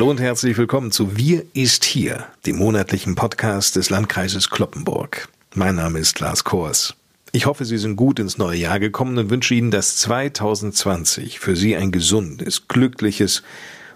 Hallo 0.00 0.08
und 0.08 0.20
herzlich 0.22 0.56
willkommen 0.56 0.92
zu 0.92 1.18
Wir 1.18 1.44
ist 1.52 1.84
hier, 1.84 2.24
dem 2.46 2.56
monatlichen 2.56 3.16
Podcast 3.16 3.76
des 3.76 3.90
Landkreises 3.90 4.48
Kloppenburg. 4.48 5.28
Mein 5.54 5.74
Name 5.74 5.98
ist 5.98 6.20
Lars 6.20 6.42
Kors. 6.42 6.94
Ich 7.32 7.44
hoffe, 7.44 7.66
Sie 7.66 7.76
sind 7.76 7.96
gut 7.96 8.18
ins 8.18 8.38
neue 8.38 8.56
Jahr 8.56 8.80
gekommen 8.80 9.18
und 9.18 9.28
wünsche 9.28 9.52
Ihnen, 9.52 9.70
dass 9.70 9.98
2020 9.98 11.38
für 11.38 11.54
Sie 11.54 11.76
ein 11.76 11.92
gesundes, 11.92 12.66
glückliches 12.66 13.42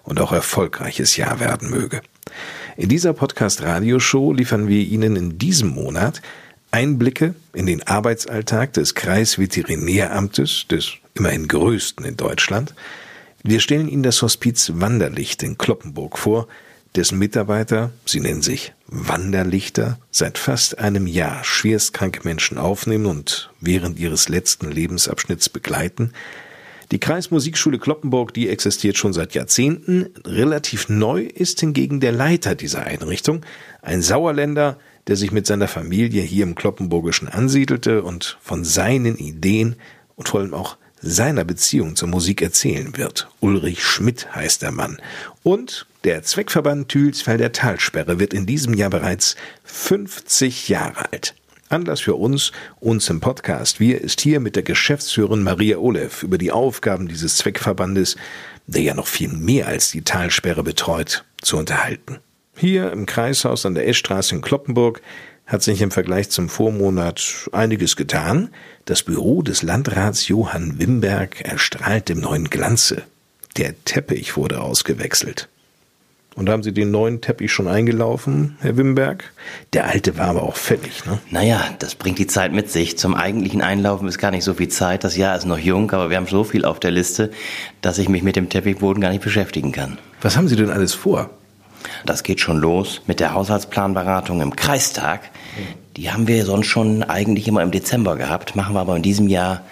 und 0.03 0.21
auch 0.21 0.33
erfolgreiches 0.33 1.17
Jahr 1.17 1.41
werden 1.41 1.71
möge. 1.71 2.03
In 2.77 2.91
dieser 2.91 3.15
Podcast-Radioshow 3.15 4.35
liefern 4.35 4.69
wir 4.69 4.83
Ihnen 4.83 5.17
in 5.17 5.39
diesem 5.39 5.71
Monat 5.71 6.21
Einblicke 6.71 7.35
in 7.55 7.65
den 7.65 7.83
Arbeitsalltag 7.83 8.75
des 8.75 8.95
Kreisveterinäramtes, 8.95 10.67
des 10.71 10.93
immerhin 11.15 11.49
größten 11.49 12.05
in 12.05 12.19
Deutschland, 12.19 12.75
wir 13.47 13.61
stellen 13.61 13.89
Ihnen 13.89 14.03
das 14.03 14.23
Hospiz 14.23 14.73
Wanderlicht 14.75 15.43
in 15.43 15.59
Kloppenburg 15.59 16.19
vor, 16.19 16.49
dessen 16.97 17.19
Mitarbeiter, 17.19 17.93
sie 18.07 18.21
nennen 18.21 18.41
sich 18.41 18.73
Wanderlichter, 18.87 19.99
seit 20.11 20.39
fast 20.39 20.79
einem 20.79 21.07
Jahr 21.07 21.45
schwerstkranke 21.45 22.21
Menschen 22.25 22.57
aufnehmen 22.57 23.05
und 23.05 23.51
während 23.61 23.99
ihres 23.99 24.31
letzten 24.31 24.71
Lebensabschnitts 24.71 25.51
begleiten. 25.51 26.13
Die 26.91 27.01
Kreismusikschule 27.01 27.79
Kloppenburg, 27.79 28.33
die 28.33 28.49
existiert 28.49 28.97
schon 28.97 29.13
seit 29.13 29.35
Jahrzehnten. 29.35 30.11
Relativ 30.25 30.89
neu 30.89 31.25
ist 31.25 31.61
hingegen 31.61 32.01
der 32.01 32.13
Leiter 32.13 32.55
dieser 32.55 32.85
Einrichtung, 32.85 33.45
ein 33.83 34.01
Sauerländer, 34.01 34.79
der 35.07 35.17
sich 35.17 35.33
mit 35.33 35.47
seiner 35.47 35.69
Familie 35.69 36.23
hier 36.23 36.45
im 36.45 36.55
Kloppenburgischen 36.55 37.29
ansiedelte 37.29 38.03
und 38.05 38.39
von 38.41 38.65
seinen 38.65 39.17
Ideen 39.17 39.77
und 40.17 40.31
vor 40.31 40.41
allem 40.41 40.55
auch 40.55 40.79
seiner 41.05 41.45
Beziehung 41.45 41.97
zur 41.97 42.09
Musik 42.09 42.41
erzählen 42.43 42.97
wird. 42.97 43.29
Ulrich 43.41 43.85
Schmidt 43.85 44.35
heißt 44.35 44.63
der 44.63 44.73
Mann. 44.73 44.99
Und 45.43 45.87
der 46.05 46.23
Zweckverband 46.23 46.89
Thülsfelder 46.89 47.53
Talsperre 47.53 48.19
wird 48.19 48.33
in 48.33 48.47
diesem 48.47 48.75
Jahr 48.75 48.91
bereits 48.91 49.37
50 49.65 50.69
Jahre 50.69 51.13
alt. 51.13 51.35
Anlass 51.69 52.01
für 52.01 52.15
uns, 52.15 52.53
uns 52.81 53.09
im 53.11 53.21
Podcast 53.21 53.81
Wir 53.81 54.01
ist 54.01 54.21
hier 54.21 54.41
mit 54.41 54.57
der 54.57 54.63
Geschäftsführerin 54.63 55.43
Maria 55.43 55.79
Olev 55.79 56.23
über 56.23 56.39
die 56.39 56.53
Aufgaben 56.53 57.09
dieses 57.09 57.37
Zweckverbandes, 57.37 58.17
der 58.67 58.83
ja 58.83 58.95
noch 58.95 59.07
viel 59.07 59.29
mehr 59.29 59.69
als 59.69 59.91
die 59.91 60.03
Talsperre 60.03 60.63
betreut, 60.63 61.25
zu 61.43 61.57
unterhalten. 61.57 62.19
Hier 62.57 62.93
im 62.93 63.07
Kreishaus 63.07 63.67
an 63.67 63.75
der 63.75 63.89
Eschstraße 63.89 64.35
in 64.35 64.41
Kloppenburg 64.41 65.03
hat 65.47 65.63
sich 65.63 65.83
im 65.83 65.91
Vergleich 65.91 66.31
zum 66.31 66.49
Vormonat 66.49 67.49
einiges 67.53 67.97
getan. 67.97 68.51
Das 68.87 69.03
Büro 69.03 69.43
des 69.43 69.63
Landrats 69.63 70.29
Johann 70.29 70.79
Wimberg 70.79 71.43
erstrahlt 71.43 72.11
im 72.11 72.21
neuen 72.21 72.51
Glanze. 72.51 73.03
Der 73.57 73.75
Teppich 73.85 74.37
wurde 74.37 74.61
ausgewechselt. 74.61 75.49
Und 76.35 76.49
haben 76.49 76.65
Sie 76.65 76.73
den 76.73 76.91
neuen 76.91 77.21
Teppich 77.21 77.53
schon 77.53 77.69
eingelaufen, 77.69 78.57
Herr 78.61 78.77
Wimberg? 78.77 79.33
Der 79.73 79.87
alte 79.87 80.19
war 80.19 80.27
aber 80.27 80.43
auch 80.43 80.57
fällig, 80.57 81.05
ne? 81.07 81.21
Naja, 81.31 81.63
das 81.79 81.95
bringt 81.95 82.19
die 82.19 82.27
Zeit 82.27 82.53
mit 82.53 82.71
sich. 82.71 82.99
Zum 82.99 83.15
eigentlichen 83.15 83.63
Einlaufen 83.63 84.09
ist 84.09 84.19
gar 84.19 84.33
nicht 84.33 84.43
so 84.43 84.55
viel 84.55 84.69
Zeit. 84.69 85.05
Das 85.05 85.17
Jahr 85.17 85.37
ist 85.37 85.45
noch 85.45 85.59
jung, 85.59 85.93
aber 85.93 86.11
wir 86.11 86.17
haben 86.17 86.27
so 86.27 86.43
viel 86.43 86.65
auf 86.65 86.81
der 86.81 86.91
Liste, 86.91 87.31
dass 87.83 87.99
ich 87.99 88.09
mich 88.09 88.25
mit 88.25 88.35
dem 88.35 88.49
Teppichboden 88.49 89.01
gar 89.01 89.11
nicht 89.11 89.23
beschäftigen 89.23 89.71
kann. 89.71 89.99
Was 90.23 90.37
haben 90.37 90.49
Sie 90.49 90.57
denn 90.57 90.71
alles 90.71 90.93
vor? 90.93 91.31
Das 92.07 92.23
geht 92.23 92.41
schon 92.41 92.59
los 92.59 93.03
mit 93.07 93.21
der 93.21 93.35
Haushaltsplanberatung 93.35 94.41
im 94.41 94.57
Kreistag. 94.57 95.31
Die 95.97 96.11
haben 96.11 96.27
wir 96.27 96.45
sonst 96.45 96.67
schon 96.67 97.03
eigentlich 97.03 97.47
immer 97.47 97.63
im 97.63 97.71
Dezember 97.71 98.17
gehabt, 98.17 98.57
machen 98.57 98.75
wir 98.75 98.81
aber 98.81 98.97
in 98.97 99.03
diesem 99.03 99.29
Jahr 99.29 99.63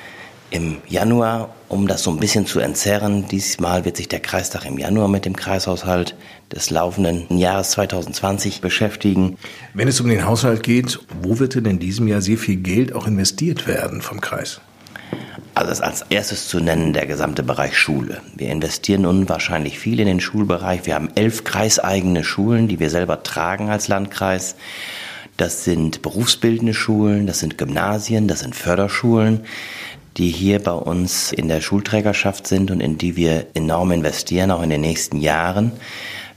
im 0.53 0.77
Januar, 0.87 1.55
um 1.69 1.89
das 1.89 2.03
so 2.03 2.11
ein 2.11 2.19
bisschen 2.19 2.47
zu 2.47 2.61
entzerren. 2.61 3.27
Diesmal 3.29 3.87
wird 3.87 3.97
sich 3.97 4.09
der 4.09 4.21
Kreistag 4.21 4.67
im 4.67 4.79
Januar 4.79 5.09
mit 5.09 5.25
dem 5.25 5.35
Kreishaushalt 5.35 6.15
des 6.53 6.69
laufenden 6.69 7.39
Jahres 7.39 7.71
2020 7.71 8.61
beschäftigen. 8.61 9.39
Wenn 9.73 9.89
es 9.89 10.01
um 10.01 10.09
den 10.09 10.27
Haushalt 10.27 10.63
geht, 10.63 11.01
wo 11.23 11.39
wird 11.39 11.55
denn 11.55 11.65
in 11.65 11.79
diesem 11.79 12.07
Jahr 12.07 12.21
sehr 12.21 12.37
viel 12.37 12.57
Geld 12.57 12.95
auch 12.95 13.07
investiert 13.07 13.67
werden 13.67 14.03
vom 14.03 14.21
Kreis? 14.21 14.61
Also 15.55 15.69
das 15.69 15.81
als 15.83 16.03
erstes 16.09 16.49
zu 16.49 16.61
nennen 16.61 16.95
der 16.95 17.07
gesamte 17.07 17.43
Bereich 17.43 17.77
Schule. 17.77 18.23
Wir 18.35 18.51
investieren 18.51 19.05
unwahrscheinlich 19.05 19.79
viel 19.79 20.01
in 20.01 20.07
den 20.07 20.21
Schulbereich. 20.21 20.87
Wir 20.87 20.95
haben 20.95 21.11
elf 21.15 21.45
kreiseigene 21.45 22.25
Schulen, 22.25 22.69
die 22.69 22.81
wir 22.81 22.89
selber 22.89 23.23
tragen 23.23 23.69
als 23.69 23.89
Landkreis. 23.89 24.57
Das 25.37 25.65
sind 25.65 26.03
berufsbildende 26.03 26.73
Schulen, 26.73 27.27
das 27.27 27.41
sind 27.41 27.59
Gymnasien, 27.59 28.29
das 28.29 28.41
sind 28.41 28.55
Förderschulen, 28.55 29.45
die 30.17 30.31
hier 30.31 30.59
bei 30.59 30.73
uns 30.73 31.33
in 31.33 31.49
der 31.49 31.61
Schulträgerschaft 31.61 32.47
sind 32.47 32.71
und 32.71 32.81
in 32.81 32.97
die 32.97 33.17
wir 33.17 33.47
enorm 33.55 33.93
investieren, 33.93 34.51
auch 34.51 34.63
in 34.63 34.71
den 34.71 34.83
nächsten 34.83 35.19
Jahren. 35.19 35.73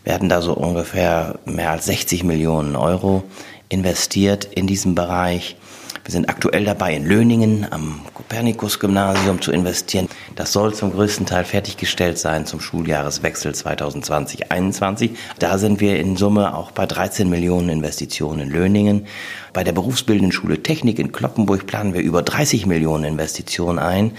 Wir 0.03 0.13
werden 0.13 0.29
da 0.29 0.41
so 0.41 0.53
ungefähr 0.53 1.39
mehr 1.45 1.71
als 1.71 1.85
60 1.85 2.23
Millionen 2.23 2.75
Euro 2.75 3.23
investiert 3.69 4.45
in 4.45 4.67
diesem 4.67 4.93
Bereich. 4.95 5.55
Wir 6.03 6.11
sind 6.11 6.29
aktuell 6.29 6.65
dabei, 6.65 6.95
in 6.95 7.05
Löningen 7.05 7.65
am 7.69 8.01
Kopernikus-Gymnasium 8.25 9.41
zu 9.41 9.52
investieren. 9.52 10.09
Das 10.36 10.52
soll 10.52 10.74
zum 10.74 10.91
größten 10.91 11.25
Teil 11.25 11.46
fertiggestellt 11.46 12.18
sein 12.18 12.46
zum 12.46 12.59
Schuljahreswechsel 12.59 13.52
2020-21. 13.52 15.12
Da 15.40 15.58
sind 15.58 15.80
wir 15.80 16.00
in 16.00 16.18
Summe 16.18 16.56
auch 16.56 16.72
bei 16.72 16.86
13 16.86 17.30
Millionen 17.30 17.69
Investitionen 17.69 18.41
in 18.41 18.50
Löningen. 18.50 19.08
Bei 19.53 19.63
der 19.63 19.74
berufsbildenden 19.74 20.31
Schule 20.31 20.63
Technik 20.63 21.00
in 21.00 21.12
Kloppenburg 21.12 21.68
planen 21.68 21.94
wir 21.94 22.02
über 22.02 22.24
30 22.24 22.66
Millionen 22.66 23.03
Investitionen 23.03 23.80
ein. 23.80 24.12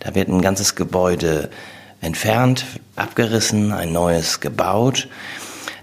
Da 0.00 0.14
wird 0.14 0.28
ein 0.28 0.40
ganzes 0.40 0.74
Gebäude 0.74 1.50
entfernt, 2.00 2.64
abgerissen, 2.96 3.72
ein 3.72 3.92
neues 3.92 4.40
gebaut. 4.40 5.08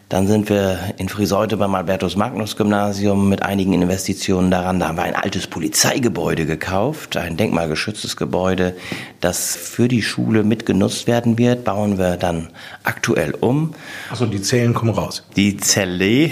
Dann 0.10 0.26
sind 0.26 0.48
wir 0.50 0.94
in 0.98 1.10
Friseute 1.10 1.58
beim 1.58 1.76
Albertus 1.76 2.16
Magnus 2.16 2.56
Gymnasium 2.56 3.28
mit 3.28 3.44
einigen 3.44 3.74
Investitionen 3.74 4.50
daran. 4.50 4.80
Da 4.80 4.88
haben 4.88 4.96
wir 4.96 5.04
ein 5.04 5.16
altes 5.16 5.48
Polizeigebäude 5.48 6.46
gekauft, 6.46 7.18
ein 7.18 7.36
denkmalgeschütztes 7.36 8.16
Gebäude, 8.16 8.74
das 9.20 9.58
für 9.58 9.90
die 9.90 10.02
Schule 10.02 10.46
mitgenutzt 10.46 11.08
werden 11.08 11.38
wird. 11.38 11.66
Bauen 11.66 11.98
wir 11.98 12.16
dann 12.16 12.50
aktuell 12.84 13.34
um. 13.34 13.74
Also 14.10 14.26
die 14.26 14.42
Zellen 14.42 14.74
kommen 14.74 14.94
raus. 14.94 15.24
Die 15.36 15.58
Zelle 15.58 16.32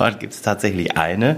Dort 0.00 0.18
gibt 0.18 0.32
es 0.32 0.40
tatsächlich 0.40 0.96
eine, 0.96 1.36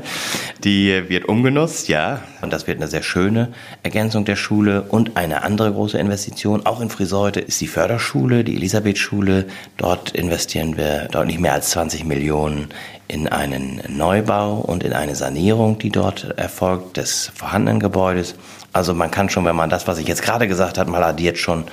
die 0.62 1.08
wird 1.08 1.24
umgenutzt, 1.24 1.88
ja. 1.88 2.20
Und 2.42 2.52
das 2.52 2.68
wird 2.68 2.78
eine 2.78 2.86
sehr 2.86 3.02
schöne 3.02 3.48
Ergänzung 3.82 4.24
der 4.24 4.36
Schule. 4.36 4.82
Und 4.82 5.16
eine 5.16 5.42
andere 5.42 5.72
große 5.72 5.98
Investition, 5.98 6.64
auch 6.64 6.80
in 6.80 6.88
Friseute, 6.88 7.40
ist 7.40 7.60
die 7.60 7.66
Förderschule, 7.66 8.44
die 8.44 8.54
Elisabethschule. 8.54 9.46
Dort 9.78 10.12
investieren 10.12 10.76
wir 10.76 11.08
deutlich 11.10 11.40
mehr 11.40 11.54
als 11.54 11.70
20 11.70 12.04
Millionen 12.04 12.68
in 13.08 13.26
einen 13.26 13.80
Neubau 13.88 14.60
und 14.60 14.84
in 14.84 14.92
eine 14.92 15.16
Sanierung, 15.16 15.80
die 15.80 15.90
dort 15.90 16.38
erfolgt, 16.38 16.98
des 16.98 17.32
vorhandenen 17.34 17.80
Gebäudes. 17.80 18.36
Also 18.72 18.94
man 18.94 19.10
kann 19.10 19.28
schon, 19.28 19.44
wenn 19.44 19.56
man 19.56 19.68
das, 19.68 19.86
was 19.86 19.98
ich 19.98 20.08
jetzt 20.08 20.22
gerade 20.22 20.48
gesagt 20.48 20.78
habe, 20.78 20.90
mal 20.90 21.02
addiert, 21.02 21.36
schon 21.36 21.64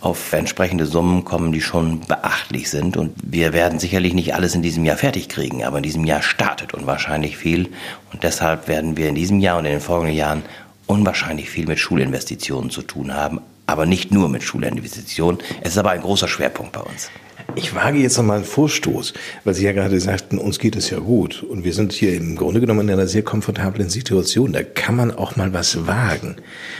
auf 0.00 0.32
entsprechende 0.32 0.86
Summen 0.86 1.24
kommen, 1.24 1.50
die 1.50 1.60
schon 1.60 2.00
beachtlich 2.00 2.70
sind. 2.70 2.96
Und 2.96 3.14
wir 3.22 3.52
werden 3.52 3.80
sicherlich 3.80 4.14
nicht 4.14 4.34
alles 4.34 4.54
in 4.54 4.62
diesem 4.62 4.84
Jahr 4.84 4.96
fertig 4.96 5.28
kriegen, 5.28 5.64
aber 5.64 5.78
in 5.78 5.82
diesem 5.82 6.04
Jahr 6.04 6.22
startet 6.22 6.72
unwahrscheinlich 6.72 7.36
viel. 7.36 7.70
Und 8.12 8.22
deshalb 8.22 8.68
werden 8.68 8.96
wir 8.96 9.08
in 9.08 9.16
diesem 9.16 9.40
Jahr 9.40 9.58
und 9.58 9.64
in 9.64 9.72
den 9.72 9.80
folgenden 9.80 10.16
Jahren 10.16 10.42
unwahrscheinlich 10.86 11.50
viel 11.50 11.66
mit 11.66 11.78
Schulinvestitionen 11.78 12.70
zu 12.70 12.82
tun 12.82 13.14
haben. 13.14 13.40
Aber 13.66 13.86
nicht 13.86 14.12
nur 14.12 14.28
mit 14.28 14.42
Schulinvestitionen. 14.42 15.40
Es 15.62 15.70
ist 15.70 15.78
aber 15.78 15.90
ein 15.90 16.02
großer 16.02 16.28
Schwerpunkt 16.28 16.72
bei 16.72 16.80
uns. 16.80 17.10
Ich 17.56 17.72
wage 17.72 17.98
jetzt 17.98 18.16
noch 18.16 18.24
mal 18.24 18.36
einen 18.36 18.44
Vorstoß, 18.44 19.12
weil 19.44 19.54
Sie 19.54 19.64
ja 19.64 19.70
gerade 19.70 20.00
sagten, 20.00 20.38
uns 20.38 20.58
geht 20.58 20.74
es 20.74 20.90
ja 20.90 20.98
gut. 20.98 21.44
Und 21.44 21.64
wir 21.64 21.72
sind 21.72 21.92
hier 21.92 22.12
im 22.14 22.34
Grunde 22.34 22.60
genommen 22.60 22.88
in 22.88 22.90
einer 22.90 23.06
sehr 23.06 23.22
komfortablen 23.22 23.88
Situation. 23.90 24.52
Da 24.52 24.64
kann 24.64 24.96
man 24.96 25.12
auch 25.12 25.36
mal 25.36 25.52
was 25.52 25.86
wagen. 25.86 26.36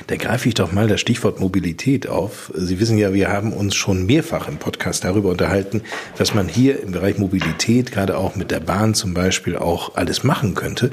Da 0.09 0.17
greife 0.17 0.49
ich 0.49 0.55
doch 0.55 0.73
mal 0.73 0.89
das 0.89 1.01
Stichwort 1.01 1.39
Mobilität 1.39 2.09
auf. 2.09 2.51
Sie 2.57 2.81
wissen 2.81 2.99
ja, 2.99 3.15
wir 3.15 3.29
haben 3.29 3.53
uns 3.53 3.77
schon 3.77 4.07
mehrfach 4.07 4.49
im 4.49 4.57
Podcast 4.57 5.05
darüber 5.05 5.31
unterhalten, 5.31 5.83
was 6.19 6.35
man 6.35 6.49
hier 6.49 6.83
im 6.83 6.91
Bereich 6.91 7.19
Mobilität, 7.19 7.93
gerade 7.93 8.19
auch 8.19 8.35
mit 8.35 8.51
der 8.51 8.61
Bahn 8.61 8.95
zum 8.95 9.15
Beispiel, 9.15 9.57
auch 9.57 9.95
alles 9.95 10.25
machen 10.25 10.55
könnte. 10.55 10.91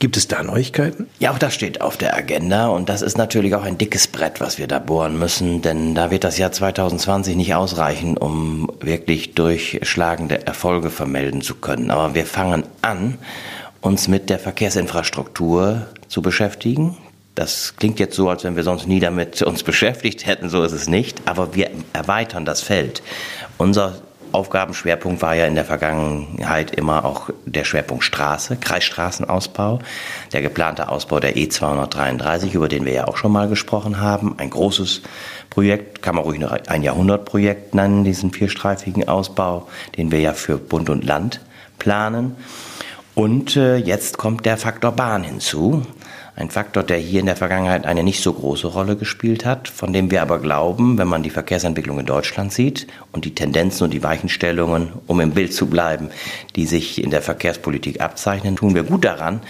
Gibt 0.00 0.16
es 0.16 0.26
da 0.26 0.42
Neuigkeiten? 0.42 1.06
Ja, 1.20 1.30
auch 1.30 1.38
das 1.38 1.54
steht 1.54 1.80
auf 1.80 1.96
der 1.96 2.16
Agenda. 2.16 2.66
Und 2.66 2.88
das 2.88 3.00
ist 3.00 3.16
natürlich 3.16 3.54
auch 3.54 3.62
ein 3.62 3.78
dickes 3.78 4.08
Brett, 4.08 4.40
was 4.40 4.58
wir 4.58 4.66
da 4.66 4.80
bohren 4.80 5.18
müssen. 5.18 5.62
Denn 5.62 5.94
da 5.94 6.10
wird 6.10 6.24
das 6.24 6.36
Jahr 6.36 6.50
2020 6.50 7.36
nicht 7.36 7.54
ausreichen, 7.54 8.16
um 8.16 8.72
wirklich 8.80 9.19
wirklich 9.20 9.34
durchschlagende 9.34 10.46
Erfolge 10.46 10.90
vermelden 10.90 11.42
zu 11.42 11.54
können. 11.56 11.90
Aber 11.90 12.14
wir 12.14 12.26
fangen 12.26 12.64
an, 12.82 13.18
uns 13.80 14.08
mit 14.08 14.30
der 14.30 14.38
Verkehrsinfrastruktur 14.38 15.86
zu 16.08 16.22
beschäftigen. 16.22 16.96
Das 17.34 17.74
klingt 17.76 17.98
jetzt 17.98 18.16
so, 18.16 18.28
als 18.28 18.44
wenn 18.44 18.56
wir 18.56 18.62
sonst 18.62 18.86
nie 18.86 19.00
damit 19.00 19.40
uns 19.42 19.62
beschäftigt 19.62 20.26
hätten, 20.26 20.48
so 20.48 20.62
ist 20.62 20.72
es 20.72 20.88
nicht, 20.88 21.22
aber 21.26 21.54
wir 21.54 21.70
erweitern 21.92 22.44
das 22.44 22.60
Feld. 22.60 23.02
Unser 23.56 23.94
Aufgabenschwerpunkt 24.32 25.22
war 25.22 25.34
ja 25.34 25.46
in 25.46 25.54
der 25.54 25.64
Vergangenheit 25.64 26.72
immer 26.72 27.04
auch 27.04 27.30
der 27.46 27.64
Schwerpunkt 27.64 28.04
Straße, 28.04 28.56
Kreisstraßenausbau, 28.56 29.80
der 30.32 30.42
geplante 30.42 30.88
Ausbau 30.88 31.18
der 31.18 31.36
E233, 31.36 32.52
über 32.52 32.68
den 32.68 32.84
wir 32.84 32.92
ja 32.92 33.08
auch 33.08 33.16
schon 33.16 33.32
mal 33.32 33.48
gesprochen 33.48 34.00
haben. 34.00 34.38
Ein 34.38 34.50
großes 34.50 35.02
Projekt, 35.50 36.00
kann 36.00 36.14
man 36.14 36.24
ruhig 36.24 36.38
noch 36.38 36.52
ein 36.52 36.82
Jahrhundertprojekt 36.82 37.74
nennen, 37.74 38.04
diesen 38.04 38.32
vierstreifigen 38.32 39.08
Ausbau, 39.08 39.68
den 39.96 40.12
wir 40.12 40.20
ja 40.20 40.32
für 40.32 40.56
Bund 40.56 40.88
und 40.88 41.04
Land 41.04 41.40
planen. 41.78 42.36
Und 43.14 43.56
äh, 43.56 43.76
jetzt 43.76 44.16
kommt 44.16 44.46
der 44.46 44.56
Faktor 44.56 44.92
Bahn 44.92 45.24
hinzu. 45.24 45.82
Ein 46.36 46.48
Faktor, 46.48 46.84
der 46.84 46.96
hier 46.96 47.20
in 47.20 47.26
der 47.26 47.36
Vergangenheit 47.36 47.84
eine 47.84 48.02
nicht 48.02 48.22
so 48.22 48.32
große 48.32 48.68
Rolle 48.68 48.96
gespielt 48.96 49.44
hat, 49.44 49.68
von 49.68 49.92
dem 49.92 50.10
wir 50.10 50.22
aber 50.22 50.38
glauben, 50.38 50.96
wenn 50.96 51.08
man 51.08 51.22
die 51.22 51.28
Verkehrsentwicklung 51.28 51.98
in 51.98 52.06
Deutschland 52.06 52.52
sieht 52.52 52.86
und 53.12 53.24
die 53.26 53.34
Tendenzen 53.34 53.84
und 53.84 53.90
die 53.90 54.02
Weichenstellungen, 54.02 54.92
um 55.06 55.20
im 55.20 55.32
Bild 55.32 55.52
zu 55.52 55.66
bleiben, 55.66 56.08
die 56.56 56.64
sich 56.64 57.02
in 57.02 57.10
der 57.10 57.20
Verkehrspolitik 57.20 58.00
abzeichnen, 58.00 58.56
tun 58.56 58.74
wir 58.74 58.84
gut 58.84 59.04
daran, 59.04 59.42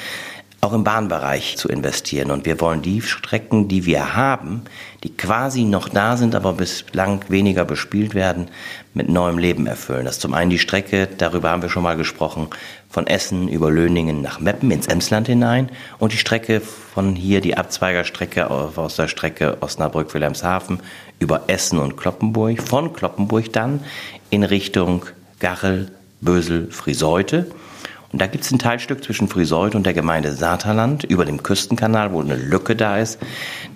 auch 0.63 0.73
im 0.75 0.85
Bahnbereich 0.85 1.57
zu 1.57 1.69
investieren. 1.69 2.31
Und 2.31 2.45
wir 2.45 2.61
wollen 2.61 2.83
die 2.83 3.01
Strecken, 3.01 3.69
die 3.69 3.87
wir 3.87 4.15
haben, 4.15 4.63
die 5.03 5.17
quasi 5.17 5.65
noch 5.65 5.89
da 5.89 6.19
sind, 6.19 6.35
aber 6.35 6.53
bislang 6.53 7.25
weniger 7.29 7.65
bespielt 7.65 8.15
werden, 8.15 8.49
mit 8.93 9.09
neuem 9.09 9.39
Leben 9.39 9.67
erfüllen. 9.67 10.05
Das 10.05 10.17
ist 10.17 10.21
zum 10.21 10.35
einen 10.35 10.51
die 10.51 10.59
Strecke, 10.59 11.09
darüber 11.17 11.51
haben 11.51 11.63
wir 11.63 11.71
schon 11.71 11.83
mal 11.83 11.97
gesprochen, 11.97 12.49
von 12.91 13.07
Essen 13.07 13.49
über 13.49 13.71
Löningen 13.71 14.21
nach 14.21 14.41
Meppen 14.41 14.71
ins 14.71 14.89
Emsland 14.89 15.29
hinein 15.29 15.71
und 15.99 16.13
die 16.13 16.19
Strecke 16.19 16.61
von 16.61 17.15
hier, 17.15 17.41
die 17.41 17.57
Abzweigerstrecke 17.57 18.51
aus 18.51 18.97
der 18.97 19.09
Strecke 19.09 19.59
Osnabrück-Wilhelmshaven 19.61 20.81
über 21.21 21.45
Essen 21.47 21.79
und 21.79 21.97
Kloppenburg, 21.97 22.61
von 22.61 22.93
Kloppenburg 22.93 23.53
dann 23.53 23.85
in 24.29 24.43
Richtung 24.43 25.07
Gachel, 25.39 25.91
Bösel, 26.21 26.71
Friseute 26.71 27.47
und 28.13 28.21
da 28.21 28.27
gibt 28.27 28.45
es 28.45 28.51
ein 28.51 28.59
Teilstück 28.59 29.05
zwischen 29.05 29.29
Friseut 29.29 29.75
und 29.75 29.85
der 29.85 29.95
Gemeinde 29.95 30.33
Saterland 30.33 31.05
über 31.05 31.25
dem 31.25 31.43
Küstenkanal, 31.43 32.13
wo 32.13 32.21
eine 32.21 32.37
Lücke 32.37 32.75
da 32.75 32.99
ist, 32.99 33.19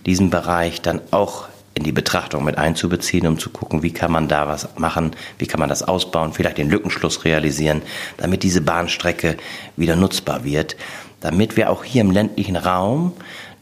diesen 0.06 0.31
Bereich 0.31 0.82
dann 0.82 1.00
auch 1.12 1.48
in 1.75 1.82
die 1.82 1.92
Betrachtung 1.92 2.44
mit 2.44 2.56
einzubeziehen, 2.56 3.26
um 3.26 3.38
zu 3.38 3.50
gucken, 3.50 3.82
wie 3.82 3.92
kann 3.92 4.12
man 4.12 4.28
da 4.28 4.46
was 4.46 4.69
machen, 4.76 5.12
wie 5.38 5.46
kann 5.46 5.60
man 5.60 5.69
das 5.69 5.82
ausbauen, 5.82 6.32
vielleicht 6.32 6.58
den 6.58 6.70
Lückenschluss 6.70 7.25
realisieren, 7.25 7.82
damit 8.16 8.42
diese 8.42 8.60
Bahnstrecke 8.60 9.36
wieder 9.76 9.96
nutzbar 9.96 10.44
wird, 10.44 10.76
damit 11.20 11.56
wir 11.56 11.70
auch 11.70 11.84
hier 11.84 12.02
im 12.02 12.10
ländlichen 12.10 12.56
Raum 12.56 13.12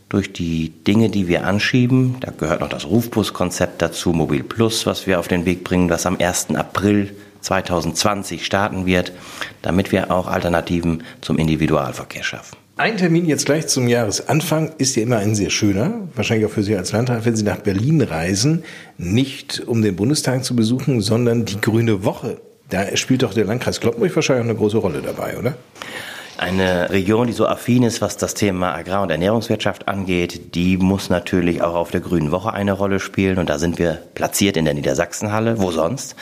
durch 0.08 0.32
die 0.32 0.68
Dinge, 0.68 1.08
die 1.08 1.26
wir 1.26 1.46
anschieben, 1.46 2.16
da 2.20 2.30
gehört 2.30 2.60
noch 2.60 2.68
das 2.68 2.84
Rufbuskonzept 2.84 3.80
dazu, 3.80 4.12
Mobil 4.12 4.42
Plus, 4.42 4.84
was 4.84 5.06
wir 5.06 5.18
auf 5.18 5.28
den 5.28 5.46
Weg 5.46 5.64
bringen, 5.64 5.88
was 5.88 6.04
am 6.04 6.18
1. 6.20 6.54
April 6.54 7.14
2020 7.42 8.46
starten 8.46 8.86
wird, 8.86 9.12
damit 9.60 9.92
wir 9.92 10.10
auch 10.10 10.26
Alternativen 10.26 11.02
zum 11.20 11.38
Individualverkehr 11.38 12.22
schaffen. 12.22 12.56
Ein 12.78 12.96
Termin 12.96 13.26
jetzt 13.26 13.44
gleich 13.44 13.66
zum 13.66 13.86
Jahresanfang 13.86 14.72
ist 14.78 14.96
ja 14.96 15.02
immer 15.02 15.18
ein 15.18 15.34
sehr 15.34 15.50
schöner, 15.50 16.08
wahrscheinlich 16.14 16.46
auch 16.46 16.50
für 16.50 16.62
Sie 16.62 16.74
als 16.74 16.92
Landrat, 16.92 17.26
wenn 17.26 17.36
Sie 17.36 17.44
nach 17.44 17.58
Berlin 17.58 18.00
reisen, 18.00 18.64
nicht 18.96 19.62
um 19.66 19.82
den 19.82 19.94
Bundestag 19.94 20.42
zu 20.42 20.56
besuchen, 20.56 21.02
sondern 21.02 21.44
die 21.44 21.60
Grüne 21.60 22.04
Woche. 22.04 22.40
Da 22.70 22.96
spielt 22.96 23.22
doch 23.22 23.34
der 23.34 23.44
Landkreis 23.44 23.78
Kloppenburg 23.80 24.16
wahrscheinlich 24.16 24.46
eine 24.46 24.54
große 24.54 24.78
Rolle 24.78 25.02
dabei, 25.02 25.38
oder? 25.38 25.54
Eine 26.42 26.90
Region, 26.90 27.28
die 27.28 27.32
so 27.32 27.46
affin 27.46 27.84
ist, 27.84 28.00
was 28.00 28.16
das 28.16 28.34
Thema 28.34 28.74
Agrar- 28.74 29.02
und 29.02 29.10
Ernährungswirtschaft 29.10 29.86
angeht, 29.86 30.56
die 30.56 30.76
muss 30.76 31.08
natürlich 31.08 31.62
auch 31.62 31.76
auf 31.76 31.92
der 31.92 32.00
Grünen 32.00 32.32
Woche 32.32 32.52
eine 32.52 32.72
Rolle 32.72 32.98
spielen. 32.98 33.38
Und 33.38 33.48
da 33.48 33.60
sind 33.60 33.78
wir 33.78 34.02
platziert 34.14 34.56
in 34.56 34.64
der 34.64 34.74
Niedersachsenhalle. 34.74 35.60
Wo 35.60 35.70
sonst? 35.70 36.16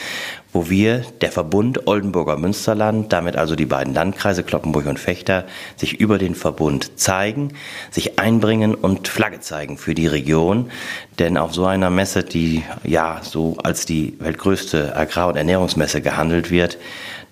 Wo 0.53 0.69
wir, 0.69 1.05
der 1.23 1.33
Verbund 1.33 1.87
Oldenburger 1.87 2.37
Münsterland, 2.37 3.15
damit 3.15 3.37
also 3.37 3.57
die 3.57 3.65
beiden 3.65 3.95
Landkreise 3.95 4.43
Kloppenburg 4.43 4.85
und 4.85 4.99
Fechter, 4.99 5.45
sich 5.77 6.01
über 6.01 6.19
den 6.19 6.35
Verbund 6.35 6.99
zeigen, 7.01 7.55
sich 7.91 8.19
einbringen 8.19 8.75
und 8.75 9.09
Flagge 9.09 9.41
zeigen 9.41 9.79
für 9.79 9.95
die 9.95 10.07
Region. 10.07 10.71
Denn 11.19 11.39
auf 11.39 11.55
so 11.55 11.65
einer 11.65 11.89
Messe, 11.89 12.25
die 12.25 12.63
ja 12.85 13.21
so 13.23 13.57
als 13.63 13.87
die 13.87 14.19
weltgrößte 14.19 14.95
Agrar- 14.95 15.29
und 15.29 15.37
Ernährungsmesse 15.37 16.03
gehandelt 16.03 16.51
wird, 16.51 16.77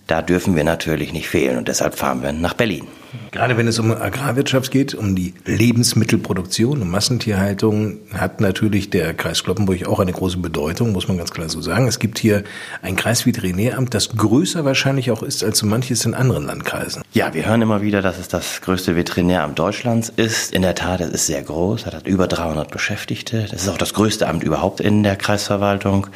da 0.09 0.23
dürfen 0.23 0.57
wir 0.57 0.65
natürlich 0.65 1.13
nicht 1.13 1.29
fehlen 1.29 1.59
und 1.59 1.69
deshalb 1.69 1.95
fahren 1.95 2.23
wir 2.23 2.33
nach 2.33 2.55
Berlin. 2.55 2.89
Gerade 3.31 3.57
wenn 3.57 3.69
es 3.69 3.79
um 3.79 3.91
Agrarwirtschaft 3.91 4.71
geht, 4.71 4.95
um 4.95 5.17
die 5.17 5.35
Lebensmittelproduktion, 5.45 6.83
um 6.83 6.91
Massentierhaltung, 6.91 7.99
hat 8.13 8.41
natürlich 8.41 8.91
der 8.91 9.15
Kreis 9.15 9.45
Kloppenburg 9.45 9.87
auch 9.87 10.01
eine 10.01 10.13
große 10.13 10.39
Bedeutung, 10.39 10.93
muss 10.93 11.09
man 11.09 11.17
ganz 11.17 11.31
klar 11.31 11.49
so 11.49 11.61
sagen. 11.61 11.87
Es 11.89 11.99
gibt 11.99 12.19
hier 12.19 12.45
ein 12.83 12.97
Kreisveterinäramt, 12.97 13.95
das 13.95 14.11
größer 14.11 14.65
wahrscheinlich 14.65 15.11
auch 15.11 15.23
ist 15.23 15.43
als 15.43 15.59
so 15.59 15.67
manches 15.67 16.05
in 16.05 16.15
anderen 16.15 16.47
Landkreisen. 16.47 17.03
Ja, 17.13 17.33
wir 17.33 17.47
hören 17.47 17.63
immer 17.63 17.83
wieder, 17.83 18.03
dass 18.03 18.19
es 18.19 18.29
das 18.29 18.61
größte 18.61 18.97
Veterinäramt 18.97 19.59
Deutschlands 19.59 20.13
ist. 20.15 20.53
In 20.53 20.63
der 20.63 20.75
Tat, 20.75 21.01
es 21.01 21.11
ist 21.11 21.27
sehr 21.27 21.43
groß, 21.43 21.87
hat 21.87 22.07
über 22.07 22.27
300 22.27 22.71
Beschäftigte. 22.71 23.47
Das 23.51 23.63
ist 23.63 23.69
auch 23.69 23.79
das 23.79 23.95
größte 23.95 24.29
Amt 24.29 24.43
überhaupt 24.43 24.81
in 24.81 25.03
der 25.03 25.17
Kreisverwaltung. 25.17 26.09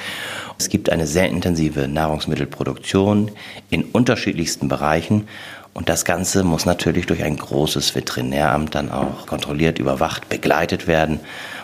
Es 0.59 0.69
gibt 0.69 0.91
eine 0.91 1.07
sehr 1.07 1.29
intensive 1.29 1.89
Nahrungsmittelproduktion 1.89 3.31
in 3.71 3.85
unterschiedlichsten 3.85 4.69
Bereichen. 4.69 5.29
Und 5.75 5.89
das 5.89 6.05
Ganze 6.05 6.45
muss 6.45 6.67
natürlich 6.67 7.07
durch 7.07 7.23
ein 7.23 7.37
großes 7.37 7.95
Veterinäramt 7.95 8.75
dann 8.75 8.91
auch 8.91 9.27
kontrolliert, 9.27 9.79
überwacht, 9.79 10.29
begleitet 10.29 10.87
werden. 10.87 11.21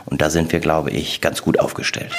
Und 0.07 0.23
da 0.23 0.31
sind 0.31 0.51
wir, 0.53 0.61
glaube 0.61 0.91
ich, 0.91 1.21
ganz 1.21 1.43
gut 1.43 1.61
aufgestellt. 1.61 2.13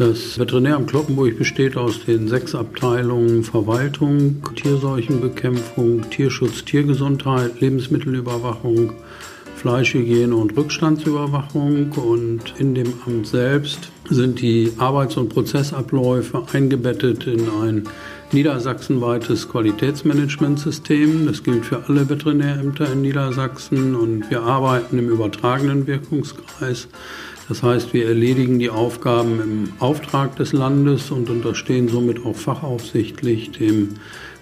Das 0.00 0.38
Veterinäramt 0.38 0.88
Kloppenburg 0.88 1.36
besteht 1.36 1.76
aus 1.76 2.06
den 2.06 2.26
sechs 2.26 2.54
Abteilungen 2.54 3.44
Verwaltung, 3.44 4.42
Tierseuchenbekämpfung, 4.56 6.08
Tierschutz, 6.08 6.64
Tiergesundheit, 6.64 7.60
Lebensmittelüberwachung, 7.60 8.94
Fleischhygiene 9.60 10.34
und 10.34 10.56
Rückstandsüberwachung. 10.56 11.92
Und 11.92 12.54
in 12.58 12.74
dem 12.74 12.94
Amt 13.06 13.26
selbst 13.26 13.90
sind 14.08 14.40
die 14.40 14.72
Arbeits- 14.78 15.18
und 15.18 15.28
Prozessabläufe 15.28 16.42
eingebettet 16.52 17.26
in 17.26 17.48
ein 17.62 17.84
niedersachsenweites 18.32 19.50
Qualitätsmanagementsystem. 19.50 21.26
Das 21.26 21.42
gilt 21.42 21.66
für 21.66 21.84
alle 21.88 22.08
Veterinärämter 22.08 22.90
in 22.90 23.02
Niedersachsen 23.02 23.94
und 23.94 24.30
wir 24.30 24.42
arbeiten 24.42 24.98
im 24.98 25.10
übertragenen 25.10 25.86
Wirkungskreis. 25.86 26.88
Das 27.48 27.62
heißt, 27.62 27.92
wir 27.92 28.06
erledigen 28.06 28.60
die 28.60 28.70
Aufgaben 28.70 29.40
im 29.42 29.72
Auftrag 29.80 30.36
des 30.36 30.52
Landes 30.52 31.10
und 31.10 31.28
unterstehen 31.28 31.88
somit 31.88 32.24
auch 32.24 32.36
fachaufsichtlich 32.36 33.50
dem 33.50 33.96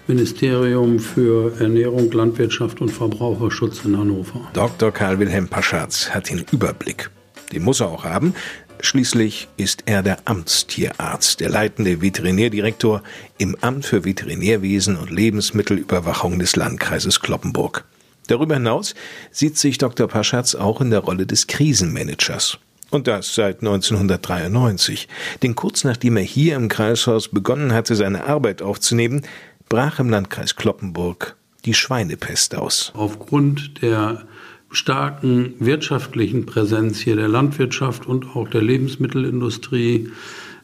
Ministerium 0.09 0.97
für 0.97 1.53
Ernährung, 1.61 2.11
Landwirtschaft 2.11 2.81
und 2.81 2.89
Verbraucherschutz 2.89 3.85
in 3.85 3.95
Hannover. 3.95 4.41
Dr. 4.53 4.91
Karl 4.91 5.19
Wilhelm 5.19 5.47
Paschatz 5.47 6.09
hat 6.09 6.31
den 6.31 6.43
Überblick. 6.51 7.11
Den 7.53 7.63
muss 7.63 7.79
er 7.79 7.89
auch 7.89 8.05
haben. 8.05 8.33
Schließlich 8.81 9.49
ist 9.57 9.83
er 9.85 10.01
der 10.01 10.17
Amtstierarzt, 10.25 11.41
der 11.41 11.49
leitende 11.49 12.01
Veterinärdirektor 12.01 13.03
im 13.37 13.55
Amt 13.61 13.85
für 13.85 14.03
Veterinärwesen 14.03 14.97
und 14.97 15.11
Lebensmittelüberwachung 15.11 16.39
des 16.39 16.55
Landkreises 16.55 17.19
Kloppenburg. 17.19 17.85
Darüber 18.25 18.55
hinaus 18.55 18.95
sieht 19.31 19.59
sich 19.59 19.77
Dr. 19.77 20.07
Paschatz 20.07 20.55
auch 20.55 20.81
in 20.81 20.89
der 20.89 21.01
Rolle 21.01 21.27
des 21.27 21.45
Krisenmanagers. 21.45 22.57
Und 22.89 23.05
das 23.05 23.35
seit 23.35 23.59
1993. 23.59 25.07
Denn 25.43 25.55
kurz 25.55 25.83
nachdem 25.83 26.17
er 26.17 26.23
hier 26.23 26.55
im 26.55 26.67
Kreishaus 26.67 27.27
begonnen 27.27 27.73
hatte, 27.73 27.95
seine 27.95 28.25
Arbeit 28.25 28.63
aufzunehmen, 28.63 29.21
brach 29.69 29.99
im 29.99 30.09
Landkreis 30.09 30.55
Kloppenburg 30.55 31.35
die 31.65 31.73
Schweinepest 31.73 32.55
aus. 32.55 32.91
Aufgrund 32.95 33.81
der 33.81 34.23
starken 34.71 35.53
wirtschaftlichen 35.59 36.45
Präsenz 36.45 36.99
hier 36.99 37.15
der 37.15 37.27
Landwirtschaft 37.27 38.05
und 38.05 38.35
auch 38.35 38.47
der 38.49 38.61
Lebensmittelindustrie 38.61 40.09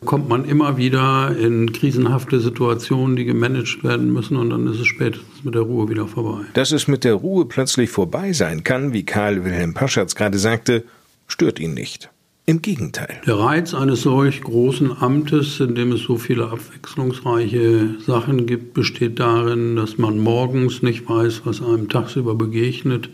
kommt 0.04 0.30
man 0.30 0.46
immer 0.46 0.78
wieder 0.78 1.36
in 1.38 1.72
krisenhafte 1.74 2.40
Situationen, 2.40 3.16
die 3.16 3.26
gemanagt 3.26 3.84
werden 3.84 4.14
müssen 4.14 4.38
und 4.38 4.52
dann 4.52 4.68
ist 4.68 4.80
es 4.80 4.88
spätestens 4.88 5.44
mit 5.44 5.56
der 5.56 5.64
Ruhe 5.64 5.90
wieder 5.90 6.08
vorbei. 6.08 6.46
Dass 6.54 6.72
es 6.72 6.88
mit 6.88 7.04
der 7.04 7.16
Ruhe 7.16 7.46
plötzlich 7.46 7.90
vorbei 7.90 8.34
sein 8.34 8.64
kann, 8.64 8.94
wie 8.94 9.04
Karl 9.04 9.44
Wilhelm 9.44 9.74
Paschatz 9.74 10.16
gerade 10.16 10.38
sagte, 10.38 10.84
stört 11.28 11.60
ihn 11.60 11.74
nicht. 11.74 12.10
Im 12.48 12.62
Gegenteil. 12.62 13.22
Der 13.26 13.40
Reiz 13.40 13.74
eines 13.74 14.04
solch 14.04 14.42
großen 14.42 15.02
Amtes, 15.02 15.60
in 15.60 15.74
dem 15.74 15.92
es 15.94 16.02
so 16.02 16.18
viele 16.18 16.50
abwechslungsreiche 16.50 17.96
Sachen 18.06 18.46
gibt, 18.46 18.76
besteht 18.76 19.20
darin, 19.20 19.76
dass 19.76 19.98
man 19.98 20.20
morgens 20.20 20.84
nicht 20.84 21.10
weiß, 21.10 21.42
was 21.46 21.64
einem 21.64 21.90
tagsüber 21.90 22.36
begegnet 22.36 23.10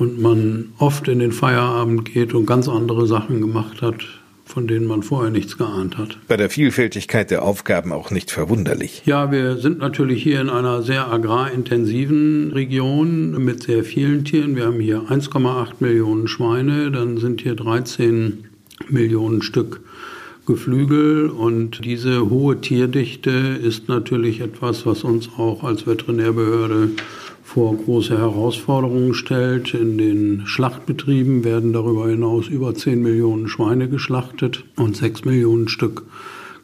und 0.00 0.20
man 0.20 0.72
oft 0.78 1.06
in 1.06 1.20
den 1.20 1.30
Feierabend 1.30 2.12
geht 2.12 2.34
und 2.34 2.44
ganz 2.46 2.68
andere 2.68 3.06
Sachen 3.06 3.40
gemacht 3.40 3.82
hat, 3.82 4.04
von 4.44 4.66
denen 4.66 4.86
man 4.86 5.04
vorher 5.04 5.30
nichts 5.30 5.56
geahnt 5.56 5.96
hat. 5.96 6.18
Bei 6.26 6.36
der 6.36 6.50
Vielfältigkeit 6.50 7.30
der 7.30 7.42
Aufgaben 7.42 7.92
auch 7.92 8.10
nicht 8.10 8.32
verwunderlich. 8.32 9.02
Ja, 9.06 9.30
wir 9.30 9.58
sind 9.58 9.78
natürlich 9.78 10.24
hier 10.24 10.40
in 10.40 10.50
einer 10.50 10.82
sehr 10.82 11.06
agrarintensiven 11.06 12.50
Region 12.50 13.44
mit 13.44 13.62
sehr 13.62 13.84
vielen 13.84 14.24
Tieren. 14.24 14.56
Wir 14.56 14.66
haben 14.66 14.80
hier 14.80 15.02
1,8 15.02 15.74
Millionen 15.78 16.26
Schweine, 16.26 16.90
dann 16.90 17.18
sind 17.18 17.42
hier 17.42 17.54
13 17.54 18.44
Millionen 18.88 19.42
Stück 19.42 19.80
Geflügel 20.46 21.28
und 21.28 21.84
diese 21.84 22.30
hohe 22.30 22.60
Tierdichte 22.60 23.30
ist 23.30 23.88
natürlich 23.88 24.40
etwas, 24.40 24.86
was 24.86 25.02
uns 25.02 25.28
auch 25.36 25.64
als 25.64 25.88
Veterinärbehörde 25.88 26.90
vor 27.42 27.76
große 27.76 28.16
Herausforderungen 28.16 29.14
stellt. 29.14 29.74
In 29.74 29.98
den 29.98 30.46
Schlachtbetrieben 30.46 31.42
werden 31.42 31.72
darüber 31.72 32.08
hinaus 32.08 32.46
über 32.46 32.74
10 32.74 33.02
Millionen 33.02 33.48
Schweine 33.48 33.88
geschlachtet 33.88 34.64
und 34.76 34.96
6 34.96 35.24
Millionen 35.24 35.68
Stück 35.68 36.04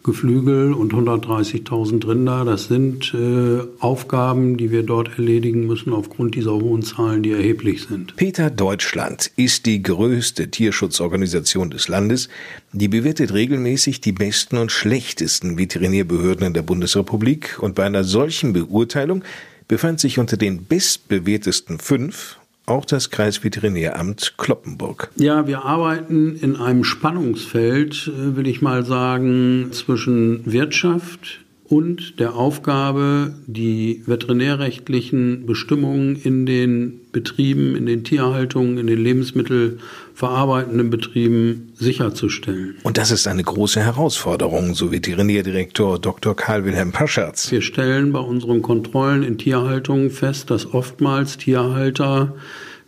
Geflügel 0.02 0.72
und 0.72 0.92
130.000 0.92 2.08
Rinder. 2.08 2.44
Das 2.44 2.64
sind 2.64 3.14
äh, 3.14 3.60
Aufgaben, 3.78 4.56
die 4.56 4.70
wir 4.70 4.82
dort 4.82 5.18
erledigen 5.18 5.66
müssen 5.66 5.92
aufgrund 5.92 6.34
dieser 6.34 6.52
hohen 6.52 6.82
Zahlen, 6.82 7.22
die 7.22 7.30
erheblich 7.30 7.84
sind. 7.84 8.16
Peter 8.16 8.50
Deutschland 8.50 9.30
ist 9.36 9.66
die 9.66 9.82
größte 9.82 10.50
Tierschutzorganisation 10.50 11.70
des 11.70 11.88
Landes. 11.88 12.28
Die 12.72 12.88
bewertet 12.88 13.32
regelmäßig 13.32 14.00
die 14.00 14.12
besten 14.12 14.58
und 14.58 14.72
schlechtesten 14.72 15.58
Veterinärbehörden 15.58 16.46
in 16.46 16.54
der 16.54 16.62
Bundesrepublik 16.62 17.58
und 17.60 17.74
bei 17.74 17.84
einer 17.84 18.04
solchen 18.04 18.52
Beurteilung 18.52 19.22
befand 19.68 20.00
sich 20.00 20.18
unter 20.18 20.36
den 20.36 20.64
bestbewertesten 20.64 21.78
fünf 21.78 22.38
auch 22.66 22.84
das 22.84 23.10
Kreisveterinäramt 23.10 24.34
Kloppenburg. 24.38 25.10
Ja, 25.16 25.46
wir 25.46 25.64
arbeiten 25.64 26.36
in 26.36 26.56
einem 26.56 26.84
Spannungsfeld, 26.84 28.08
äh, 28.08 28.36
will 28.36 28.46
ich 28.46 28.62
mal 28.62 28.84
sagen, 28.84 29.70
zwischen 29.72 30.42
Wirtschaft, 30.50 31.40
und 31.72 32.20
der 32.20 32.34
Aufgabe, 32.34 33.32
die 33.46 34.02
veterinärrechtlichen 34.04 35.46
Bestimmungen 35.46 36.16
in 36.16 36.44
den 36.44 37.00
Betrieben, 37.12 37.76
in 37.76 37.86
den 37.86 38.04
Tierhaltungen, 38.04 38.76
in 38.76 38.86
den 38.88 39.02
lebensmittelverarbeitenden 39.02 40.90
Betrieben 40.90 41.72
sicherzustellen. 41.74 42.74
Und 42.82 42.98
das 42.98 43.10
ist 43.10 43.26
eine 43.26 43.42
große 43.42 43.80
Herausforderung, 43.80 44.74
so 44.74 44.92
Veterinärdirektor 44.92 45.98
Dr. 45.98 46.36
Karl 46.36 46.66
Wilhelm 46.66 46.92
Paschertz. 46.92 47.50
Wir 47.50 47.62
stellen 47.62 48.12
bei 48.12 48.20
unseren 48.20 48.60
Kontrollen 48.60 49.22
in 49.22 49.38
Tierhaltungen 49.38 50.10
fest, 50.10 50.50
dass 50.50 50.74
oftmals 50.74 51.38
Tierhalter 51.38 52.34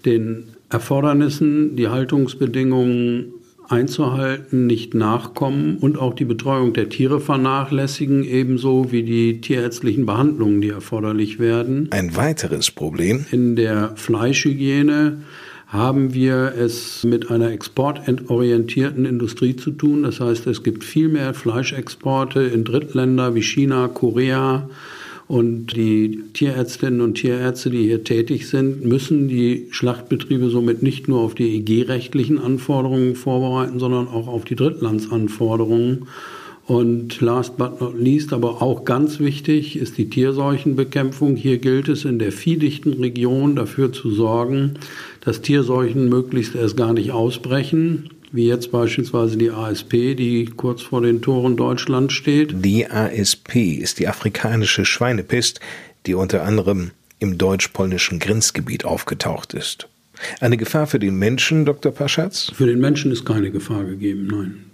den 0.04 0.48
Erfordernissen, 0.68 1.74
die 1.76 1.88
Haltungsbedingungen 1.88 3.32
einzuhalten, 3.68 4.66
nicht 4.66 4.94
nachkommen 4.94 5.78
und 5.78 5.98
auch 5.98 6.14
die 6.14 6.24
Betreuung 6.24 6.72
der 6.72 6.88
Tiere 6.88 7.20
vernachlässigen, 7.20 8.24
ebenso 8.24 8.92
wie 8.92 9.02
die 9.02 9.40
tierärztlichen 9.40 10.06
Behandlungen, 10.06 10.60
die 10.60 10.68
erforderlich 10.68 11.38
werden. 11.38 11.88
Ein 11.90 12.16
weiteres 12.16 12.70
Problem. 12.70 13.26
In 13.30 13.56
der 13.56 13.92
Fleischhygiene 13.96 15.18
haben 15.66 16.14
wir 16.14 16.54
es 16.56 17.02
mit 17.02 17.30
einer 17.30 17.50
exportorientierten 17.50 19.06
Industrie 19.06 19.56
zu 19.56 19.72
tun. 19.72 20.04
Das 20.04 20.20
heißt, 20.20 20.46
es 20.46 20.62
gibt 20.62 20.84
viel 20.84 21.08
mehr 21.08 21.34
Fleischexporte 21.34 22.42
in 22.42 22.64
Drittländer 22.64 23.34
wie 23.34 23.42
China, 23.42 23.88
Korea, 23.88 24.68
und 25.34 25.74
die 25.74 26.22
Tierärztinnen 26.32 27.00
und 27.00 27.14
Tierärzte, 27.14 27.68
die 27.68 27.82
hier 27.82 28.04
tätig 28.04 28.46
sind, 28.46 28.84
müssen 28.84 29.26
die 29.26 29.66
Schlachtbetriebe 29.72 30.48
somit 30.48 30.84
nicht 30.84 31.08
nur 31.08 31.22
auf 31.22 31.34
die 31.34 31.56
EG-rechtlichen 31.56 32.38
Anforderungen 32.38 33.16
vorbereiten, 33.16 33.80
sondern 33.80 34.06
auch 34.06 34.28
auf 34.28 34.44
die 34.44 34.54
Drittlandsanforderungen. 34.54 36.06
Und 36.68 37.20
last 37.20 37.56
but 37.56 37.80
not 37.80 37.98
least, 37.98 38.32
aber 38.32 38.62
auch 38.62 38.84
ganz 38.84 39.18
wichtig, 39.18 39.74
ist 39.74 39.98
die 39.98 40.08
Tierseuchenbekämpfung. 40.08 41.34
Hier 41.34 41.58
gilt 41.58 41.88
es 41.88 42.04
in 42.04 42.20
der 42.20 42.30
viehdichten 42.30 42.92
Region 42.92 43.56
dafür 43.56 43.92
zu 43.92 44.12
sorgen, 44.12 44.74
dass 45.20 45.42
Tierseuchen 45.42 46.08
möglichst 46.08 46.54
erst 46.54 46.76
gar 46.76 46.92
nicht 46.92 47.10
ausbrechen 47.10 48.08
wie 48.34 48.48
jetzt 48.48 48.72
beispielsweise 48.72 49.36
die 49.36 49.52
ASP, 49.52 50.16
die 50.16 50.46
kurz 50.56 50.82
vor 50.82 51.02
den 51.02 51.22
Toren 51.22 51.56
Deutschlands 51.56 52.14
steht. 52.14 52.52
Die 52.64 52.84
ASP 52.84 53.54
ist 53.80 54.00
die 54.00 54.08
afrikanische 54.08 54.84
Schweinepest, 54.84 55.60
die 56.06 56.14
unter 56.14 56.42
anderem 56.42 56.90
im 57.20 57.38
deutsch-polnischen 57.38 58.18
Grenzgebiet 58.18 58.84
aufgetaucht 58.84 59.54
ist. 59.54 59.88
Eine 60.40 60.56
Gefahr 60.56 60.88
für 60.88 60.98
den 60.98 61.16
Menschen, 61.16 61.64
Dr. 61.64 61.92
Paschatz? 61.92 62.50
Für 62.52 62.66
den 62.66 62.80
Menschen 62.80 63.12
ist 63.12 63.24
keine 63.24 63.52
Gefahr 63.52 63.84
gegeben, 63.84 64.26
nein. 64.26 64.64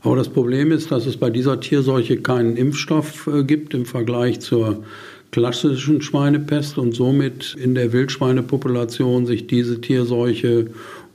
Aber 0.00 0.16
das 0.16 0.30
Problem 0.30 0.72
ist, 0.72 0.90
dass 0.90 1.04
es 1.04 1.18
bei 1.18 1.28
dieser 1.28 1.60
Tierseuche 1.60 2.22
keinen 2.22 2.56
Impfstoff 2.56 3.26
äh, 3.26 3.44
gibt 3.44 3.74
im 3.74 3.84
Vergleich 3.84 4.40
zur 4.40 4.82
klassischen 5.30 6.00
Schweinepest 6.00 6.78
und 6.78 6.94
somit 6.94 7.54
in 7.54 7.74
der 7.74 7.92
Wildschweinepopulation 7.92 9.26
sich 9.26 9.46
diese 9.46 9.80
Tierseuche 9.82 10.70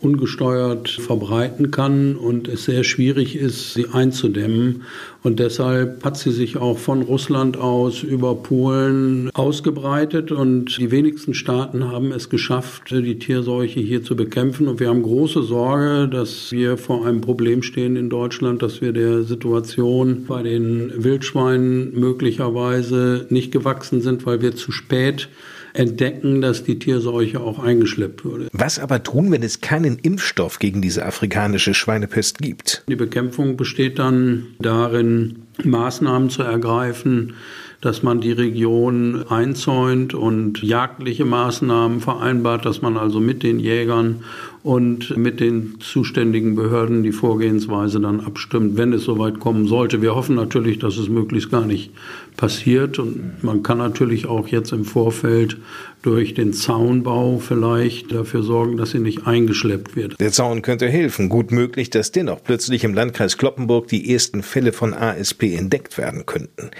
ungesteuert 0.05 0.89
verbreiten 0.89 1.71
kann 1.71 2.15
und 2.15 2.47
es 2.47 2.65
sehr 2.65 2.83
schwierig 2.83 3.35
ist, 3.35 3.73
sie 3.73 3.87
einzudämmen. 3.91 4.83
Und 5.23 5.39
deshalb 5.39 6.05
hat 6.05 6.17
sie 6.17 6.31
sich 6.31 6.57
auch 6.57 6.77
von 6.77 7.01
Russland 7.01 7.57
aus 7.57 8.03
über 8.03 8.35
Polen 8.35 9.31
ausgebreitet 9.33 10.31
und 10.31 10.77
die 10.77 10.91
wenigsten 10.91 11.33
Staaten 11.33 11.87
haben 11.91 12.11
es 12.11 12.29
geschafft, 12.29 12.91
die 12.91 13.17
Tierseuche 13.17 13.79
hier 13.79 14.03
zu 14.03 14.15
bekämpfen. 14.15 14.67
Und 14.67 14.79
wir 14.79 14.89
haben 14.89 15.01
große 15.01 15.41
Sorge, 15.41 16.07
dass 16.07 16.51
wir 16.51 16.77
vor 16.77 17.07
einem 17.07 17.21
Problem 17.21 17.63
stehen 17.63 17.95
in 17.95 18.11
Deutschland, 18.11 18.61
dass 18.61 18.81
wir 18.81 18.93
der 18.93 19.23
Situation 19.23 20.25
bei 20.27 20.43
den 20.43 20.91
Wildschweinen 21.03 21.99
möglicherweise 21.99 23.25
nicht 23.29 23.51
gewachsen 23.51 24.01
sind, 24.01 24.27
weil 24.27 24.43
wir 24.43 24.55
zu 24.55 24.71
spät 24.71 25.29
entdecken, 25.77 26.41
dass 26.41 26.63
die 26.63 26.79
Tierseuche 26.79 27.39
auch 27.39 27.59
eingeschleppt 27.59 28.25
wurde. 28.25 28.47
Was 28.51 28.79
aber 28.79 29.03
tun, 29.03 29.31
wenn 29.31 29.43
es 29.43 29.61
keinen 29.61 29.97
Impfstoff 29.99 30.59
gegen 30.59 30.81
diese 30.81 31.05
afrikanische 31.05 31.73
Schweinepest 31.73 32.39
gibt? 32.39 32.83
Die 32.87 32.95
Bekämpfung 32.95 33.57
besteht 33.57 33.99
dann 33.99 34.47
darin, 34.59 35.43
Maßnahmen 35.63 36.29
zu 36.29 36.43
ergreifen, 36.43 37.33
dass 37.81 38.01
man 38.01 38.19
die 38.19 38.31
Region 38.31 39.25
einzäunt 39.29 40.13
und 40.13 40.63
jagdliche 40.63 41.23
Maßnahmen 41.23 41.99
vereinbart, 41.99 42.65
dass 42.65 42.81
man 42.81 42.97
also 42.97 43.19
mit 43.19 43.43
den 43.43 43.59
Jägern 43.59 44.23
und 44.63 45.15
mit 45.15 45.39
den 45.39 45.75
zuständigen 45.79 46.55
Behörden 46.55 47.03
die 47.03 47.11
Vorgehensweise 47.11 47.99
dann 47.99 48.21
abstimmt, 48.21 48.77
wenn 48.77 48.91
es 48.93 49.03
soweit 49.03 49.39
kommen 49.39 49.67
sollte. 49.67 50.01
Wir 50.01 50.15
hoffen 50.15 50.35
natürlich, 50.35 50.79
dass 50.79 50.97
es 50.97 51.09
möglichst 51.09 51.51
gar 51.51 51.67
nicht 51.67 51.91
passiert 52.37 52.99
und 52.99 53.43
man 53.43 53.63
kann 53.63 53.77
natürlich 53.77 54.25
auch 54.25 54.47
jetzt 54.47 54.71
im 54.71 54.85
Vorfeld 54.85 55.57
durch 56.01 56.33
den 56.33 56.53
Zaunbau 56.53 57.39
vielleicht 57.39 58.11
dafür 58.11 58.43
sorgen, 58.43 58.77
dass 58.77 58.91
sie 58.91 58.99
nicht 58.99 59.25
eingeschleppt 59.25 59.95
wird. 59.95 60.19
Der 60.19 60.31
Zaun 60.31 60.61
könnte 60.61 60.87
helfen. 60.87 61.29
Gut 61.29 61.51
möglich, 61.51 61.89
dass 61.89 62.11
dennoch 62.11 62.43
plötzlich 62.43 62.83
im 62.83 62.93
Landkreis 62.93 63.37
Kloppenburg 63.37 63.87
die 63.87 64.13
ersten 64.13 64.43
Fälle 64.43 64.71
von 64.71 64.93
ASP 64.93 65.55
entdeckt 65.55 65.97
werden 65.97 66.25
könnten. 66.25 66.71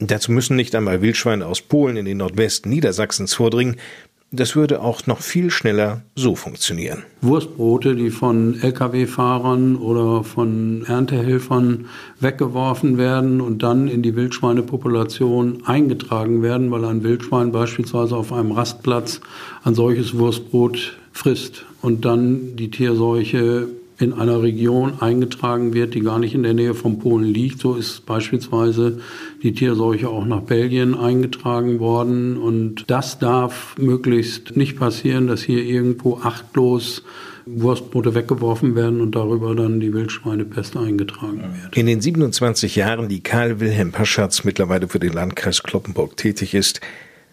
Dazu 0.00 0.32
müssen 0.32 0.56
nicht 0.56 0.74
einmal 0.74 1.02
Wildschweine 1.02 1.46
aus 1.46 1.60
Polen 1.60 1.96
in 1.96 2.04
den 2.04 2.18
Nordwesten 2.18 2.70
Niedersachsens 2.70 3.34
vordringen, 3.34 3.76
das 4.34 4.56
würde 4.56 4.82
auch 4.82 5.06
noch 5.06 5.20
viel 5.20 5.50
schneller 5.50 6.02
so 6.14 6.34
funktionieren. 6.34 7.02
Wurstbrote, 7.20 7.94
die 7.94 8.10
von 8.10 8.60
Lkw-Fahrern 8.60 9.76
oder 9.76 10.24
von 10.24 10.84
Erntehelfern 10.86 11.86
weggeworfen 12.20 12.98
werden 12.98 13.40
und 13.40 13.62
dann 13.62 13.88
in 13.88 14.02
die 14.02 14.16
Wildschweinepopulation 14.16 15.66
eingetragen 15.66 16.42
werden, 16.42 16.70
weil 16.70 16.84
ein 16.84 17.02
Wildschwein 17.02 17.52
beispielsweise 17.52 18.16
auf 18.16 18.32
einem 18.32 18.52
Rastplatz 18.52 19.20
ein 19.62 19.74
solches 19.74 20.18
Wurstbrot 20.18 20.96
frisst 21.12 21.64
und 21.80 22.04
dann 22.04 22.56
die 22.56 22.70
Tierseuche 22.70 23.68
in 23.98 24.12
einer 24.12 24.42
Region 24.42 25.00
eingetragen 25.00 25.72
wird, 25.72 25.94
die 25.94 26.00
gar 26.00 26.18
nicht 26.18 26.34
in 26.34 26.42
der 26.42 26.54
Nähe 26.54 26.74
von 26.74 26.98
Polen 26.98 27.24
liegt. 27.24 27.60
So 27.60 27.74
ist 27.74 28.06
beispielsweise 28.06 29.00
die 29.42 29.52
Tierseuche 29.52 30.08
auch 30.08 30.24
nach 30.24 30.40
Belgien 30.40 30.96
eingetragen 30.96 31.78
worden. 31.78 32.36
Und 32.36 32.84
das 32.88 33.18
darf 33.18 33.76
möglichst 33.78 34.56
nicht 34.56 34.78
passieren, 34.78 35.28
dass 35.28 35.42
hier 35.42 35.62
irgendwo 35.62 36.18
achtlos 36.18 37.02
Wurstbrote 37.46 38.14
weggeworfen 38.14 38.74
werden 38.74 39.00
und 39.00 39.14
darüber 39.14 39.54
dann 39.54 39.78
die 39.78 39.92
Wildschweinepest 39.92 40.76
eingetragen 40.76 41.44
wird. 41.62 41.76
In 41.76 41.86
den 41.86 42.00
27 42.00 42.76
Jahren, 42.76 43.08
die 43.08 43.20
Karl 43.20 43.60
Wilhelm 43.60 43.92
Paschatz 43.92 44.44
mittlerweile 44.44 44.88
für 44.88 44.98
den 44.98 45.12
Landkreis 45.12 45.62
Kloppenburg 45.62 46.16
tätig 46.16 46.54
ist, 46.54 46.80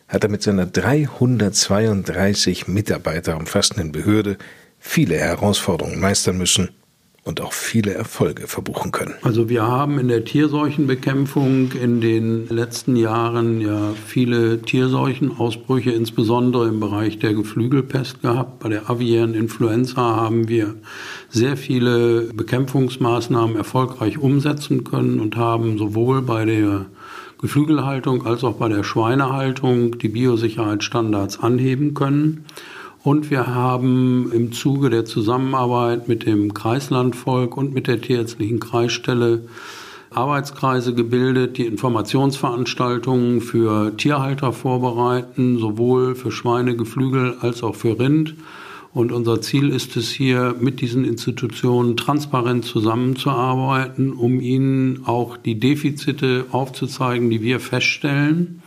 hat 0.10 0.26
er 0.26 0.30
mit 0.30 0.44
seiner 0.44 0.66
332 0.66 2.68
Mitarbeiter 2.68 3.38
umfassenden 3.38 3.94
Behörde 3.94 4.38
viele 4.82 5.16
Herausforderungen 5.16 6.00
meistern 6.00 6.38
müssen 6.38 6.70
und 7.24 7.40
auch 7.40 7.54
viele 7.54 7.94
Erfolge 7.94 8.48
verbuchen 8.48 8.92
können. 8.92 9.14
Also 9.22 9.48
wir 9.48 9.62
haben 9.62 10.00
in 10.00 10.08
der 10.08 10.26
Tierseuchenbekämpfung 10.26 11.72
in 11.74 12.02
den 12.02 12.48
letzten 12.48 12.96
Jahren 12.96 13.62
ja 13.62 13.94
viele 14.08 14.64
Tierseuchenausbrüche, 14.64 15.92
insbesondere 15.92 16.68
im 16.68 16.80
Bereich 16.80 17.20
der 17.20 17.36
Geflügelpest 17.36 18.24
gehabt. 18.24 18.60
Bei 18.60 18.70
der 18.70 18.90
aviären 18.90 19.36
Influenza 19.36 20.02
haben 20.02 20.48
wir 20.48 20.74
sehr 21.30 21.58
viele 21.58 22.34
Bekämpfungsmaßnahmen 22.34 23.56
erfolgreich 23.56 24.18
umsetzen 24.18 24.84
können 24.84 25.20
und 25.20 25.36
haben 25.36 25.78
sowohl 25.78 26.24
bei 26.24 26.44
der 26.46 26.88
Geflügelhaltung 27.40 28.26
als 28.26 28.44
auch 28.44 28.56
bei 28.56 28.68
der 28.68 28.84
Schweinehaltung 28.84 30.00
die 30.00 30.10
Biosicherheitsstandards 30.10 31.40
anheben 31.40 31.94
können. 31.94 32.46
Und 33.04 33.32
wir 33.32 33.48
haben 33.48 34.32
im 34.32 34.52
Zuge 34.52 34.92
der 34.92 35.06
Zusammenarbeit 35.06 36.08
mit 36.08 36.28
dem 36.28 36.54
Kreislandvolk 36.54 37.58
und 37.58 37.74
mit 37.74 37.88
der 37.88 38.00
Tierärztlichen 38.00 38.60
Kreisstelle 38.60 39.42
Arbeitskreise 40.12 40.94
gebildet, 40.94 41.58
die 41.58 41.66
Informationsveranstaltungen 41.66 43.42
für 43.42 43.96
Tierhalter 43.98 44.54
vorbereiten, 44.54 45.58
sowohl 45.58 46.16
für 46.16 46.32
Schweine, 46.32 46.76
Geflügel 46.76 47.38
als 47.40 47.64
auch 47.64 47.76
für 47.76 47.98
Rind. 47.98 48.36
Und 48.94 49.12
unser 49.14 49.42
Ziel 49.42 49.70
ist 49.70 49.96
es 49.96 50.10
hier, 50.10 50.54
mit 50.60 50.82
diesen 50.82 51.06
Institutionen 51.06 51.96
transparent 51.96 52.66
zusammenzuarbeiten, 52.66 54.12
um 54.12 54.42
ihnen 54.42 55.06
auch 55.06 55.38
die 55.38 55.60
Defizite 55.60 56.46
aufzuzeigen, 56.52 57.30
die 57.30 57.42
wir 57.42 57.62
feststellen 57.62 58.61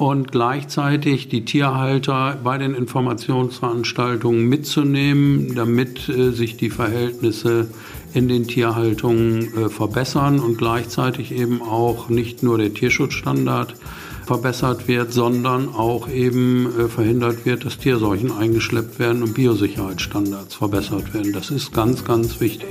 und 0.00 0.32
gleichzeitig 0.32 1.28
die 1.28 1.44
Tierhalter 1.44 2.38
bei 2.42 2.56
den 2.56 2.74
Informationsveranstaltungen 2.74 4.46
mitzunehmen, 4.46 5.54
damit 5.54 6.08
äh, 6.08 6.30
sich 6.30 6.56
die 6.56 6.70
Verhältnisse 6.70 7.68
in 8.14 8.26
den 8.26 8.46
Tierhaltungen 8.46 9.52
äh, 9.54 9.68
verbessern 9.68 10.40
und 10.40 10.56
gleichzeitig 10.56 11.32
eben 11.32 11.60
auch 11.60 12.08
nicht 12.08 12.42
nur 12.42 12.56
der 12.56 12.72
Tierschutzstandard 12.72 13.74
verbessert 14.24 14.88
wird, 14.88 15.12
sondern 15.12 15.68
auch 15.68 16.08
eben 16.08 16.66
äh, 16.78 16.88
verhindert 16.88 17.44
wird, 17.44 17.66
dass 17.66 17.76
Tierseuchen 17.76 18.32
eingeschleppt 18.32 18.98
werden 18.98 19.22
und 19.22 19.34
Biosicherheitsstandards 19.34 20.54
verbessert 20.54 21.12
werden. 21.12 21.34
Das 21.34 21.50
ist 21.50 21.74
ganz, 21.74 22.06
ganz 22.06 22.40
wichtig. 22.40 22.68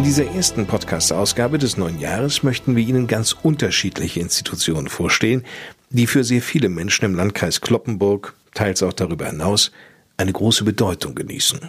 In 0.00 0.04
dieser 0.04 0.34
ersten 0.34 0.64
Podcast-Ausgabe 0.64 1.58
des 1.58 1.76
neuen 1.76 1.98
Jahres 1.98 2.42
möchten 2.42 2.74
wir 2.74 2.82
Ihnen 2.82 3.06
ganz 3.06 3.36
unterschiedliche 3.42 4.18
Institutionen 4.18 4.88
vorstellen, 4.88 5.44
die 5.90 6.06
für 6.06 6.24
sehr 6.24 6.40
viele 6.40 6.70
Menschen 6.70 7.04
im 7.04 7.14
Landkreis 7.14 7.60
Kloppenburg, 7.60 8.32
teils 8.54 8.82
auch 8.82 8.94
darüber 8.94 9.26
hinaus, 9.26 9.72
eine 10.16 10.32
große 10.32 10.64
Bedeutung 10.64 11.14
genießen. 11.14 11.68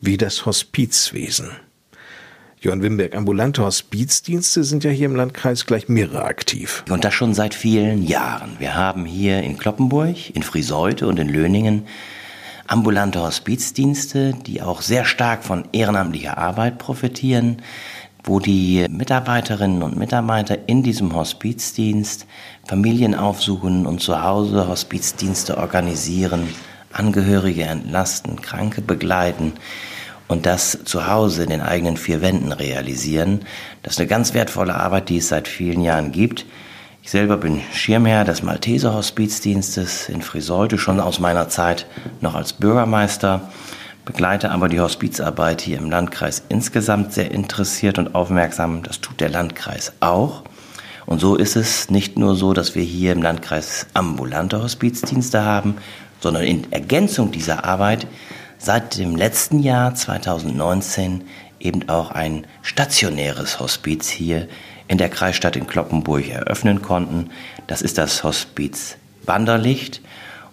Wie 0.00 0.16
das 0.16 0.44
Hospizwesen. 0.44 1.50
Johann 2.60 2.82
Wimberg, 2.82 3.14
ambulante 3.14 3.62
Hospizdienste 3.62 4.64
sind 4.64 4.82
ja 4.82 4.90
hier 4.90 5.06
im 5.06 5.14
Landkreis 5.14 5.64
gleich 5.64 5.88
mehrere 5.88 6.24
aktiv. 6.24 6.82
Und 6.90 7.04
das 7.04 7.14
schon 7.14 7.32
seit 7.32 7.54
vielen 7.54 8.02
Jahren. 8.02 8.56
Wir 8.58 8.74
haben 8.74 9.04
hier 9.04 9.40
in 9.44 9.56
Kloppenburg, 9.56 10.34
in 10.34 10.42
Friseute 10.42 11.06
und 11.06 11.20
in 11.20 11.28
Löningen 11.28 11.86
ambulante 12.68 13.20
Hospizdienste, 13.20 14.34
die 14.34 14.62
auch 14.62 14.82
sehr 14.82 15.04
stark 15.04 15.42
von 15.42 15.64
ehrenamtlicher 15.72 16.38
Arbeit 16.38 16.78
profitieren, 16.78 17.62
wo 18.22 18.40
die 18.40 18.86
Mitarbeiterinnen 18.90 19.82
und 19.82 19.96
Mitarbeiter 19.96 20.68
in 20.68 20.82
diesem 20.82 21.14
Hospizdienst 21.14 22.26
Familien 22.66 23.14
aufsuchen 23.14 23.86
und 23.86 24.00
zu 24.00 24.22
Hause 24.22 24.68
Hospizdienste 24.68 25.56
organisieren, 25.56 26.48
Angehörige 26.92 27.64
entlasten, 27.64 28.40
Kranke 28.40 28.80
begleiten 28.80 29.52
und 30.26 30.46
das 30.46 30.78
zu 30.84 31.06
Hause 31.06 31.44
in 31.44 31.50
den 31.50 31.60
eigenen 31.60 31.96
vier 31.96 32.20
Wänden 32.20 32.52
realisieren. 32.52 33.40
Das 33.82 33.94
ist 33.94 34.00
eine 34.00 34.08
ganz 34.08 34.34
wertvolle 34.34 34.74
Arbeit, 34.74 35.08
die 35.08 35.18
es 35.18 35.28
seit 35.28 35.48
vielen 35.48 35.82
Jahren 35.82 36.12
gibt. 36.12 36.44
Ich 37.08 37.12
selber 37.12 37.38
bin 37.38 37.62
Schirmherr 37.72 38.26
des 38.26 38.42
Malteser 38.42 38.92
Hospizdienstes 38.92 40.10
in 40.10 40.20
Friseute, 40.20 40.76
schon 40.76 41.00
aus 41.00 41.20
meiner 41.20 41.48
Zeit 41.48 41.86
noch 42.20 42.34
als 42.34 42.52
Bürgermeister, 42.52 43.48
begleite 44.04 44.50
aber 44.50 44.68
die 44.68 44.78
Hospizarbeit 44.78 45.62
hier 45.62 45.78
im 45.78 45.88
Landkreis 45.88 46.42
insgesamt 46.50 47.14
sehr 47.14 47.30
interessiert 47.30 47.98
und 47.98 48.14
aufmerksam. 48.14 48.82
Das 48.82 49.00
tut 49.00 49.20
der 49.20 49.30
Landkreis 49.30 49.94
auch. 50.00 50.42
Und 51.06 51.18
so 51.18 51.36
ist 51.36 51.56
es 51.56 51.88
nicht 51.88 52.18
nur 52.18 52.36
so, 52.36 52.52
dass 52.52 52.74
wir 52.74 52.82
hier 52.82 53.12
im 53.12 53.22
Landkreis 53.22 53.86
ambulante 53.94 54.62
Hospizdienste 54.62 55.42
haben, 55.42 55.76
sondern 56.20 56.42
in 56.42 56.70
Ergänzung 56.70 57.32
dieser 57.32 57.64
Arbeit 57.64 58.06
seit 58.58 58.98
dem 58.98 59.16
letzten 59.16 59.60
Jahr 59.60 59.94
2019 59.94 61.24
eben 61.58 61.88
auch 61.88 62.10
ein 62.10 62.46
stationäres 62.60 63.60
Hospiz 63.60 64.10
hier 64.10 64.46
in 64.88 64.98
der 64.98 65.08
Kreisstadt 65.10 65.56
in 65.56 65.66
Kloppenburg 65.66 66.28
eröffnen 66.28 66.82
konnten. 66.82 67.30
Das 67.66 67.82
ist 67.82 67.98
das 67.98 68.24
Hospiz 68.24 68.96
Wanderlicht 69.24 70.00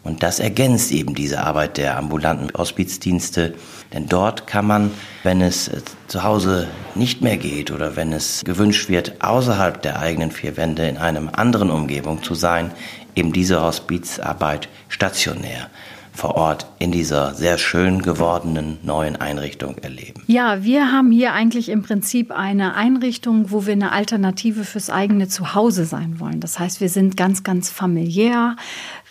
und 0.04 0.22
das 0.22 0.40
ergänzt 0.40 0.92
eben 0.92 1.16
diese 1.16 1.42
Arbeit 1.42 1.78
der 1.78 1.98
ambulanten 1.98 2.56
Hospizdienste, 2.56 3.56
denn 3.92 4.08
dort 4.08 4.46
kann 4.46 4.68
man, 4.68 4.92
wenn 5.24 5.42
es 5.42 5.68
äh, 5.68 5.82
zu 6.08 6.24
Hause 6.24 6.68
nicht 6.94 7.22
mehr 7.22 7.38
geht 7.38 7.72
oder 7.72 7.96
wenn 7.96 8.14
es 8.14 8.44
gewünscht 8.46 8.88
wird, 8.88 9.24
außerhalb 9.24 9.82
der 9.82 10.00
eigenen 10.00 10.32
vier 10.32 10.58
Wände 10.58 10.88
in 10.88 10.98
einem 10.98 11.30
anderen 11.30 11.72
Umgebung 11.72 12.22
zu 12.22 12.36
sein, 12.36 12.72
eben 13.16 13.34
diese 13.34 13.62
Hospizarbeit 13.62 14.70
stationär 14.90 15.70
vor 16.16 16.36
Ort 16.36 16.66
in 16.80 16.92
dieser 16.92 17.34
sehr 17.34 17.58
schön 17.58 18.02
gewordenen 18.02 18.78
neuen 18.84 19.16
Einrichtung 19.16 19.78
erleben? 19.78 20.24
Ja, 20.28 20.64
wir 20.64 20.92
haben 20.92 21.12
hier 21.12 21.34
eigentlich 21.34 21.70
im 21.70 21.84
Prinzip 21.84 22.32
eine 22.32 22.76
Einrichtung, 22.76 23.52
wo 23.52 23.66
wir 23.66 23.74
eine 23.74 23.92
Alternative 23.92 24.64
fürs 24.64 24.90
eigene 24.90 25.28
Zuhause 25.28 25.86
sein 25.86 26.20
wollen. 26.20 26.40
Das 26.40 26.58
heißt, 26.58 26.82
wir 26.82 26.90
sind 26.90 27.18
ganz, 27.18 27.44
ganz 27.44 27.70
familiär. 27.70 28.56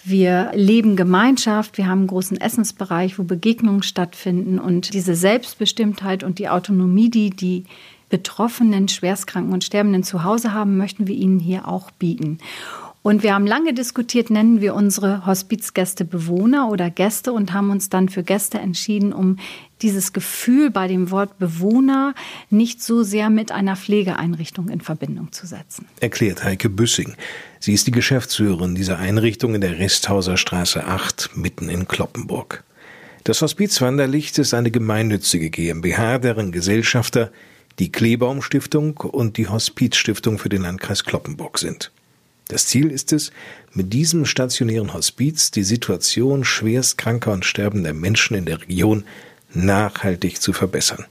Wir 0.04 0.50
leben 0.54 0.96
Gemeinschaft, 0.96 1.78
wir 1.78 1.86
haben 1.86 2.00
einen 2.00 2.08
großen 2.08 2.38
Essensbereich, 2.38 3.18
wo 3.18 3.22
Begegnungen 3.22 3.82
stattfinden 3.82 4.58
und 4.58 4.92
diese 4.92 5.14
Selbstbestimmtheit 5.14 6.22
und 6.22 6.38
die 6.38 6.50
Autonomie, 6.50 7.08
die 7.08 7.30
die 7.30 7.64
Betroffenen, 8.10 8.86
Schwerstkranken 8.88 9.52
und 9.52 9.64
Sterbenden 9.64 10.02
zu 10.02 10.22
Hause 10.22 10.52
haben, 10.52 10.76
möchten 10.76 11.06
wir 11.06 11.14
ihnen 11.16 11.40
hier 11.40 11.66
auch 11.66 11.90
bieten. 11.90 12.38
Und 13.04 13.22
wir 13.22 13.34
haben 13.34 13.46
lange 13.46 13.74
diskutiert, 13.74 14.30
nennen 14.30 14.62
wir 14.62 14.74
unsere 14.74 15.26
Hospizgäste 15.26 16.06
Bewohner 16.06 16.70
oder 16.70 16.88
Gäste 16.88 17.34
und 17.34 17.52
haben 17.52 17.68
uns 17.68 17.90
dann 17.90 18.08
für 18.08 18.22
Gäste 18.22 18.58
entschieden, 18.58 19.12
um 19.12 19.36
dieses 19.82 20.14
Gefühl 20.14 20.70
bei 20.70 20.88
dem 20.88 21.10
Wort 21.10 21.38
Bewohner 21.38 22.14
nicht 22.48 22.82
so 22.82 23.02
sehr 23.02 23.28
mit 23.28 23.52
einer 23.52 23.76
Pflegeeinrichtung 23.76 24.70
in 24.70 24.80
Verbindung 24.80 25.32
zu 25.32 25.46
setzen. 25.46 25.84
Erklärt 26.00 26.44
Heike 26.44 26.70
Büssing. 26.70 27.14
Sie 27.60 27.74
ist 27.74 27.86
die 27.86 27.90
Geschäftsführerin 27.90 28.74
dieser 28.74 28.98
Einrichtung 28.98 29.54
in 29.54 29.60
der 29.60 29.78
Resthauser 29.78 30.38
Straße 30.38 30.86
8 30.86 31.32
mitten 31.34 31.68
in 31.68 31.86
Kloppenburg. 31.86 32.64
Das 33.24 33.42
Hospiz 33.42 33.82
Wanderlicht 33.82 34.38
ist 34.38 34.54
eine 34.54 34.70
gemeinnützige 34.70 35.50
GmbH, 35.50 36.20
deren 36.20 36.52
Gesellschafter 36.52 37.30
die 37.78 37.92
Klebaum 37.92 38.40
Stiftung 38.40 38.96
und 38.96 39.36
die 39.36 39.48
Hospizstiftung 39.48 40.38
für 40.38 40.48
den 40.48 40.62
Landkreis 40.62 41.04
Kloppenburg 41.04 41.58
sind. 41.58 41.90
Das 42.48 42.66
Ziel 42.66 42.90
ist 42.90 43.12
es, 43.12 43.30
mit 43.72 43.92
diesem 43.92 44.26
stationären 44.26 44.92
Hospiz 44.92 45.50
die 45.50 45.62
Situation 45.62 46.44
schwerst 46.44 46.98
kranker 46.98 47.32
und 47.32 47.44
sterbender 47.44 47.94
Menschen 47.94 48.36
in 48.36 48.44
der 48.44 48.60
Region 48.60 49.04
nachhaltig 49.52 50.40
zu 50.40 50.52
verbessern. 50.52 51.06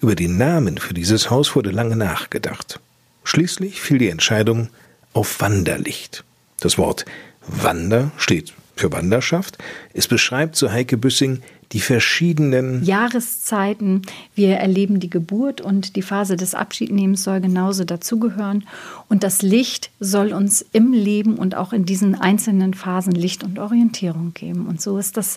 Über 0.00 0.14
den 0.14 0.36
Namen 0.36 0.78
für 0.78 0.94
dieses 0.94 1.30
Haus 1.30 1.54
wurde 1.54 1.70
lange 1.70 1.96
nachgedacht. 1.96 2.80
Schließlich 3.24 3.80
fiel 3.80 3.98
die 3.98 4.08
Entscheidung 4.08 4.68
auf 5.12 5.40
Wanderlicht. 5.40 6.24
Das 6.60 6.78
Wort 6.78 7.04
Wander 7.46 8.10
steht 8.16 8.52
für 8.78 8.92
Wanderschaft. 8.92 9.58
Es 9.94 10.08
beschreibt, 10.08 10.56
so 10.56 10.70
Heike 10.70 10.96
Büssing, 10.96 11.42
die 11.72 11.80
verschiedenen 11.80 12.84
Jahreszeiten. 12.84 14.02
Wir 14.34 14.56
erleben 14.56 15.00
die 15.00 15.10
Geburt 15.10 15.60
und 15.60 15.96
die 15.96 16.02
Phase 16.02 16.36
des 16.36 16.54
Abschiednehmens 16.54 17.24
soll 17.24 17.40
genauso 17.40 17.84
dazugehören. 17.84 18.66
Und 19.08 19.22
das 19.22 19.42
Licht 19.42 19.90
soll 20.00 20.32
uns 20.32 20.64
im 20.72 20.92
Leben 20.92 21.36
und 21.36 21.54
auch 21.54 21.72
in 21.72 21.84
diesen 21.84 22.14
einzelnen 22.14 22.74
Phasen 22.74 23.12
Licht 23.12 23.44
und 23.44 23.58
Orientierung 23.58 24.32
geben. 24.34 24.66
Und 24.66 24.80
so 24.80 24.98
ist 24.98 25.16
das 25.16 25.36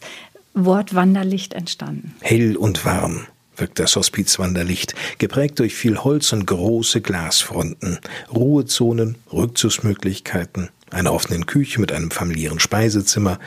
Wort 0.53 0.95
Wanderlicht 0.95 1.53
entstanden. 1.53 2.13
Hell 2.21 2.55
und 2.55 2.85
warm 2.85 3.27
wirkt 3.57 3.79
das 3.79 3.95
Hospiz 3.95 4.39
Wanderlicht, 4.39 4.95
geprägt 5.19 5.59
durch 5.59 5.75
viel 5.75 5.97
Holz 5.97 6.33
und 6.33 6.47
große 6.47 7.01
Glasfronten, 7.01 7.99
Ruhezonen, 8.33 9.15
Rückzugsmöglichkeiten, 9.31 10.69
einer 10.93 11.13
offenen 11.13 11.45
Küche 11.45 11.79
mit 11.79 11.91
einem 11.91 12.11
familiären 12.11 12.59
Speisezimmer, 12.59 13.39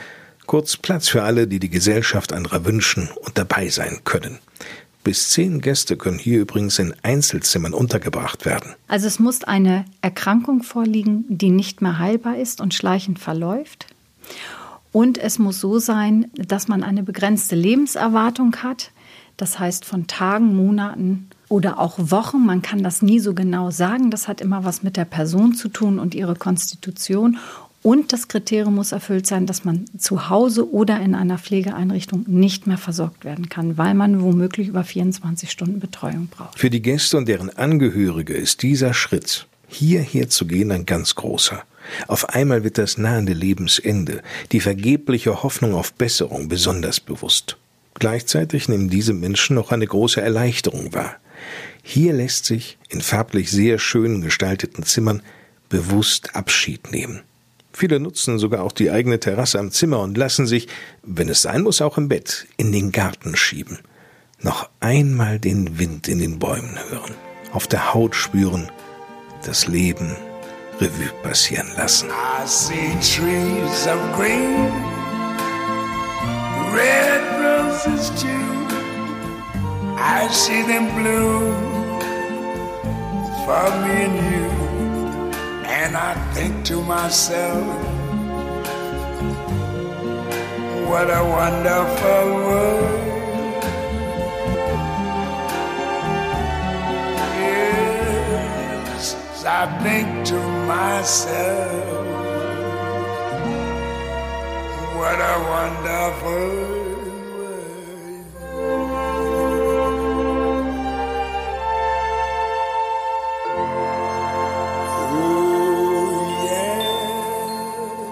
Kurz 0.45 0.77
Platz 0.77 1.07
für 1.07 1.23
alle, 1.23 1.47
die 1.47 1.59
die 1.59 1.69
Gesellschaft 1.69 2.31
anderer 2.31 2.65
wünschen 2.65 3.09
und 3.23 3.37
dabei 3.37 3.69
sein 3.69 4.01
können. 4.03 4.37
Bis 5.03 5.29
zehn 5.29 5.61
Gäste 5.61 5.97
können 5.97 6.17
hier 6.17 6.39
übrigens 6.39 6.79
in 6.79 6.93
Einzelzimmern 7.03 7.73
untergebracht 7.73 8.45
werden. 8.45 8.73
Also 8.87 9.07
es 9.07 9.19
muss 9.19 9.43
eine 9.43 9.85
Erkrankung 10.01 10.63
vorliegen, 10.63 11.25
die 11.27 11.49
nicht 11.49 11.81
mehr 11.81 11.99
heilbar 11.99 12.37
ist 12.37 12.61
und 12.61 12.73
schleichend 12.73 13.19
verläuft. 13.19 13.87
Und 14.91 15.17
es 15.17 15.39
muss 15.39 15.59
so 15.59 15.77
sein, 15.77 16.31
dass 16.35 16.67
man 16.67 16.83
eine 16.83 17.03
begrenzte 17.03 17.55
Lebenserwartung 17.55 18.55
hat. 18.57 18.91
Das 19.37 19.59
heißt 19.59 19.83
von 19.85 20.07
Tagen, 20.07 20.55
Monaten 20.55 21.29
oder 21.49 21.79
auch 21.79 21.95
Wochen. 21.97 22.45
Man 22.45 22.61
kann 22.61 22.83
das 22.83 23.01
nie 23.01 23.19
so 23.19 23.33
genau 23.33 23.71
sagen. 23.71 24.11
Das 24.11 24.27
hat 24.27 24.41
immer 24.41 24.63
was 24.63 24.83
mit 24.83 24.97
der 24.97 25.05
Person 25.05 25.53
zu 25.53 25.69
tun 25.69 25.99
und 25.99 26.15
ihre 26.15 26.35
Konstitution. 26.35 27.37
Und 27.85 28.13
das 28.13 28.27
Kriterium 28.27 28.73
muss 28.73 28.91
erfüllt 28.91 29.27
sein, 29.27 29.45
dass 29.45 29.63
man 29.63 29.85
zu 29.95 30.27
Hause 30.29 30.71
oder 30.73 30.99
in 31.01 31.13
einer 31.13 31.37
Pflegeeinrichtung 31.37 32.23
nicht 32.25 32.65
mehr 32.65 32.79
versorgt 32.79 33.25
werden 33.25 33.47
kann, 33.47 33.77
weil 33.77 33.93
man 33.93 34.23
womöglich 34.23 34.69
über 34.69 34.83
24 34.83 35.51
Stunden 35.51 35.79
Betreuung 35.79 36.27
braucht. 36.27 36.57
Für 36.57 36.71
die 36.71 36.81
Gäste 36.81 37.15
und 37.15 37.27
deren 37.27 37.55
Angehörige 37.55 38.33
ist 38.33 38.63
dieser 38.63 38.95
Schritt, 38.95 39.45
hierher 39.67 40.29
zu 40.29 40.47
gehen, 40.47 40.71
ein 40.71 40.87
ganz 40.87 41.13
großer. 41.13 41.61
Auf 42.07 42.29
einmal 42.29 42.63
wird 42.63 42.79
das 42.79 42.97
nahende 42.97 43.33
Lebensende, 43.33 44.23
die 44.51 44.61
vergebliche 44.61 45.43
Hoffnung 45.43 45.75
auf 45.75 45.93
Besserung 45.93 46.49
besonders 46.49 46.99
bewusst. 46.99 47.57
Gleichzeitig 47.93 48.67
nehmen 48.67 48.89
diese 48.89 49.13
Menschen 49.13 49.55
noch 49.55 49.71
eine 49.71 49.85
große 49.85 50.19
Erleichterung 50.19 50.91
wahr. 50.93 51.17
Hier 51.83 52.13
lässt 52.13 52.45
sich 52.45 52.77
in 52.89 53.01
farblich 53.01 53.51
sehr 53.51 53.79
schön 53.79 54.21
gestalteten 54.21 54.83
Zimmern 54.83 55.21
bewusst 55.69 56.35
Abschied 56.35 56.91
nehmen. 56.91 57.21
Viele 57.73 57.99
nutzen 57.99 58.39
sogar 58.39 58.63
auch 58.63 58.71
die 58.71 58.89
eigene 58.89 59.19
Terrasse 59.19 59.59
am 59.59 59.71
Zimmer 59.71 59.99
und 59.99 60.17
lassen 60.17 60.47
sich, 60.47 60.69
wenn 61.03 61.27
es 61.27 61.41
sein 61.41 61.61
muss, 61.61 61.81
auch 61.81 61.97
im 61.97 62.07
Bett 62.07 62.47
in 62.55 62.71
den 62.71 62.91
Garten 62.91 63.35
schieben. 63.35 63.79
Noch 64.41 64.69
einmal 64.79 65.39
den 65.39 65.77
Wind 65.77 66.07
in 66.07 66.19
den 66.19 66.39
Bäumen 66.39 66.77
hören, 66.89 67.13
auf 67.51 67.67
der 67.67 67.93
Haut 67.93 68.15
spüren, 68.15 68.71
das 69.43 69.67
Leben 69.67 70.15
Revue 70.79 71.11
passieren 71.23 71.69
lassen. 71.77 72.09
I 72.09 72.45
see 72.45 72.91
trees 73.01 73.87
of 73.87 73.99
green, 74.17 74.71
red 76.73 77.21
roses 77.41 78.09
too. 78.21 78.34
I 80.25 80.29
see 80.29 80.63
them 80.63 80.85
blue 80.95 81.53
for 83.45 83.65
me 83.81 83.95
and 84.07 84.17
you. 84.31 84.49
And 85.69 85.95
I 85.95 86.13
think 86.33 86.65
to 86.65 86.81
myself, 86.81 87.63
what 90.89 91.07
a 91.11 91.23
wonderful 91.37 92.25
world. 92.45 93.03
Yes, 98.17 99.05
I 99.45 99.63
think 99.83 100.25
to 100.29 100.39
myself, 100.73 102.05
what 104.97 105.19
a 105.33 105.35
wonderful 105.53 106.84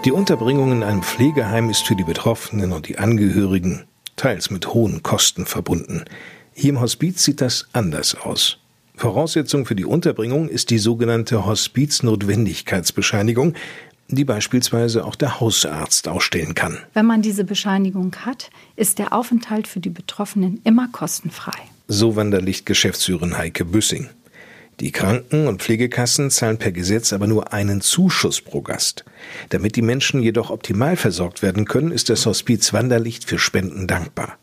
Die 0.05 0.11
Unterbringung 0.11 0.71
in 0.73 0.83
einem 0.83 1.01
Pflegeheim 1.01 1.69
ist 1.69 1.87
für 1.87 1.95
die 1.95 2.03
Betroffenen 2.03 2.73
und 2.73 2.89
die 2.89 2.97
Angehörigen 2.97 3.85
teils 4.17 4.49
mit 4.49 4.73
hohen 4.73 5.01
Kosten 5.01 5.45
verbunden. 5.45 6.03
Hier 6.53 6.71
im 6.71 6.81
Hospiz 6.81 7.23
sieht 7.23 7.39
das 7.39 7.69
anders 7.71 8.15
aus. 8.15 8.57
Voraussetzung 8.97 9.65
für 9.65 9.75
die 9.75 9.85
Unterbringung 9.85 10.49
ist 10.49 10.71
die 10.71 10.77
sogenannte 10.77 11.45
Hospiznotwendigkeitsbescheinigung, 11.45 13.53
die 14.09 14.25
beispielsweise 14.25 15.05
auch 15.05 15.15
der 15.15 15.39
Hausarzt 15.39 16.09
ausstellen 16.09 16.53
kann. 16.53 16.79
Wenn 16.93 17.05
man 17.05 17.21
diese 17.21 17.45
Bescheinigung 17.45 18.13
hat, 18.25 18.49
ist 18.75 18.99
der 18.99 19.13
Aufenthalt 19.13 19.67
für 19.67 19.79
die 19.79 19.89
Betroffenen 19.89 20.59
immer 20.65 20.89
kostenfrei. 20.91 21.57
So 21.87 22.17
Wanderlicht 22.17 22.65
Geschäftsführerin 22.65 23.37
Heike 23.37 23.63
Büssing. 23.63 24.09
Die 24.79 24.91
Kranken- 24.91 25.47
und 25.47 25.61
Pflegekassen 25.61 26.31
zahlen 26.31 26.57
per 26.57 26.71
Gesetz 26.71 27.13
aber 27.13 27.27
nur 27.27 27.53
einen 27.53 27.81
Zuschuss 27.81 28.41
pro 28.41 28.61
Gast. 28.61 29.05
Damit 29.49 29.75
die 29.75 29.81
Menschen 29.81 30.21
jedoch 30.21 30.49
optimal 30.49 30.95
versorgt 30.95 31.41
werden 31.41 31.65
können, 31.65 31.91
ist 31.91 32.09
das 32.09 32.25
Hospiz 32.25 32.73
Wanderlicht 32.73 33.25
für 33.25 33.37
Spenden 33.37 33.87
dankbar. 33.87 34.37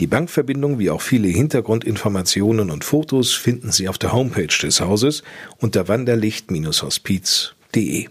Die 0.00 0.06
Bankverbindung 0.06 0.78
wie 0.78 0.90
auch 0.90 1.02
viele 1.02 1.28
Hintergrundinformationen 1.28 2.70
und 2.70 2.84
Fotos 2.84 3.34
finden 3.34 3.72
Sie 3.72 3.88
auf 3.88 3.98
der 3.98 4.12
Homepage 4.12 4.46
des 4.46 4.80
Hauses 4.80 5.22
unter 5.58 5.88
wanderlicht-hospiz.de. 5.88 8.08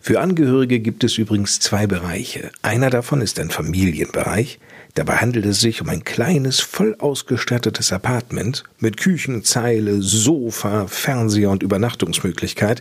Für 0.00 0.20
Angehörige 0.20 0.80
gibt 0.80 1.04
es 1.04 1.18
übrigens 1.18 1.60
zwei 1.60 1.86
Bereiche. 1.86 2.50
Einer 2.62 2.90
davon 2.90 3.20
ist 3.20 3.38
ein 3.38 3.50
Familienbereich, 3.50 4.58
Dabei 4.94 5.16
handelt 5.16 5.44
es 5.44 5.60
sich 5.60 5.80
um 5.80 5.88
ein 5.88 6.04
kleines, 6.04 6.60
voll 6.60 6.94
ausgestattetes 7.00 7.92
Apartment 7.92 8.62
mit 8.78 8.96
Küchen, 8.96 9.42
Zeile, 9.42 10.00
Sofa, 10.00 10.86
Fernseher 10.86 11.50
und 11.50 11.64
Übernachtungsmöglichkeit, 11.64 12.80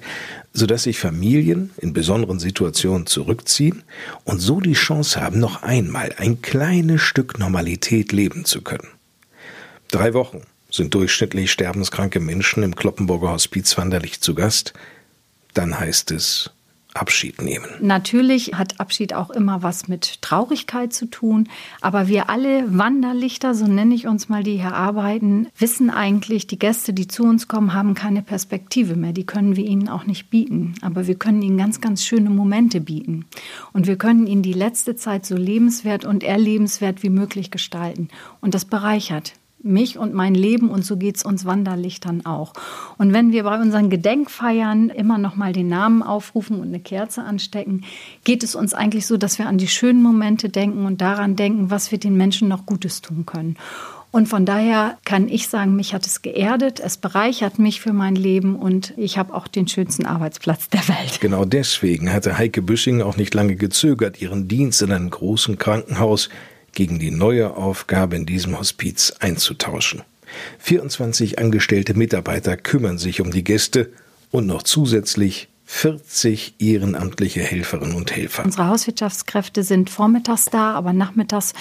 sodass 0.53 0.83
sich 0.83 0.99
Familien 0.99 1.71
in 1.77 1.93
besonderen 1.93 2.37
Situationen 2.37 3.07
zurückziehen 3.07 3.81
und 4.25 4.39
so 4.39 4.59
die 4.59 4.73
Chance 4.73 5.21
haben, 5.21 5.39
noch 5.39 5.63
einmal 5.63 6.13
ein 6.17 6.43
kleines 6.43 7.01
Stück 7.01 7.39
Normalität 7.39 8.11
leben 8.11 8.45
zu 8.45 8.61
können. 8.61 8.87
Drei 9.89 10.13
Wochen 10.13 10.41
sind 10.69 10.93
durchschnittlich 10.93 11.51
sterbenskranke 11.51 12.19
Menschen 12.19 12.61
im 12.61 12.75
Kloppenburger 12.75 13.31
Hospiz 13.31 13.75
Wanderlich 13.75 14.21
zu 14.21 14.35
Gast. 14.35 14.73
Dann 15.55 15.79
heißt 15.79 16.11
es 16.11 16.51
Abschied 16.95 17.41
nehmen. 17.41 17.65
Natürlich 17.81 18.53
hat 18.53 18.79
Abschied 18.79 19.13
auch 19.13 19.29
immer 19.29 19.63
was 19.63 19.87
mit 19.87 20.21
Traurigkeit 20.21 20.93
zu 20.93 21.07
tun, 21.07 21.49
aber 21.81 22.07
wir 22.07 22.29
alle 22.29 22.77
Wanderlichter, 22.77 23.55
so 23.55 23.65
nenne 23.65 23.95
ich 23.95 24.07
uns 24.07 24.29
mal, 24.29 24.43
die 24.43 24.57
hier 24.57 24.73
arbeiten, 24.73 25.47
wissen 25.57 25.89
eigentlich, 25.89 26.47
die 26.47 26.59
Gäste, 26.59 26.93
die 26.93 27.07
zu 27.07 27.23
uns 27.23 27.47
kommen, 27.47 27.73
haben 27.73 27.95
keine 27.95 28.21
Perspektive 28.21 28.95
mehr. 28.95 29.13
Die 29.13 29.25
können 29.25 29.55
wir 29.55 29.65
ihnen 29.65 29.89
auch 29.89 30.05
nicht 30.05 30.29
bieten, 30.29 30.75
aber 30.81 31.07
wir 31.07 31.15
können 31.15 31.41
ihnen 31.41 31.57
ganz, 31.57 31.81
ganz 31.81 32.03
schöne 32.03 32.29
Momente 32.29 32.79
bieten. 32.79 33.25
Und 33.73 33.87
wir 33.87 33.97
können 33.97 34.27
ihnen 34.27 34.43
die 34.43 34.53
letzte 34.53 34.95
Zeit 34.95 35.25
so 35.25 35.35
lebenswert 35.35 36.05
und 36.05 36.23
erlebenswert 36.23 37.03
wie 37.03 37.09
möglich 37.09 37.51
gestalten. 37.51 38.09
Und 38.41 38.53
das 38.53 38.65
bereichert 38.65 39.33
mich 39.63 39.97
und 39.97 40.13
mein 40.13 40.35
Leben 40.35 40.69
und 40.69 40.85
so 40.85 40.97
geht 40.97 41.17
es 41.17 41.23
uns 41.23 41.45
Wanderlichtern 41.45 42.25
auch. 42.25 42.53
Und 42.97 43.13
wenn 43.13 43.31
wir 43.31 43.43
bei 43.43 43.59
unseren 43.59 43.89
Gedenkfeiern 43.89 44.89
immer 44.89 45.17
noch 45.17 45.35
mal 45.35 45.53
den 45.53 45.69
Namen 45.69 46.03
aufrufen 46.03 46.59
und 46.59 46.67
eine 46.67 46.79
Kerze 46.79 47.23
anstecken, 47.23 47.83
geht 48.23 48.43
es 48.43 48.55
uns 48.55 48.73
eigentlich 48.73 49.07
so, 49.07 49.17
dass 49.17 49.39
wir 49.39 49.47
an 49.47 49.57
die 49.57 49.67
schönen 49.67 50.03
Momente 50.03 50.49
denken 50.49 50.85
und 50.85 51.01
daran 51.01 51.35
denken, 51.35 51.69
was 51.69 51.91
wir 51.91 51.97
den 51.97 52.17
Menschen 52.17 52.47
noch 52.47 52.65
Gutes 52.65 53.01
tun 53.01 53.25
können. 53.25 53.57
Und 54.13 54.27
von 54.27 54.45
daher 54.45 54.99
kann 55.05 55.27
ich 55.27 55.47
sagen, 55.47 55.75
mich 55.75 55.95
hat 55.95 56.05
es 56.05 56.21
geerdet, 56.21 56.79
es 56.79 56.97
bereichert 56.97 57.57
mich 57.57 57.81
für 57.81 57.93
mein 57.93 58.15
Leben 58.15 58.55
und 58.55 58.93
ich 58.95 59.17
habe 59.17 59.33
auch 59.33 59.47
den 59.47 59.67
schönsten 59.67 60.05
Arbeitsplatz 60.05 60.69
der 60.69 60.87
Welt. 60.87 61.19
Genau 61.19 61.45
deswegen 61.45 62.13
hatte 62.13 62.37
Heike 62.37 62.61
Büsching 62.61 63.01
auch 63.01 63.17
nicht 63.17 63.33
lange 63.33 63.55
gezögert, 63.55 64.21
ihren 64.21 64.47
Dienst 64.47 64.83
in 64.83 64.91
einem 64.91 65.09
großen 65.09 65.57
Krankenhaus 65.57 66.29
gegen 66.73 66.99
die 66.99 67.11
neue 67.11 67.55
Aufgabe 67.55 68.15
in 68.15 68.25
diesem 68.25 68.57
Hospiz 68.57 69.13
einzutauschen. 69.19 70.01
24 70.59 71.39
angestellte 71.39 71.93
Mitarbeiter 71.93 72.57
kümmern 72.57 72.97
sich 72.97 73.21
um 73.21 73.31
die 73.31 73.43
Gäste 73.43 73.91
und 74.31 74.47
noch 74.47 74.63
zusätzlich 74.63 75.47
40 75.75 76.53
ehrenamtliche 76.59 77.41
Helferinnen 77.41 77.95
und 77.95 78.15
Helfer. 78.15 78.45
Unsere 78.45 78.67
Hauswirtschaftskräfte 78.67 79.63
sind 79.63 79.89
vormittags 79.89 80.45
da, 80.45 80.71
aber 80.75 80.93
nachmittags 80.93 81.53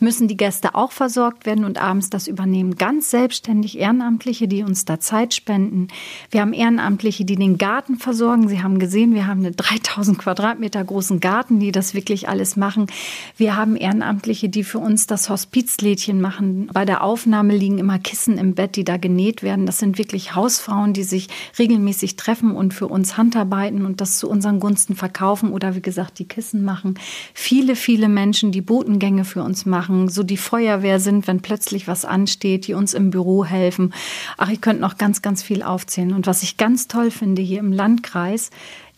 müssen 0.00 0.26
die 0.26 0.36
Gäste 0.36 0.74
auch 0.74 0.90
versorgt 0.90 1.46
werden 1.46 1.64
und 1.64 1.80
abends 1.80 2.10
das 2.10 2.26
übernehmen 2.26 2.74
ganz 2.74 3.10
selbstständig 3.10 3.78
Ehrenamtliche, 3.78 4.48
die 4.48 4.64
uns 4.64 4.84
da 4.84 4.98
Zeit 4.98 5.32
spenden. 5.32 5.88
Wir 6.30 6.40
haben 6.40 6.52
Ehrenamtliche, 6.52 7.24
die 7.24 7.36
den 7.36 7.56
Garten 7.56 7.96
versorgen. 7.96 8.48
Sie 8.48 8.62
haben 8.62 8.80
gesehen, 8.80 9.14
wir 9.14 9.28
haben 9.28 9.44
einen 9.44 9.56
3000 9.56 10.18
Quadratmeter 10.18 10.82
großen 10.84 11.20
Garten, 11.20 11.60
die 11.60 11.70
das 11.70 11.94
wirklich 11.94 12.28
alles 12.28 12.56
machen. 12.56 12.88
Wir 13.36 13.56
haben 13.56 13.76
Ehrenamtliche, 13.76 14.48
die 14.48 14.64
für 14.64 14.80
uns 14.80 15.06
das 15.06 15.30
Hospizlädchen 15.30 16.20
machen. 16.20 16.68
Bei 16.72 16.84
der 16.84 17.04
Aufnahme 17.04 17.56
liegen 17.56 17.78
immer 17.78 18.00
Kissen 18.00 18.38
im 18.38 18.54
Bett, 18.54 18.74
die 18.74 18.84
da 18.84 18.96
genäht 18.96 19.44
werden. 19.44 19.66
Das 19.66 19.78
sind 19.78 19.98
wirklich 19.98 20.34
Hausfrauen, 20.34 20.92
die 20.92 21.04
sich 21.04 21.28
regelmäßig 21.60 22.16
treffen 22.16 22.56
und 22.56 22.74
für 22.74 22.88
uns 22.88 23.16
Handhaben 23.16 23.51
mitarbeiten 23.52 23.84
und 23.84 24.00
das 24.00 24.18
zu 24.18 24.28
unseren 24.28 24.60
Gunsten 24.60 24.96
verkaufen 24.96 25.52
oder 25.52 25.74
wie 25.74 25.82
gesagt 25.82 26.18
die 26.18 26.26
Kissen 26.26 26.64
machen. 26.64 26.98
Viele, 27.34 27.76
viele 27.76 28.08
Menschen, 28.08 28.52
die 28.52 28.62
Botengänge 28.62 29.24
für 29.24 29.42
uns 29.42 29.66
machen, 29.66 30.08
so 30.08 30.22
die 30.22 30.36
Feuerwehr 30.36 30.98
sind, 31.00 31.26
wenn 31.26 31.40
plötzlich 31.40 31.86
was 31.86 32.04
ansteht, 32.04 32.66
die 32.66 32.74
uns 32.74 32.94
im 32.94 33.10
Büro 33.10 33.44
helfen. 33.44 33.92
Ach, 34.38 34.48
ich 34.48 34.60
könnte 34.60 34.80
noch 34.80 34.96
ganz, 34.96 35.22
ganz 35.22 35.42
viel 35.42 35.62
aufzählen. 35.62 36.12
Und 36.12 36.26
was 36.26 36.42
ich 36.42 36.56
ganz 36.56 36.88
toll 36.88 37.10
finde 37.10 37.42
hier 37.42 37.60
im 37.60 37.72
Landkreis, 37.72 38.50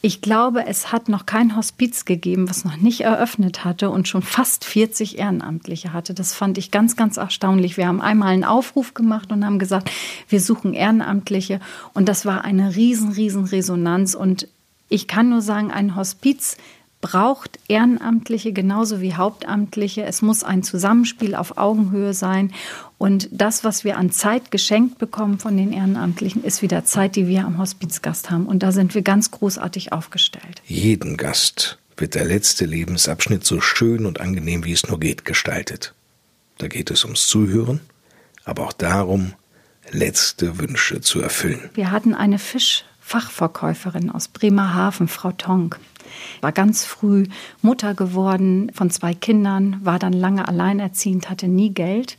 ich 0.05 0.21
glaube, 0.21 0.67
es 0.67 0.93
hat 0.93 1.09
noch 1.09 1.25
kein 1.25 1.57
Hospiz 1.57 2.05
gegeben, 2.05 2.47
was 2.47 2.67
noch 2.67 2.77
nicht 2.77 3.01
eröffnet 3.01 3.65
hatte 3.65 3.89
und 3.89 4.07
schon 4.07 4.21
fast 4.21 4.67
40 4.67 5.19
Ehrenamtliche 5.19 5.95
hatte. 5.95 6.13
Das 6.13 6.35
fand 6.35 6.59
ich 6.59 6.71
ganz, 6.71 6.95
ganz 6.95 7.17
erstaunlich. 7.17 7.79
Wir 7.79 7.89
haben 7.89 8.03
einmal 8.03 8.35
einen 8.35 8.45
Aufruf 8.45 8.93
gemacht 8.93 9.33
und 9.33 9.47
haben 9.47 9.59
gesagt, 9.59 9.91
wir 10.29 10.43
suchen 10.43 10.75
Ehrenamtliche. 10.75 11.59
Und 11.95 12.07
das 12.07 12.27
war 12.27 12.45
eine 12.45 12.77
riesen, 12.77 13.13
riesen 13.13 13.47
Resonanz. 13.47 14.15
Und 14.15 14.47
ich 14.91 15.09
kann 15.09 15.31
nur 15.31 15.41
sagen, 15.41 15.71
ein 15.71 15.97
Hospiz 15.97 16.59
braucht 17.05 17.59
Ehrenamtliche 17.69 18.55
genauso 18.55 19.03
wie 19.03 19.13
Hauptamtliche. 19.13 20.07
Es 20.07 20.23
muss 20.23 20.43
ein 20.43 20.63
Zusammenspiel 20.63 21.35
auf 21.35 21.59
Augenhöhe 21.59 22.15
sein. 22.15 22.55
Und 22.97 23.29
das, 23.31 23.63
was 23.63 23.85
wir 23.85 23.99
an 23.99 24.11
Zeit 24.11 24.51
geschenkt 24.51 24.97
bekommen 24.97 25.39
von 25.39 25.55
den 25.55 25.75
Ehrenamtlichen, 25.75 26.43
ist 26.43 26.63
wieder 26.63 26.87
Zeit, 26.87 27.15
die 27.17 27.29
wir 27.29 27.45
am 27.45 27.59
Hospizgast 27.59 28.31
haben. 28.31 28.47
Und 28.47 28.63
da 28.63 28.73
sind 28.73 28.95
wir 28.95 29.03
ganz 29.03 29.31
großartig 29.31 29.93
aufgestellt. 29.93 30.63
Jeden 30.65 31.19
Gast 31.19 31.79
wird 31.99 32.15
der 32.15 32.25
letzte 32.25 32.65
Lebensabschnitt 32.65 33.45
so 33.45 33.61
schön 33.61 34.07
und 34.07 34.23
angenehm 34.23 34.65
wie 34.65 34.73
es 34.73 34.89
nur 34.89 34.99
geht 34.99 35.27
gestaltet. 35.27 35.93
Da 36.57 36.69
geht 36.69 36.91
es 36.91 37.05
ums 37.05 37.27
Zuhören, 37.27 37.81
aber 38.47 38.65
auch 38.65 38.73
darum, 38.73 39.35
letzte 39.91 40.59
Wünsche 40.59 41.03
zu 41.03 41.21
erfüllen. 41.21 41.69
Wir 41.75 41.91
hatten 41.91 42.15
eine 42.15 42.39
Fischfachverkäuferin 43.05 44.11
aus 44.11 44.29
Bremerhaven, 44.29 45.09
Frau 45.09 45.31
Tonk. 45.31 45.79
War 46.41 46.53
ganz 46.53 46.85
früh 46.85 47.25
Mutter 47.61 47.95
geworden 47.95 48.73
von 48.75 48.91
zwei 48.91 49.13
Kindern, 49.13 49.79
war 49.83 49.99
dann 49.99 50.15
lange 50.15 50.49
alleinerziehend, 50.49 51.29
hatte 51.29 51.47
nie 51.47 51.71
Geld 51.71 52.17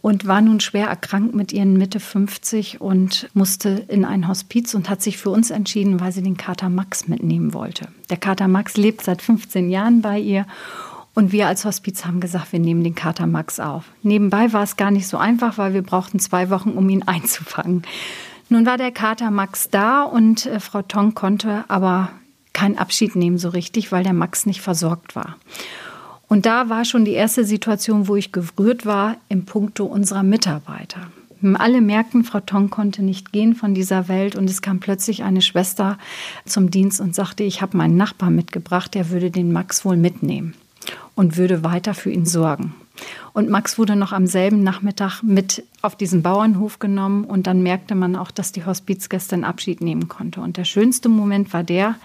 und 0.00 0.26
war 0.26 0.40
nun 0.40 0.60
schwer 0.60 0.86
erkrankt 0.86 1.34
mit 1.34 1.52
ihren 1.52 1.76
Mitte 1.76 1.98
50 1.98 2.80
und 2.80 3.28
musste 3.34 3.84
in 3.88 4.04
ein 4.04 4.28
Hospiz 4.28 4.72
und 4.74 4.88
hat 4.88 5.02
sich 5.02 5.18
für 5.18 5.30
uns 5.30 5.50
entschieden, 5.50 6.00
weil 6.00 6.12
sie 6.12 6.22
den 6.22 6.36
Kater 6.36 6.68
Max 6.68 7.08
mitnehmen 7.08 7.52
wollte. 7.52 7.88
Der 8.08 8.18
Kater 8.18 8.48
Max 8.48 8.76
lebt 8.76 9.02
seit 9.02 9.20
15 9.20 9.68
Jahren 9.68 10.00
bei 10.00 10.18
ihr 10.18 10.46
und 11.14 11.32
wir 11.32 11.48
als 11.48 11.64
Hospiz 11.64 12.04
haben 12.04 12.20
gesagt, 12.20 12.52
wir 12.52 12.60
nehmen 12.60 12.84
den 12.84 12.94
Kater 12.94 13.26
Max 13.26 13.58
auf. 13.58 13.84
Nebenbei 14.02 14.52
war 14.52 14.62
es 14.62 14.76
gar 14.76 14.92
nicht 14.92 15.08
so 15.08 15.18
einfach, 15.18 15.58
weil 15.58 15.74
wir 15.74 15.82
brauchten 15.82 16.20
zwei 16.20 16.50
Wochen, 16.50 16.70
um 16.70 16.88
ihn 16.88 17.02
einzufangen. 17.06 17.82
Nun 18.52 18.66
war 18.66 18.76
der 18.76 18.92
Kater 18.92 19.30
Max 19.30 19.70
da 19.70 20.02
und 20.02 20.44
äh, 20.44 20.60
Frau 20.60 20.82
Tong 20.82 21.14
konnte 21.14 21.64
aber 21.68 22.10
keinen 22.52 22.76
Abschied 22.76 23.16
nehmen 23.16 23.38
so 23.38 23.48
richtig, 23.48 23.92
weil 23.92 24.04
der 24.04 24.12
Max 24.12 24.44
nicht 24.44 24.60
versorgt 24.60 25.16
war. 25.16 25.36
Und 26.28 26.44
da 26.44 26.68
war 26.68 26.84
schon 26.84 27.06
die 27.06 27.12
erste 27.12 27.46
Situation, 27.46 28.08
wo 28.08 28.16
ich 28.16 28.30
gerührt 28.30 28.84
war 28.84 29.16
im 29.30 29.46
Punkto 29.46 29.86
unserer 29.86 30.22
Mitarbeiter. 30.22 31.00
Alle 31.54 31.80
merkten, 31.80 32.24
Frau 32.24 32.40
Tong 32.40 32.68
konnte 32.68 33.02
nicht 33.02 33.32
gehen 33.32 33.54
von 33.54 33.72
dieser 33.72 34.06
Welt 34.08 34.36
und 34.36 34.50
es 34.50 34.60
kam 34.60 34.80
plötzlich 34.80 35.22
eine 35.22 35.40
Schwester 35.40 35.96
zum 36.44 36.70
Dienst 36.70 37.00
und 37.00 37.14
sagte, 37.14 37.44
ich 37.44 37.62
habe 37.62 37.78
meinen 37.78 37.96
Nachbar 37.96 38.28
mitgebracht, 38.28 38.92
der 38.94 39.08
würde 39.08 39.30
den 39.30 39.50
Max 39.50 39.86
wohl 39.86 39.96
mitnehmen 39.96 40.52
und 41.14 41.38
würde 41.38 41.64
weiter 41.64 41.94
für 41.94 42.10
ihn 42.10 42.26
sorgen. 42.26 42.74
Und 43.32 43.48
Max 43.48 43.78
wurde 43.78 43.96
noch 43.96 44.12
am 44.12 44.26
selben 44.26 44.62
Nachmittag 44.62 45.22
mit 45.22 45.64
auf 45.80 45.96
diesen 45.96 46.22
Bauernhof 46.22 46.78
genommen 46.78 47.24
und 47.24 47.46
dann 47.46 47.62
merkte 47.62 47.94
man 47.94 48.16
auch, 48.16 48.30
dass 48.30 48.52
die 48.52 48.64
Hospizgästin 48.64 49.44
Abschied 49.44 49.80
nehmen 49.80 50.08
konnte. 50.08 50.40
Und 50.40 50.56
der 50.56 50.64
schönste 50.64 51.08
Moment 51.08 51.52
war 51.52 51.64
der, 51.64 51.96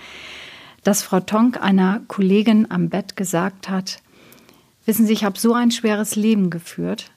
dass 0.83 1.03
Frau 1.03 1.19
Tonk 1.19 1.61
einer 1.61 2.01
Kollegin 2.07 2.71
am 2.71 2.89
Bett 2.89 3.15
gesagt 3.15 3.69
hat, 3.69 4.01
Wissen 4.87 5.05
Sie, 5.05 5.11
ich 5.11 5.25
habe 5.25 5.37
so 5.37 5.53
ein 5.53 5.69
schweres 5.69 6.15
Leben 6.15 6.49
geführt. 6.49 7.11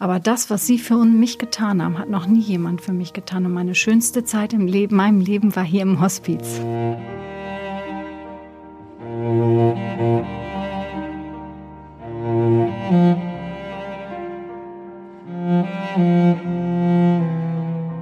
Aber 0.00 0.18
das, 0.18 0.50
was 0.50 0.66
Sie 0.66 0.76
für 0.76 0.96
mich 1.04 1.38
getan 1.38 1.80
haben, 1.80 2.00
hat 2.00 2.10
noch 2.10 2.26
nie 2.26 2.40
jemand 2.40 2.80
für 2.82 2.92
mich 2.92 3.12
getan. 3.12 3.46
Und 3.46 3.52
meine 3.52 3.76
schönste 3.76 4.24
Zeit 4.24 4.52
im 4.52 4.66
Leben, 4.66 4.96
meinem 4.96 5.20
Leben 5.20 5.54
war 5.54 5.64
hier 5.64 5.82
im 5.82 6.00
Hospiz. 6.00 6.60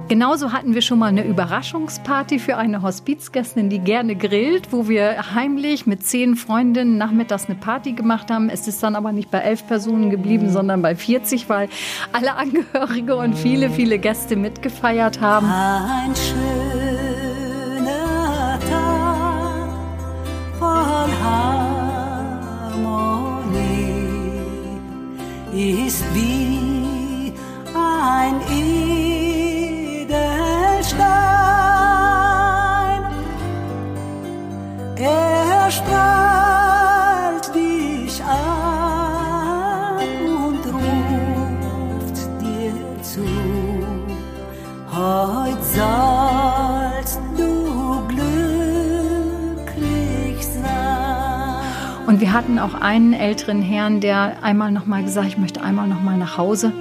Genauso 0.07 0.53
hatten 0.53 0.75
wir 0.75 0.83
schon 0.83 0.99
mal 0.99 1.07
eine 1.07 1.23
Überraschungsparty 1.25 2.37
für 2.37 2.57
eine 2.57 2.83
Hospizgästin, 2.83 3.71
die 3.71 3.79
gerne 3.79 4.15
grillt, 4.15 4.71
wo 4.71 4.87
wir 4.87 5.33
heimlich 5.33 5.87
mit 5.87 6.05
zehn 6.05 6.35
Freundinnen 6.35 6.99
nachmittags 6.99 7.47
eine 7.47 7.55
Party 7.55 7.93
gemacht 7.93 8.29
haben. 8.29 8.49
Es 8.49 8.67
ist 8.67 8.83
dann 8.83 8.95
aber 8.95 9.11
nicht 9.11 9.31
bei 9.31 9.39
elf 9.39 9.65
Personen 9.65 10.11
geblieben, 10.11 10.51
sondern 10.51 10.83
bei 10.83 10.95
40, 10.95 11.49
weil 11.49 11.69
alle 12.11 12.35
Angehörige 12.35 13.15
und 13.15 13.35
viele, 13.35 13.71
viele 13.71 13.97
Gäste 13.97 14.35
mitgefeiert 14.35 15.21
haben. 15.21 15.47
Ein 15.49 16.13
schöner 16.15 17.89
Tag 18.69 19.69
voll 20.59 21.09
Harmonie 21.23 21.55
ist 25.51 26.03
wie 26.13 26.54
hatten 52.35 52.59
auch 52.59 52.73
einen 52.73 53.13
älteren 53.13 53.61
Herrn, 53.61 54.01
der 54.01 54.43
einmal 54.43 54.69
noch 54.69 54.85
mal 54.85 55.01
gesagt, 55.01 55.27
ich 55.27 55.37
möchte 55.37 55.61
einmal 55.61 55.87
noch 55.87 56.01
mal 56.01 56.17
nach 56.17 56.37
Hause. 56.37 56.73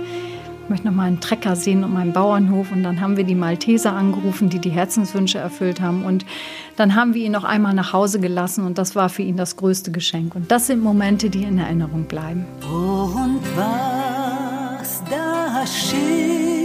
Ich 0.64 0.68
möchte 0.68 0.88
noch 0.88 0.94
mal 0.94 1.04
einen 1.04 1.20
Trecker 1.20 1.54
sehen 1.54 1.84
und 1.84 1.92
meinen 1.94 2.12
Bauernhof. 2.12 2.72
Und 2.72 2.82
dann 2.82 3.00
haben 3.00 3.16
wir 3.16 3.22
die 3.22 3.36
Malteser 3.36 3.92
angerufen, 3.92 4.48
die 4.48 4.58
die 4.58 4.70
Herzenswünsche 4.70 5.38
erfüllt 5.38 5.80
haben. 5.80 6.04
Und 6.04 6.26
dann 6.74 6.96
haben 6.96 7.14
wir 7.14 7.24
ihn 7.24 7.30
noch 7.30 7.44
einmal 7.44 7.72
nach 7.72 7.92
Hause 7.92 8.18
gelassen. 8.18 8.66
Und 8.66 8.78
das 8.78 8.96
war 8.96 9.08
für 9.08 9.22
ihn 9.22 9.36
das 9.36 9.54
größte 9.56 9.92
Geschenk. 9.92 10.34
Und 10.34 10.50
das 10.50 10.66
sind 10.66 10.82
Momente, 10.82 11.30
die 11.30 11.44
in 11.44 11.58
Erinnerung 11.58 12.06
bleiben. 12.06 12.46
Und 12.62 13.38
was 13.54 15.04
das 15.08 15.72
Schicksal 15.88 16.58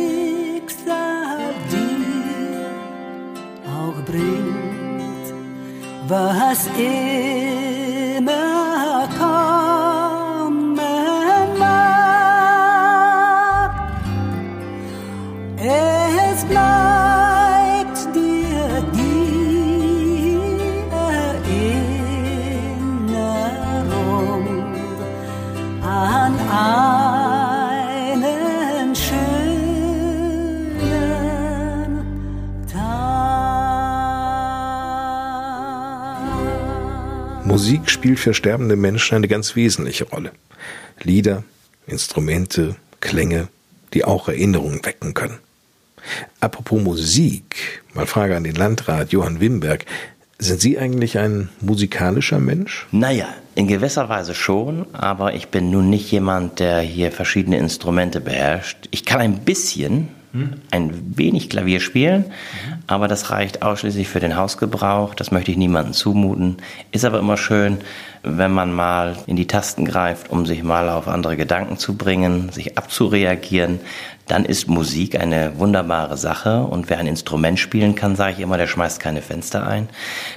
dir 1.69 2.65
auch 3.67 4.02
bringt, 4.04 5.36
was 6.08 6.65
immer 6.75 7.68
Musik 37.60 37.89
spielt 37.89 38.19
für 38.19 38.34
sterbende 38.34 38.78
Menschen 38.78 39.15
eine 39.15 39.28
ganz 39.28 39.58
wesentliche 39.58 40.06
Rolle. 40.06 40.32
Lieder, 41.04 41.43
Instrumente, 41.88 42.78
Klänge, 43.02 43.50
die 43.93 44.06
auch 44.06 44.30
Erinnerungen 44.30 44.80
wecken 44.86 45.13
können. 45.13 45.39
Apropos 46.39 46.82
Musik, 46.82 47.84
mal 47.93 48.06
Frage 48.06 48.38
an 48.38 48.45
den 48.45 48.56
Landrat 48.56 49.12
Johann 49.12 49.41
Wimberg. 49.41 49.86
Sind 50.39 50.62
Sie 50.62 50.80
eigentlich 50.80 51.19
ein 51.19 51.50
musikalischer 51.60 52.39
Mensch? 52.39 52.88
Naja, 52.93 53.28
in 53.56 53.67
gewisser 53.67 54.08
Weise 54.08 54.36
schon, 54.36 54.86
aber 54.93 55.34
ich 55.34 55.50
bin 55.50 55.69
nun 55.69 55.89
nicht 55.89 56.10
jemand, 56.13 56.62
der 56.62 56.80
hier 56.80 57.12
verschiedene 57.12 57.58
Instrumente 57.58 58.22
beherrscht. 58.22 58.88
Ich 58.91 59.04
kann 59.04 59.19
ein 59.19 59.39
bisschen, 59.39 60.08
ein 60.70 61.18
wenig 61.18 61.50
Klavier 61.50 61.80
spielen, 61.80 62.26
aber 62.86 63.08
das 63.08 63.32
reicht 63.32 63.63
ausschließlich 63.63 64.08
für 64.08 64.20
den 64.20 64.36
Hausgebrauch. 64.36 65.15
Das 65.15 65.32
möchte 65.32 65.50
ich 65.52 65.58
niemandem 65.58 65.94
zumuten. 65.94 66.58
Ist 66.92 67.04
aber 67.04 67.18
immer 67.20 67.36
schön, 67.36 67.80
wenn 68.22 68.52
man 68.52 68.72
mal 68.72 69.15
in 69.26 69.36
die 69.36 69.48
Tasten 69.48 69.86
greift, 69.86 70.30
um 70.30 70.46
sich 70.46 70.62
mal 70.62 70.89
auf 70.89 71.08
andere 71.08 71.36
Gedanken 71.36 71.78
zu 71.78 71.96
bringen, 71.96 72.52
sich 72.52 72.78
abzureagieren. 72.78 73.80
Dann 74.28 74.46
ist 74.46 74.68
Musik 74.68 75.20
eine 75.20 75.58
wunderbare 75.58 76.15
Sache 76.15 76.62
und 76.62 76.92
wer 76.92 77.00
ein 77.00 77.08
Instrument 77.08 77.58
spielen 77.58 77.96
kann, 77.96 78.15
sage 78.15 78.34
ich 78.34 78.39
immer, 78.42 78.58
der 78.58 78.68
schmeißt 78.68 79.00
keine 79.00 79.24
Fenster 79.24 79.65
ein. 79.65 79.89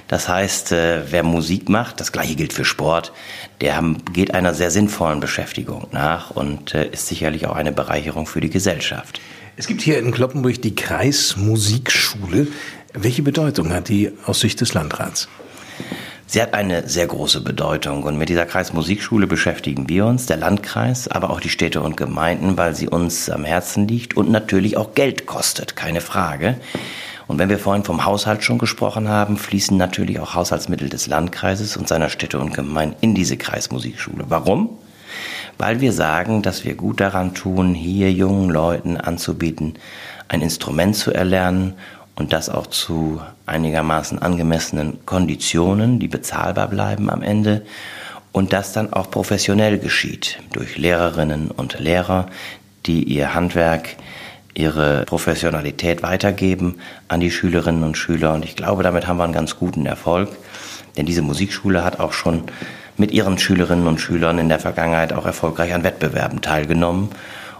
Das 0.07 0.27
heißt, 0.27 0.71
äh, 0.71 1.11
wer 1.11 1.21
Musik 1.21 1.69
macht, 1.69 1.99
das 1.99 2.11
gleiche 2.11 2.35
gilt 2.35 2.53
für 2.53 2.65
Sport, 2.65 3.13
der 3.61 3.83
geht 4.11 4.33
einer 4.33 4.55
sehr 4.55 4.71
sinnvollen 4.71 5.19
Beschäftigung 5.19 5.87
nach 5.91 6.31
und 6.31 6.73
äh, 6.73 6.87
ist 6.87 7.07
sicherlich 7.07 7.45
auch 7.45 7.55
eine 7.55 7.71
Bereicherung 7.71 8.25
für 8.25 8.41
die 8.41 8.49
Gesellschaft. 8.49 9.19
Es 9.55 9.67
gibt 9.67 9.83
hier 9.83 9.99
in 9.99 10.11
Kloppenburg 10.11 10.59
die 10.63 10.73
Kreismusikschule. 10.73 12.47
Welche 12.93 13.21
Bedeutung 13.21 13.71
hat 13.71 13.87
die 13.87 14.11
aus 14.25 14.39
Sicht 14.39 14.59
des 14.61 14.73
Landrats? 14.73 15.27
Sie 16.25 16.41
hat 16.41 16.55
eine 16.55 16.89
sehr 16.89 17.05
große 17.05 17.41
Bedeutung 17.41 18.01
und 18.01 18.17
mit 18.17 18.29
dieser 18.29 18.47
Kreismusikschule 18.47 19.27
beschäftigen 19.27 19.87
wir 19.87 20.07
uns, 20.07 20.25
der 20.25 20.37
Landkreis, 20.37 21.07
aber 21.07 21.29
auch 21.29 21.39
die 21.39 21.49
Städte 21.49 21.81
und 21.81 21.97
Gemeinden, 21.97 22.57
weil 22.57 22.73
sie 22.73 22.87
uns 22.87 23.29
am 23.29 23.43
Herzen 23.43 23.87
liegt 23.87 24.17
und 24.17 24.31
natürlich 24.31 24.75
auch 24.75 24.95
Geld 24.95 25.27
kostet, 25.27 25.75
keine 25.75 26.01
Frage. 26.01 26.57
Und 27.27 27.37
wenn 27.37 27.49
wir 27.49 27.59
vorhin 27.59 27.83
vom 27.83 28.05
Haushalt 28.05 28.43
schon 28.43 28.57
gesprochen 28.57 29.07
haben, 29.07 29.37
fließen 29.37 29.77
natürlich 29.77 30.19
auch 30.19 30.33
Haushaltsmittel 30.33 30.89
des 30.89 31.05
Landkreises 31.05 31.77
und 31.77 31.87
seiner 31.87 32.09
Städte 32.09 32.39
und 32.39 32.55
Gemeinden 32.55 32.95
in 33.01 33.13
diese 33.13 33.37
Kreismusikschule. 33.37 34.25
Warum? 34.29 34.79
Weil 35.57 35.81
wir 35.81 35.93
sagen, 35.93 36.41
dass 36.41 36.65
wir 36.65 36.75
gut 36.75 36.99
daran 36.99 37.33
tun, 37.33 37.73
hier 37.73 38.11
jungen 38.11 38.49
Leuten 38.49 38.97
anzubieten, 38.97 39.75
ein 40.27 40.41
Instrument 40.41 40.95
zu 40.95 41.11
erlernen 41.11 41.73
und 42.15 42.33
das 42.33 42.49
auch 42.49 42.67
zu 42.67 43.21
einigermaßen 43.45 44.21
angemessenen 44.21 45.05
Konditionen, 45.05 45.99
die 45.99 46.07
bezahlbar 46.07 46.67
bleiben 46.67 47.09
am 47.09 47.21
Ende 47.21 47.63
und 48.31 48.53
das 48.53 48.73
dann 48.73 48.93
auch 48.93 49.09
professionell 49.09 49.79
geschieht 49.79 50.39
durch 50.51 50.77
Lehrerinnen 50.77 51.51
und 51.51 51.79
Lehrer, 51.79 52.27
die 52.85 53.03
ihr 53.03 53.33
Handwerk, 53.33 53.95
ihre 54.55 55.03
Professionalität 55.05 56.03
weitergeben 56.03 56.75
an 57.07 57.19
die 57.19 57.31
Schülerinnen 57.31 57.83
und 57.83 57.97
Schüler. 57.97 58.33
Und 58.33 58.45
ich 58.45 58.55
glaube, 58.55 58.83
damit 58.83 59.07
haben 59.07 59.17
wir 59.17 59.23
einen 59.23 59.33
ganz 59.33 59.57
guten 59.57 59.85
Erfolg, 59.85 60.29
denn 60.97 61.05
diese 61.05 61.21
Musikschule 61.21 61.83
hat 61.83 61.99
auch 61.99 62.13
schon 62.13 62.43
mit 62.97 63.11
ihren 63.11 63.37
Schülerinnen 63.37 63.87
und 63.87 63.99
Schülern 63.99 64.37
in 64.37 64.49
der 64.49 64.59
Vergangenheit 64.59 65.13
auch 65.13 65.25
erfolgreich 65.25 65.73
an 65.73 65.83
Wettbewerben 65.83 66.41
teilgenommen. 66.41 67.09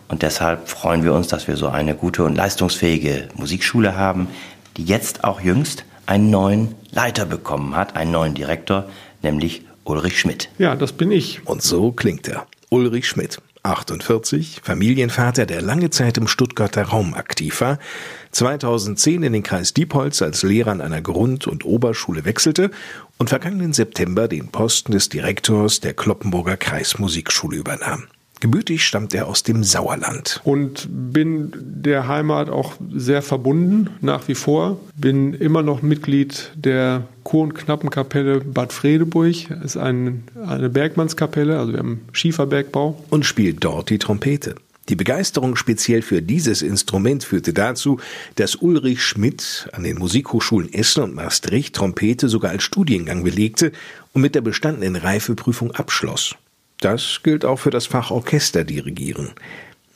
Und 0.07 0.21
deshalb 0.21 0.69
freuen 0.69 1.03
wir 1.03 1.13
uns, 1.13 1.27
dass 1.27 1.47
wir 1.47 1.57
so 1.57 1.67
eine 1.67 1.95
gute 1.95 2.23
und 2.23 2.35
leistungsfähige 2.35 3.29
Musikschule 3.35 3.95
haben, 3.95 4.27
die 4.77 4.83
jetzt 4.83 5.23
auch 5.23 5.41
jüngst 5.41 5.85
einen 6.05 6.29
neuen 6.29 6.75
Leiter 6.91 7.25
bekommen 7.25 7.75
hat, 7.75 7.95
einen 7.95 8.11
neuen 8.11 8.33
Direktor, 8.33 8.85
nämlich 9.21 9.63
Ulrich 9.85 10.19
Schmidt. 10.19 10.49
Ja, 10.57 10.75
das 10.75 10.93
bin 10.93 11.11
ich. 11.11 11.45
Und 11.45 11.61
so 11.61 11.91
klingt 11.91 12.27
er. 12.27 12.45
Ulrich 12.69 13.07
Schmidt. 13.07 13.39
48, 13.63 14.59
Familienvater, 14.61 15.45
der 15.45 15.61
lange 15.61 15.89
Zeit 15.89 16.17
im 16.17 16.27
Stuttgarter 16.27 16.83
Raum 16.83 17.13
aktiv 17.13 17.61
war, 17.61 17.79
2010 18.31 19.23
in 19.23 19.33
den 19.33 19.43
Kreis 19.43 19.73
Diepholz 19.73 20.21
als 20.21 20.43
Lehrer 20.43 20.71
an 20.71 20.81
einer 20.81 21.01
Grund- 21.01 21.47
und 21.47 21.63
Oberschule 21.63 22.25
wechselte 22.25 22.71
und 23.17 23.29
vergangenen 23.29 23.71
September 23.71 24.27
den 24.27 24.49
Posten 24.49 24.91
des 24.91 25.07
Direktors 25.07 25.79
der 25.79 25.93
Kloppenburger 25.93 26.57
Kreismusikschule 26.57 27.57
übernahm. 27.57 28.07
Gebürtig 28.43 28.83
stammt 28.83 29.13
er 29.13 29.27
aus 29.27 29.43
dem 29.43 29.63
Sauerland. 29.63 30.41
Und 30.43 30.89
bin 30.91 31.53
der 31.55 32.09
Heimat 32.09 32.49
auch 32.49 32.73
sehr 32.93 33.21
verbunden, 33.21 33.89
nach 34.01 34.27
wie 34.27 34.35
vor. 34.35 34.81
Bin 34.97 35.33
immer 35.33 35.63
noch 35.63 35.81
Mitglied 35.81 36.51
der 36.53 37.07
Chor- 37.23 37.43
und 37.43 37.53
Knappenkapelle 37.53 38.41
Bad 38.41 38.73
Fredeburg. 38.73 39.47
Das 39.47 39.63
ist 39.63 39.77
ein, 39.77 40.25
eine 40.45 40.69
Bergmannskapelle, 40.69 41.57
also 41.57 41.71
wir 41.71 41.79
haben 41.79 42.01
Schieferbergbau. 42.11 43.01
Und 43.11 43.25
spielt 43.25 43.63
dort 43.63 43.89
die 43.89 43.97
Trompete. 43.97 44.55
Die 44.89 44.97
Begeisterung 44.97 45.55
speziell 45.55 46.01
für 46.01 46.21
dieses 46.21 46.61
Instrument 46.61 47.23
führte 47.23 47.53
dazu, 47.53 48.01
dass 48.35 48.55
Ulrich 48.55 49.01
Schmidt 49.03 49.69
an 49.71 49.83
den 49.83 49.97
Musikhochschulen 49.97 50.73
Essen 50.73 51.03
und 51.03 51.15
Maastricht 51.15 51.75
Trompete 51.75 52.27
sogar 52.27 52.51
als 52.51 52.63
Studiengang 52.63 53.23
belegte 53.23 53.71
und 54.11 54.21
mit 54.21 54.35
der 54.35 54.41
bestandenen 54.41 54.97
Reifeprüfung 54.97 55.71
abschloss. 55.71 56.35
Das 56.83 57.21
gilt 57.23 57.45
auch 57.45 57.59
für 57.59 57.69
das 57.69 57.85
Fach 57.85 58.11
Orchesterdirigieren. 58.11 59.29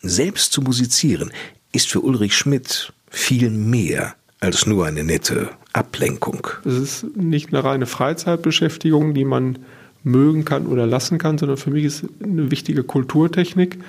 Selbst 0.01 0.53
zu 0.53 0.61
musizieren 0.61 1.33
ist 1.73 1.89
für 1.89 1.99
Ulrich 1.99 2.33
Schmidt 2.33 2.93
viel 3.09 3.49
mehr 3.49 4.15
als 4.39 4.65
nur 4.65 4.85
eine 4.85 5.03
nette 5.03 5.49
Ablenkung. 5.73 6.47
Es 6.63 6.75
ist 6.75 7.17
nicht 7.17 7.49
eine 7.49 7.61
reine 7.65 7.87
Freizeitbeschäftigung, 7.87 9.13
die 9.13 9.25
man 9.25 9.59
mögen 10.03 10.45
kann 10.45 10.65
oder 10.65 10.87
lassen 10.87 11.17
kann, 11.17 11.37
sondern 11.37 11.57
für 11.57 11.71
mich 11.71 11.83
ist 11.83 12.05
eine 12.23 12.51
wichtige 12.51 12.83
Kulturtechnik. 12.83 13.79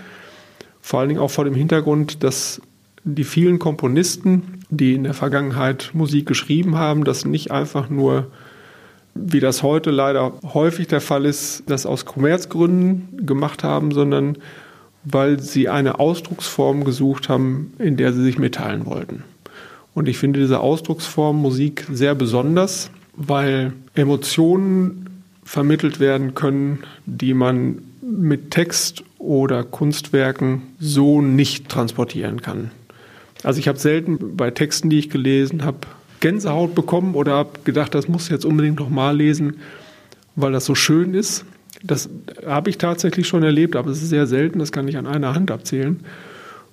Vor 0.83 0.99
allen 0.99 1.11
Dingen 1.11 1.21
auch 1.21 1.31
vor 1.31 1.45
dem 1.45 1.55
Hintergrund, 1.55 2.25
dass 2.25 2.61
die 3.05 3.23
vielen 3.23 3.61
Komponisten, 3.61 4.65
die 4.71 4.95
in 4.95 5.05
der 5.05 5.15
Vergangenheit 5.15 5.91
Musik 5.93 6.27
geschrieben 6.27 6.75
haben, 6.75 7.05
das 7.05 7.25
nicht 7.25 7.53
einfach 7.53 7.91
nur 7.91 8.33
wie 9.21 9.41
das 9.41 9.63
heute 9.63 9.91
leider 9.91 10.33
häufig 10.55 10.87
der 10.89 11.01
Fall 11.01 11.25
ist, 11.25 11.65
das 11.67 11.87
aus 11.87 12.05
Kommerzgründen 12.05 13.27
gemacht 13.27 13.65
haben, 13.65 13.93
sondern 13.93 14.39
weil 15.05 15.41
sie 15.41 15.69
eine 15.69 16.01
Ausdrucksform 16.01 16.85
gesucht 16.85 17.29
haben, 17.29 17.73
in 17.79 17.97
der 17.97 18.13
sie 18.13 18.23
sich 18.23 18.39
mitteilen 18.39 18.87
wollten. 18.87 19.25
Und 19.95 20.09
ich 20.09 20.19
finde 20.19 20.41
diese 20.41 20.61
Ausdrucksform 20.61 21.41
Musik 21.41 21.87
sehr 21.91 22.15
besonders, 22.15 22.91
weil 23.17 23.73
Emotionen 23.95 25.23
vermittelt 25.45 25.99
werden 25.99 26.35
können, 26.35 26.81
die 27.07 27.35
man 27.35 27.83
mit 28.03 28.51
Text 28.51 29.03
oder 29.19 29.65
Kunstwerken 29.65 30.63
so 30.79 31.21
nicht 31.21 31.69
transportieren 31.69 32.43
kann. 32.43 32.71
Also 33.43 33.61
ich 33.61 33.69
habe 33.69 33.79
selten 33.79 34.37
bei 34.37 34.51
Texten, 34.51 34.91
die 34.91 34.99
ich 34.99 35.11
gelesen 35.11 35.65
habe, 35.65 35.79
Gänsehaut 36.21 36.75
bekommen 36.75 37.15
oder 37.15 37.33
habe 37.33 37.51
gedacht, 37.65 37.95
das 37.95 38.09
muss 38.09 38.25
ich 38.25 38.31
jetzt 38.31 38.45
unbedingt 38.45 38.79
noch 38.79 38.91
mal 38.91 39.17
lesen, 39.17 39.59
weil 40.37 40.53
das 40.53 40.65
so 40.65 40.75
schön 40.75 41.15
ist. 41.15 41.45
Das 41.83 42.09
habe 42.47 42.71
ich 42.71 42.79
tatsächlich 42.79 43.29
schon 43.29 43.43
erlebt, 43.43 43.77
aber 43.77 43.91
es 43.91 44.03
ist 44.03 44.09
sehr 44.09 44.27
selten, 44.27 44.59
das 44.59 44.73
kann 44.73 44.89
ich 44.89 44.97
an 44.97 45.07
einer 45.07 45.35
Hand 45.35 45.51
abzählen. 45.51 46.01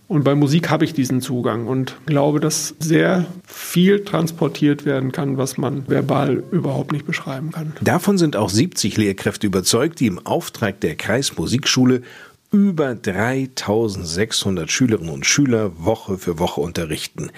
Und 0.07 0.23
bei 0.23 0.35
Musik 0.35 0.69
habe 0.69 0.85
ich 0.85 0.93
diesen 0.93 1.19
Zugang 1.19 1.65
und 1.65 1.97
glaube, 2.05 2.39
dass 2.39 2.75
sehr 2.79 3.25
viel 3.47 4.03
transportiert 4.03 4.85
werden 4.85 5.11
kann, 5.11 5.37
was 5.37 5.57
man 5.57 5.87
verbal 5.87 6.43
überhaupt 6.51 6.91
nicht 6.91 7.07
beschreiben 7.07 7.51
kann. 7.51 7.73
Davon 7.81 8.19
sind 8.19 8.35
auch 8.35 8.49
70 8.49 8.97
Lehrkräfte 8.97 9.47
überzeugt, 9.47 9.99
die 9.99 10.05
im 10.05 10.23
Auftrag 10.25 10.79
der 10.81 10.95
Kreismusikschule 10.95 12.03
über 12.51 12.93
3600 12.93 14.71
Schülerinnen 14.71 15.11
und 15.11 15.25
Schüler 15.25 15.71
Woche 15.83 16.19
für 16.19 16.37
Woche 16.37 16.61
unterrichten. 16.61 17.31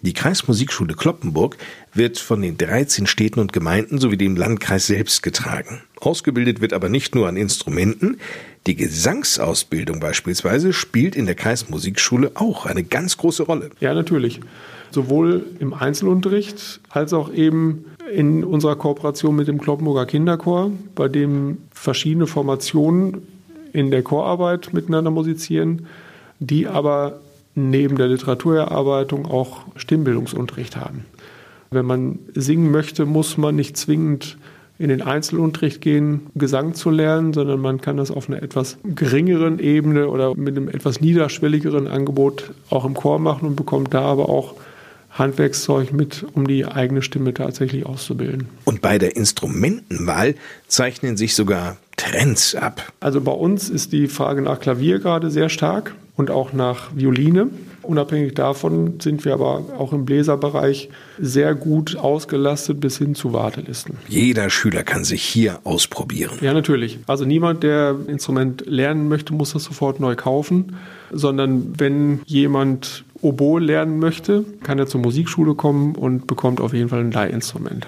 Die 0.00 0.12
Kreismusikschule 0.12 0.94
Kloppenburg 0.94 1.56
wird 1.92 2.18
von 2.18 2.40
den 2.40 2.56
13 2.56 3.08
Städten 3.08 3.40
und 3.40 3.52
Gemeinden 3.52 3.98
sowie 3.98 4.16
dem 4.16 4.36
Landkreis 4.36 4.86
selbst 4.86 5.24
getragen. 5.24 5.82
Ausgebildet 6.00 6.60
wird 6.60 6.72
aber 6.72 6.88
nicht 6.88 7.16
nur 7.16 7.26
an 7.26 7.36
Instrumenten, 7.36 8.18
die 8.68 8.76
Gesangsausbildung 8.76 9.98
beispielsweise 9.98 10.72
spielt 10.72 11.16
in 11.16 11.26
der 11.26 11.34
Kreismusikschule 11.34 12.32
auch 12.34 12.66
eine 12.66 12.84
ganz 12.84 13.16
große 13.16 13.42
Rolle. 13.42 13.70
Ja, 13.80 13.92
natürlich. 13.92 14.40
Sowohl 14.92 15.44
im 15.58 15.74
Einzelunterricht 15.74 16.80
als 16.90 17.12
auch 17.12 17.32
eben 17.32 17.86
in 18.14 18.44
unserer 18.44 18.76
Kooperation 18.76 19.34
mit 19.34 19.48
dem 19.48 19.60
Kloppenburger 19.60 20.06
Kinderchor, 20.06 20.70
bei 20.94 21.08
dem 21.08 21.58
verschiedene 21.72 22.26
Formationen 22.26 23.22
in 23.72 23.90
der 23.90 24.02
Chorarbeit 24.02 24.72
miteinander 24.72 25.10
musizieren, 25.10 25.86
die 26.38 26.68
aber 26.68 27.20
neben 27.58 27.96
der 27.96 28.08
Literaturerarbeitung 28.08 29.26
auch 29.26 29.62
Stimmbildungsunterricht 29.76 30.76
haben. 30.76 31.04
Wenn 31.70 31.84
man 31.84 32.18
singen 32.34 32.70
möchte, 32.70 33.04
muss 33.04 33.36
man 33.36 33.56
nicht 33.56 33.76
zwingend 33.76 34.38
in 34.78 34.88
den 34.88 35.02
Einzelunterricht 35.02 35.80
gehen, 35.80 36.28
Gesang 36.34 36.74
zu 36.74 36.90
lernen, 36.90 37.32
sondern 37.32 37.60
man 37.60 37.80
kann 37.80 37.96
das 37.96 38.10
auf 38.10 38.28
einer 38.28 38.42
etwas 38.42 38.78
geringeren 38.84 39.58
Ebene 39.58 40.08
oder 40.08 40.36
mit 40.36 40.56
einem 40.56 40.68
etwas 40.68 41.00
niederschwelligeren 41.00 41.88
Angebot 41.88 42.52
auch 42.70 42.84
im 42.84 42.94
Chor 42.94 43.18
machen 43.18 43.48
und 43.48 43.56
bekommt 43.56 43.92
da 43.92 44.02
aber 44.02 44.28
auch 44.28 44.54
Handwerkszeug 45.10 45.92
mit, 45.92 46.24
um 46.34 46.46
die 46.46 46.64
eigene 46.64 47.02
Stimme 47.02 47.34
tatsächlich 47.34 47.86
auszubilden. 47.86 48.48
Und 48.64 48.80
bei 48.80 48.98
der 48.98 49.16
Instrumentenwahl 49.16 50.36
zeichnen 50.68 51.16
sich 51.16 51.34
sogar 51.34 51.76
Trends 51.96 52.54
ab. 52.54 52.92
Also 53.00 53.20
bei 53.20 53.32
uns 53.32 53.68
ist 53.68 53.92
die 53.92 54.06
Frage 54.06 54.42
nach 54.42 54.60
Klavier 54.60 55.00
gerade 55.00 55.30
sehr 55.30 55.48
stark 55.48 55.94
und 56.18 56.30
auch 56.30 56.52
nach 56.52 56.90
Violine. 56.94 57.48
Unabhängig 57.82 58.34
davon 58.34 59.00
sind 59.00 59.24
wir 59.24 59.32
aber 59.32 59.64
auch 59.78 59.94
im 59.94 60.04
Bläserbereich 60.04 60.90
sehr 61.18 61.54
gut 61.54 61.96
ausgelastet 61.96 62.80
bis 62.80 62.98
hin 62.98 63.14
zu 63.14 63.32
Wartelisten. 63.32 63.96
Jeder 64.08 64.50
Schüler 64.50 64.82
kann 64.82 65.04
sich 65.04 65.22
hier 65.22 65.60
ausprobieren. 65.64 66.36
Ja, 66.42 66.52
natürlich. 66.52 66.98
Also 67.06 67.24
niemand, 67.24 67.62
der 67.62 67.96
ein 67.98 68.10
Instrument 68.10 68.64
lernen 68.66 69.08
möchte, 69.08 69.32
muss 69.32 69.54
das 69.54 69.64
sofort 69.64 70.00
neu 70.00 70.16
kaufen, 70.16 70.76
sondern 71.10 71.78
wenn 71.78 72.20
jemand 72.26 73.04
Oboe 73.22 73.60
lernen 73.60 73.98
möchte, 73.98 74.44
kann 74.62 74.78
er 74.78 74.86
zur 74.86 75.00
Musikschule 75.00 75.54
kommen 75.54 75.94
und 75.94 76.26
bekommt 76.26 76.60
auf 76.60 76.74
jeden 76.74 76.88
Fall 76.90 77.00
ein 77.00 77.12
Leihinstrument. 77.12 77.86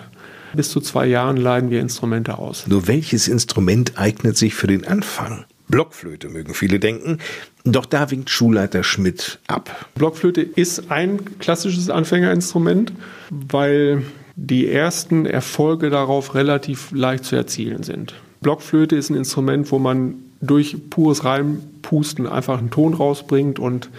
Bis 0.55 0.71
zu 0.71 0.81
zwei 0.81 1.07
Jahren 1.07 1.37
leihen 1.37 1.71
wir 1.71 1.81
Instrumente 1.81 2.39
aus. 2.39 2.67
Nur 2.67 2.89
welches 2.89 3.29
Instrument 3.29 3.99
eignet 3.99 4.37
sich 4.37 4.55
für 4.55 4.67
den 4.67 4.87
Anfang? 4.87 5.45
Blockflöte 5.71 6.29
mögen 6.29 6.55
viele 6.55 6.81
denken, 6.81 7.19
doch 7.65 7.87
da 7.87 8.11
winkt 8.11 8.31
Schulleiter 8.31 8.83
Schmidt 8.83 9.39
ab. 9.47 9.89
Blockflöte 9.95 10.43
ist 10.43 10.91
ein 10.91 11.39
klassisches 11.39 11.91
Anfängerinstrument, 11.91 12.93
weil 13.31 14.03
die 14.37 14.69
ersten 14.69 15.27
Erfolge 15.27 15.91
darauf 15.91 16.35
relativ 16.35 16.91
leicht 16.93 17.25
zu 17.25 17.37
erzielen 17.37 17.83
sind. 17.83 18.15
Blockflöte 18.41 18.97
ist 18.97 19.11
ein 19.11 19.17
Instrument, 19.17 19.71
wo 19.71 19.79
man 19.79 20.15
durch 20.41 20.77
pures 20.89 21.25
Reinpusten 21.25 22.27
einfach 22.27 22.59
einen 22.59 22.71
Ton 22.71 22.95
rausbringt 22.95 23.59
und 23.59 23.91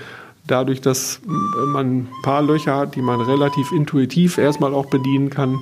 dadurch, 0.47 0.81
dass 0.81 1.21
man 1.67 1.85
ein 1.85 2.07
paar 2.23 2.41
Löcher 2.41 2.75
hat, 2.75 2.95
die 2.95 3.01
man 3.01 3.21
relativ 3.21 3.71
intuitiv 3.71 4.37
erstmal 4.37 4.73
auch 4.73 4.87
bedienen 4.87 5.29
kann, 5.29 5.59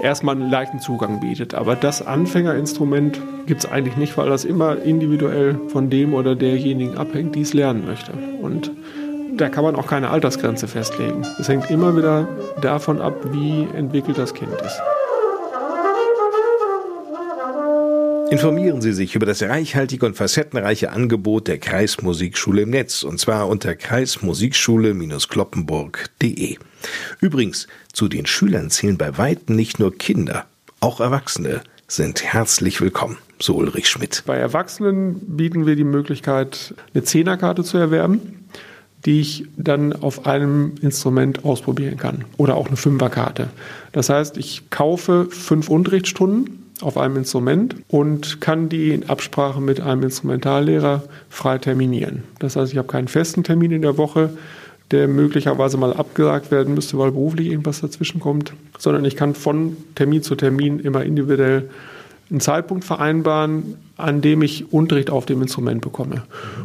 erstmal 0.00 0.34
einen 0.34 0.50
leichten 0.50 0.80
Zugang 0.80 1.20
bietet. 1.20 1.54
Aber 1.54 1.76
das 1.76 2.06
Anfängerinstrument 2.06 3.20
gibt 3.46 3.64
es 3.64 3.70
eigentlich 3.70 3.96
nicht, 3.96 4.16
weil 4.16 4.28
das 4.28 4.44
immer 4.44 4.82
individuell 4.82 5.58
von 5.68 5.90
dem 5.90 6.14
oder 6.14 6.34
derjenigen 6.34 6.96
abhängt, 6.96 7.34
die 7.34 7.42
es 7.42 7.54
lernen 7.54 7.86
möchte. 7.86 8.12
Und 8.40 8.70
da 9.36 9.48
kann 9.48 9.64
man 9.64 9.76
auch 9.76 9.86
keine 9.86 10.10
Altersgrenze 10.10 10.68
festlegen. 10.68 11.26
Es 11.38 11.48
hängt 11.48 11.70
immer 11.70 11.96
wieder 11.96 12.28
davon 12.60 13.00
ab, 13.00 13.14
wie 13.32 13.66
entwickelt 13.76 14.18
das 14.18 14.34
Kind 14.34 14.52
ist. 14.52 14.80
Informieren 18.30 18.80
Sie 18.80 18.92
sich 18.92 19.14
über 19.14 19.26
das 19.26 19.42
reichhaltige 19.42 20.06
und 20.06 20.16
facettenreiche 20.16 20.90
Angebot 20.90 21.46
der 21.48 21.58
Kreismusikschule 21.58 22.62
im 22.62 22.70
Netz 22.70 23.02
und 23.02 23.20
zwar 23.20 23.48
unter 23.48 23.74
kreismusikschule-kloppenburg.de. 23.74 26.56
Übrigens, 27.20 27.66
zu 27.92 28.08
den 28.08 28.24
Schülern 28.26 28.70
zählen 28.70 28.96
bei 28.96 29.18
weitem 29.18 29.56
nicht 29.56 29.78
nur 29.78 29.94
Kinder, 29.96 30.46
auch 30.80 31.00
Erwachsene 31.00 31.60
sind 31.86 32.24
herzlich 32.24 32.80
willkommen, 32.80 33.18
so 33.38 33.54
Ulrich 33.56 33.88
Schmidt. 33.88 34.22
Bei 34.26 34.36
Erwachsenen 34.36 35.36
bieten 35.36 35.66
wir 35.66 35.76
die 35.76 35.84
Möglichkeit, 35.84 36.74
eine 36.94 37.04
Zehnerkarte 37.04 37.62
zu 37.62 37.76
erwerben 37.78 38.40
die 39.04 39.20
ich 39.20 39.46
dann 39.56 39.92
auf 39.92 40.26
einem 40.26 40.76
Instrument 40.80 41.44
ausprobieren 41.44 41.98
kann. 41.98 42.24
Oder 42.38 42.56
auch 42.56 42.68
eine 42.68 42.76
Fünferkarte. 42.76 43.50
Das 43.92 44.08
heißt, 44.08 44.38
ich 44.38 44.70
kaufe 44.70 45.28
fünf 45.30 45.68
Unterrichtsstunden 45.68 46.63
auf 46.84 46.98
einem 46.98 47.16
Instrument 47.16 47.76
und 47.88 48.40
kann 48.40 48.68
die 48.68 48.90
in 48.90 49.08
Absprache 49.08 49.60
mit 49.60 49.80
einem 49.80 50.02
Instrumentallehrer 50.02 51.02
frei 51.28 51.58
terminieren. 51.58 52.24
Das 52.38 52.56
heißt, 52.56 52.72
ich 52.72 52.78
habe 52.78 52.88
keinen 52.88 53.08
festen 53.08 53.42
Termin 53.44 53.72
in 53.72 53.82
der 53.82 53.96
Woche, 53.98 54.30
der 54.90 55.08
möglicherweise 55.08 55.76
mal 55.76 55.94
abgesagt 55.94 56.50
werden 56.50 56.74
müsste, 56.74 56.98
weil 56.98 57.10
beruflich 57.10 57.48
irgendwas 57.48 57.80
dazwischen 57.80 58.20
kommt, 58.20 58.52
sondern 58.78 59.04
ich 59.04 59.16
kann 59.16 59.34
von 59.34 59.76
Termin 59.94 60.22
zu 60.22 60.34
Termin 60.34 60.78
immer 60.78 61.04
individuell 61.04 61.70
einen 62.30 62.40
Zeitpunkt 62.40 62.84
vereinbaren, 62.84 63.76
an 63.96 64.20
dem 64.20 64.42
ich 64.42 64.72
Unterricht 64.72 65.10
auf 65.10 65.26
dem 65.26 65.42
Instrument 65.42 65.80
bekomme. 65.80 66.22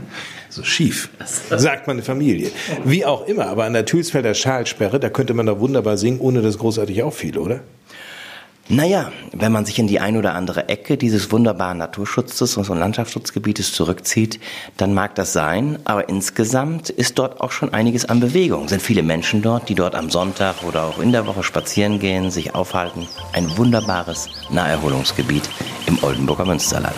So 0.49 0.63
schief, 0.63 1.11
sagt 1.51 1.87
meine 1.87 2.03
Familie. 2.03 2.51
Wie 2.83 3.05
auch 3.05 3.27
immer, 3.27 3.49
aber 3.49 3.65
an 3.65 3.75
der 3.75 3.85
Thülsfelder 3.85 4.33
Schalsperre, 4.33 4.99
da 4.99 5.11
könnte 5.11 5.35
man 5.35 5.45
doch 5.45 5.61
wunderbar 5.61 5.99
singen, 5.99 6.19
ohne 6.19 6.41
dass 6.41 6.57
großartig 6.57 7.03
auffiel, 7.03 7.37
oder? 7.37 7.61
Naja, 8.69 9.13
wenn 9.33 9.53
man 9.53 9.65
sich 9.65 9.79
in 9.79 9.87
die 9.87 10.01
ein 10.01 10.17
oder 10.17 10.35
andere 10.35 10.69
Ecke 10.69 10.97
dieses 10.97 11.31
wunderbaren 11.31 11.79
Naturschutzes 11.79 12.57
und 12.57 12.67
Landschaftsschutzgebietes 12.67 13.73
zurückzieht, 13.73 14.41
dann 14.77 14.93
mag 14.93 15.15
das 15.15 15.33
sein, 15.33 15.79
aber 15.85 16.09
insgesamt 16.09 16.91
ist 16.91 17.17
dort 17.17 17.41
auch 17.41 17.53
schon 17.53 17.73
einiges 17.73 18.07
an 18.07 18.19
Bewegung. 18.19 18.67
Sind 18.67 18.83
viele 18.83 19.05
Menschen 19.05 19.41
dort, 19.41 19.69
die 19.69 19.77
dort 19.77 19.95
am 19.95 20.11
Sonntag 20.11 20.65
oder 20.65 20.83
auch 20.83 20.99
in 20.99 21.13
der 21.13 21.29
Woche 21.29 21.45
spazieren 21.45 22.01
gehen, 22.01 22.33
sich 22.33 22.57
aufhalten. 22.57 23.07
Ein 23.33 23.57
wunderbares 23.57 24.29
Naherholungsgebiet 24.51 25.49
im 25.87 26.03
Oldenburger 26.03 26.45
Münsterland. 26.45 26.97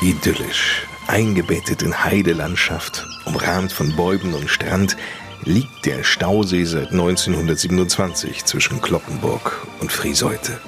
Idyllisch, 0.00 0.86
eingebettet 1.06 1.82
in 1.82 2.02
Heidelandschaft, 2.02 3.06
umrahmt 3.26 3.72
von 3.72 3.94
Bäumen 3.94 4.32
und 4.32 4.48
Strand, 4.48 4.96
liegt 5.44 5.86
der 5.86 6.04
Stausee 6.04 6.64
seit 6.64 6.90
1927 6.90 8.44
zwischen 8.44 8.80
Kloppenburg 8.80 9.66
und 9.80 9.90
Frieseute. 9.90 10.58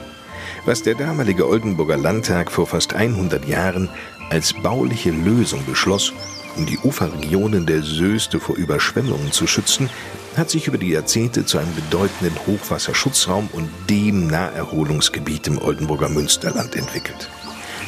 Was 0.64 0.83
der 0.83 0.95
damalige 0.95 1.49
Oldenburger 1.49 1.97
Landtag 1.97 2.51
vor 2.51 2.66
fast 2.66 2.95
100 2.95 3.47
Jahren 3.47 3.89
als 4.31 4.53
bauliche 4.53 5.11
Lösung 5.11 5.64
beschloss, 5.66 6.12
um 6.57 6.66
die 6.66 6.79
Uferregionen 6.79 7.66
der 7.66 7.83
Söste 7.83 8.39
vor 8.39 8.57
Überschwemmungen 8.57 9.33
zu 9.33 9.47
schützen, 9.47 9.91
hat 10.37 10.51
sich 10.51 10.68
über 10.68 10.79
die 10.79 10.91
Jahrzehnte 10.91 11.45
zu 11.45 11.59
einem 11.59 11.75
bedeutenden 11.75 12.35
Hochwasserschutzraum 12.47 13.49
und 13.53 13.68
dem 13.91 14.29
Naherholungsgebiet 14.29 15.49
im 15.49 15.59
Oldenburger 15.59 16.09
Münsterland 16.09 16.77
entwickelt. 16.77 17.29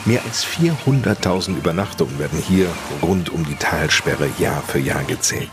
Mehr 0.04 0.22
als 0.26 0.44
400.000 0.44 1.56
Übernachtungen 1.56 2.18
werden 2.18 2.38
hier 2.38 2.68
rund 3.00 3.30
um 3.30 3.44
die 3.46 3.56
Talsperre 3.56 4.28
Jahr 4.38 4.62
für 4.62 4.78
Jahr 4.78 5.02
gezählt. 5.04 5.48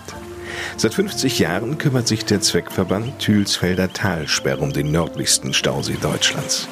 Seit 0.78 0.94
50 0.94 1.40
Jahren 1.40 1.78
kümmert 1.78 2.08
sich 2.08 2.26
der 2.26 2.42
Zweckverband 2.42 3.20
Thülsfelder 3.20 3.92
Talsperre 3.92 4.62
um 4.62 4.74
den 4.74 4.92
nördlichsten 4.92 5.54
Stausee 5.54 5.98
Deutschlands. 6.02 6.68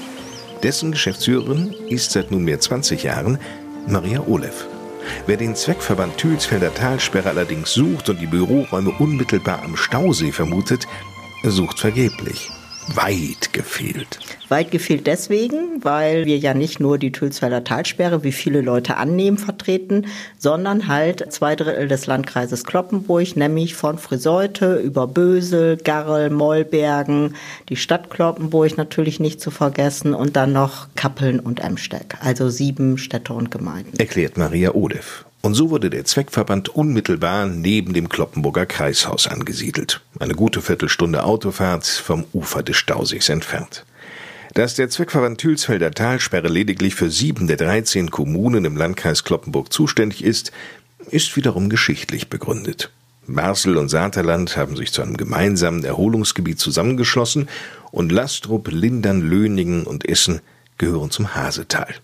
Dessen 0.63 0.91
Geschäftsführerin 0.91 1.73
ist 1.87 2.11
seit 2.11 2.31
nunmehr 2.31 2.59
20 2.59 3.03
Jahren 3.03 3.39
Maria 3.87 4.21
Olev. 4.27 4.65
Wer 5.25 5.37
den 5.37 5.55
Zweckverband 5.55 6.17
Thülsfelder 6.17 6.73
Talsperre 6.73 7.29
allerdings 7.29 7.73
sucht 7.73 8.09
und 8.09 8.19
die 8.19 8.27
Büroräume 8.27 8.91
unmittelbar 8.99 9.63
am 9.63 9.75
Stausee 9.77 10.31
vermutet, 10.31 10.87
sucht 11.43 11.79
vergeblich 11.79 12.49
weit 12.95 13.53
gefehlt. 13.53 14.19
Weit 14.47 14.71
gefehlt 14.71 15.07
deswegen, 15.07 15.83
weil 15.83 16.25
wir 16.25 16.37
ja 16.37 16.53
nicht 16.53 16.79
nur 16.79 16.97
die 16.97 17.11
Tülsfelder 17.11 17.63
Talsperre, 17.63 18.23
wie 18.23 18.31
viele 18.31 18.61
Leute 18.61 18.97
annehmen, 18.97 19.37
vertreten, 19.37 20.07
sondern 20.37 20.87
halt 20.87 21.31
zwei 21.31 21.55
Drittel 21.55 21.87
des 21.87 22.07
Landkreises 22.07 22.63
Kloppenburg, 22.63 23.35
nämlich 23.35 23.75
von 23.75 23.97
Friseute 23.97 24.75
über 24.75 25.07
Bösel, 25.07 25.77
Garrel, 25.77 26.29
Mollbergen, 26.29 27.35
die 27.69 27.75
Stadt 27.75 28.09
Kloppenburg 28.09 28.77
natürlich 28.77 29.19
nicht 29.19 29.39
zu 29.41 29.51
vergessen 29.51 30.13
und 30.13 30.35
dann 30.35 30.53
noch 30.53 30.87
Kappeln 30.95 31.39
und 31.39 31.59
Emsteck, 31.59 32.17
also 32.21 32.49
sieben 32.49 32.97
Städte 32.97 33.33
und 33.33 33.51
Gemeinden. 33.51 33.97
Erklärt 33.99 34.37
Maria 34.37 34.73
Odev. 34.73 35.25
Und 35.41 35.53
so 35.53 35.69
wurde 35.69 35.89
der 35.89 36.03
Zweckverband 36.03 36.69
unmittelbar 36.69 37.47
neben 37.47 37.93
dem 37.93 38.09
Kloppenburger 38.09 38.65
Kreishaus 38.65 39.27
angesiedelt. 39.27 40.01
Eine 40.19 40.35
gute 40.35 40.61
Viertelstunde 40.61 41.23
Autofahrt 41.23 41.85
vom 41.85 42.25
Ufer 42.33 42.61
des 42.61 42.75
Stausees 42.75 43.29
entfernt. 43.29 43.85
Dass 44.53 44.75
der 44.75 44.89
Zweckverband 44.89 45.39
Thülsfelder 45.39 45.91
Talsperre 45.91 46.49
lediglich 46.49 46.95
für 46.95 47.09
sieben 47.09 47.47
der 47.47 47.55
13 47.55 48.11
Kommunen 48.11 48.65
im 48.65 48.75
Landkreis 48.75 49.23
Kloppenburg 49.23 49.71
zuständig 49.71 50.23
ist, 50.23 50.51
ist 51.09 51.35
wiederum 51.37 51.69
geschichtlich 51.69 52.29
begründet. 52.29 52.91
Basel 53.25 53.77
und 53.77 53.89
Saterland 53.89 54.57
haben 54.57 54.75
sich 54.75 54.91
zu 54.91 55.01
einem 55.01 55.15
gemeinsamen 55.15 55.85
Erholungsgebiet 55.85 56.59
zusammengeschlossen 56.59 57.47
und 57.91 58.11
Lastrup, 58.11 58.69
Lindern, 58.71 59.21
Löningen 59.21 59.83
und 59.83 60.07
Essen 60.09 60.41
gehören 60.77 61.11
zum 61.11 61.35
Hasetal. 61.35 61.95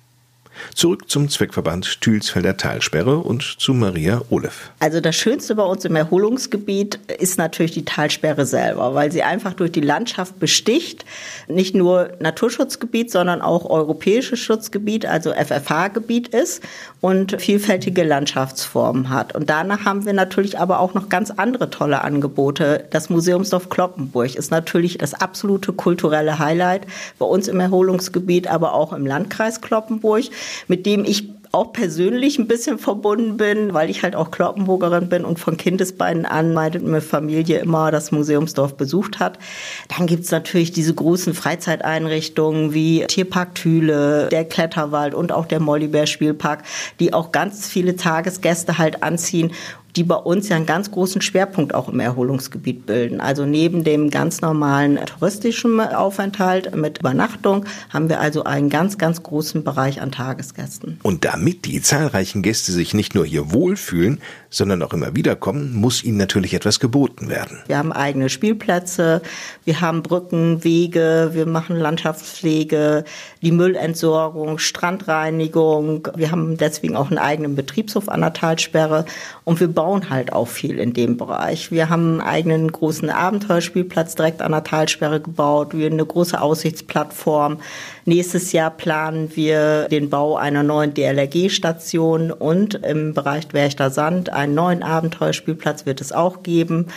Zurück 0.74 1.09
zum 1.09 1.30
Zweckverband 1.30 2.01
Thülsfelder 2.01 2.57
Talsperre 2.57 3.18
und 3.18 3.43
zu 3.59 3.74
Maria 3.74 4.22
Olev. 4.30 4.72
Also 4.80 4.99
das 4.99 5.16
Schönste 5.16 5.55
bei 5.55 5.63
uns 5.63 5.86
im 5.86 5.95
Erholungsgebiet 5.95 6.99
ist 7.20 7.38
natürlich 7.38 7.72
die 7.74 7.86
Talsperre 7.86 8.45
selber, 8.45 8.93
weil 8.95 9.11
sie 9.11 9.24
einfach 9.24 9.53
durch 9.53 9.72
die 9.72 9.82
Landschaft 9.82 10.39
besticht. 10.39 11.05
Nicht 11.47 11.76
nur 11.76 12.11
Naturschutzgebiet, 12.20 13.11
sondern 13.11 13.41
auch 13.41 13.70
europäisches 13.70 14.39
Schutzgebiet, 14.39 15.05
also 15.05 15.32
FFH-Gebiet 15.34 16.30
ist 16.30 16.63
und 17.06 17.39
vielfältige 17.39 18.03
Landschaftsformen 18.03 19.12
hat. 19.12 19.36
Und 19.36 19.47
danach 19.51 19.86
haben 19.86 20.08
wir 20.08 20.14
natürlich 20.14 20.58
aber 20.58 20.80
auch 20.80 20.95
noch 20.95 21.08
ganz 21.08 21.30
andere 21.30 21.70
tolle 21.70 22.03
Angebote. 22.03 22.88
Das 22.89 23.12
Museumsdorf 23.12 23.70
Kloppenburg 23.70 24.34
ist 24.34 24.49
natürlich 24.49 24.97
das 24.97 25.14
absolute 25.14 25.72
kulturelle 25.72 26.39
Highlight 26.39 26.88
bei 27.20 27.28
uns 27.28 27.47
im 27.47 27.60
Erholungsgebiet, 27.60 28.47
aber 28.47 28.74
auch 28.74 28.91
im 28.91 29.06
Landkreis 29.06 29.62
Kloppenburg 29.62 30.24
mit 30.68 30.88
dem 30.88 31.06
ich 31.06 31.30
auch 31.56 31.72
persönlich 31.72 32.38
ein 32.38 32.47
bisschen 32.47 32.78
verbunden 32.78 33.38
bin, 33.38 33.74
weil 33.74 33.89
ich 33.89 34.03
halt 34.03 34.16
auch 34.16 34.30
Kloppenburgerin 34.30 35.08
bin 35.08 35.24
und 35.24 35.39
von 35.39 35.56
Kindesbeinen 35.56 36.26
an 36.26 36.53
meine 36.53 37.01
Familie 37.01 37.60
immer 37.60 37.91
das 37.91 38.12
Museumsdorf 38.12 38.76
besucht 38.76 39.20
hat. 39.20 39.39
Dann 39.88 40.06
gibt's 40.06 40.32
natürlich 40.32 40.74
diese 40.74 40.93
großen 40.93 41.34
Freizeiteinrichtungen 41.34 42.74
wie 42.74 43.06
Tierpark 43.08 43.56
Thüle, 43.56 44.28
der 44.30 44.43
Kletterwald 44.45 45.14
und 45.14 45.32
auch 45.32 45.45
der 45.45 45.62
Mollibär 45.62 46.08
Spielpark, 46.08 46.64
die 46.99 47.14
auch 47.14 47.32
ganz 47.32 47.68
viele 47.68 47.95
Tagesgäste 47.95 48.78
halt 48.78 49.01
anziehen 49.01 49.51
die 49.96 50.04
bei 50.04 50.16
uns 50.16 50.50
ja 50.50 50.56
einen 50.56 50.66
ganz 50.66 50.91
großen 50.91 51.22
Schwerpunkt 51.22 51.74
auch 51.74 51.88
im 51.89 52.00
Erholungsgebiet 52.00 52.86
bilden. 52.86 53.22
Also 53.22 53.46
neben 53.46 53.84
dem 53.84 54.10
ganz 54.10 54.41
normalen 54.41 54.98
touristischen 55.06 55.80
Aufenthalt 55.80 56.76
mit 56.76 57.00
Übernachtung 57.00 57.66
haben 57.89 58.10
wir 58.10 58.20
also 58.20 58.43
einen 58.43 58.70
ganz, 58.70 58.98
ganz 58.98 59.24
großen 59.24 59.64
Bereich 59.64 60.02
an 60.02 60.12
Tagesgästen. 60.12 61.00
Und 61.04 61.26
damit 61.26 61.66
die 61.66 61.82
zahlreichen 61.82 62.41
Gäste 62.41 62.72
sich 62.72 62.93
nicht 62.93 63.16
nur 63.16 63.26
hier 63.26 63.52
wohlfühlen, 63.52 64.20
sondern 64.56 64.82
auch 64.84 64.93
immer 64.93 65.16
wieder 65.16 65.36
kommen, 65.36 65.76
muss 65.76 66.01
ihnen 66.01 66.18
natürlich 66.18 66.53
etwas 66.53 66.80
geboten 66.80 67.28
werden. 67.28 67.60
Wir 67.68 67.78
haben 67.78 67.91
eigene 67.91 68.30
Spielplätze, 68.30 69.22
wir 69.66 69.82
haben 69.82 70.01
Brücken, 70.01 70.64
Wege, 70.64 71.32
wir 71.34 71.45
machen 71.45 71.76
Landschaftspflege, 71.76 73.03
die 73.41 73.51
Müllentsorgung, 73.51 74.58
Strandreinigung. 74.58 76.08
Wir 76.16 76.32
haben 76.32 76.56
deswegen 76.56 76.95
auch 76.95 77.10
einen 77.10 77.18
eigenen 77.18 77.56
Betriebshof 77.56 78.08
an 78.08 78.22
der 78.22 78.32
Talsperre 78.32 79.06
und 79.43 79.60
wir 79.60 79.68
bauen 79.68 80.10
halt 80.10 80.32
auch 80.32 80.47
viel 80.47 80.80
in 80.80 80.93
dem 80.93 81.18
Bereich. 81.18 81.72
Wir 81.72 81.89
haben 81.89 82.22
einen 82.22 82.22
eigenen 82.22 82.72
großen 82.72 83.10
Abenteuerspielplatz 83.10 84.16
direkt 84.16 84.41
an 84.41 84.53
der 84.53 84.64
Talsperre 84.64 85.20
gebaut, 85.20 85.74
wir 85.74 85.91
eine 85.91 86.06
große 86.06 86.39
Aussichtsplattform. 86.39 87.60
Nächstes 88.06 88.51
Jahr 88.51 88.70
planen 88.70 89.36
wir 89.36 89.88
den 89.89 90.10
Bau 90.10 90.38
einer 90.38 90.64
neuen 90.64 90.93
DLRG-Station 90.93 92.32
und 92.32 92.76
im 92.76 93.14
Bereich 93.14 93.51
Werchter 93.51 93.89
Sand 93.89 94.32
einen 94.46 94.56
neuen 94.56 94.84
Abenteuerspielplatz 94.84 95.86
wird 95.86 96.02
es 96.02 96.12
auch 96.12 96.43
geben. 96.43 96.88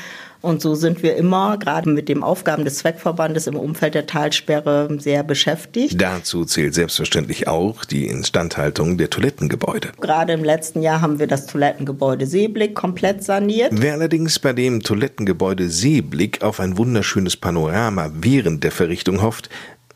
Und 0.40 0.62
so 0.62 0.76
sind 0.76 1.02
wir 1.02 1.16
immer, 1.16 1.58
gerade 1.58 1.90
mit 1.90 2.08
den 2.08 2.22
Aufgaben 2.22 2.64
des 2.64 2.78
Zweckverbandes 2.78 3.48
im 3.48 3.56
Umfeld 3.56 3.94
der 3.94 4.06
Talsperre, 4.06 4.88
sehr 5.00 5.24
beschäftigt. 5.24 6.00
Dazu 6.00 6.44
zählt 6.44 6.74
selbstverständlich 6.74 7.48
auch 7.48 7.84
die 7.84 8.06
Instandhaltung 8.06 8.98
der 8.98 9.10
Toilettengebäude. 9.10 9.90
Gerade 10.00 10.34
im 10.34 10.44
letzten 10.44 10.80
Jahr 10.80 11.00
haben 11.00 11.18
wir 11.18 11.26
das 11.26 11.46
Toilettengebäude 11.46 12.26
Seeblick 12.26 12.76
komplett 12.76 13.24
saniert. 13.24 13.72
Wer 13.74 13.94
allerdings 13.94 14.38
bei 14.38 14.52
dem 14.52 14.80
Toilettengebäude 14.80 15.68
Seeblick 15.68 16.42
auf 16.42 16.60
ein 16.60 16.78
wunderschönes 16.78 17.36
Panorama 17.36 18.10
während 18.14 18.62
der 18.62 18.70
Verrichtung 18.70 19.22
hofft, 19.22 19.50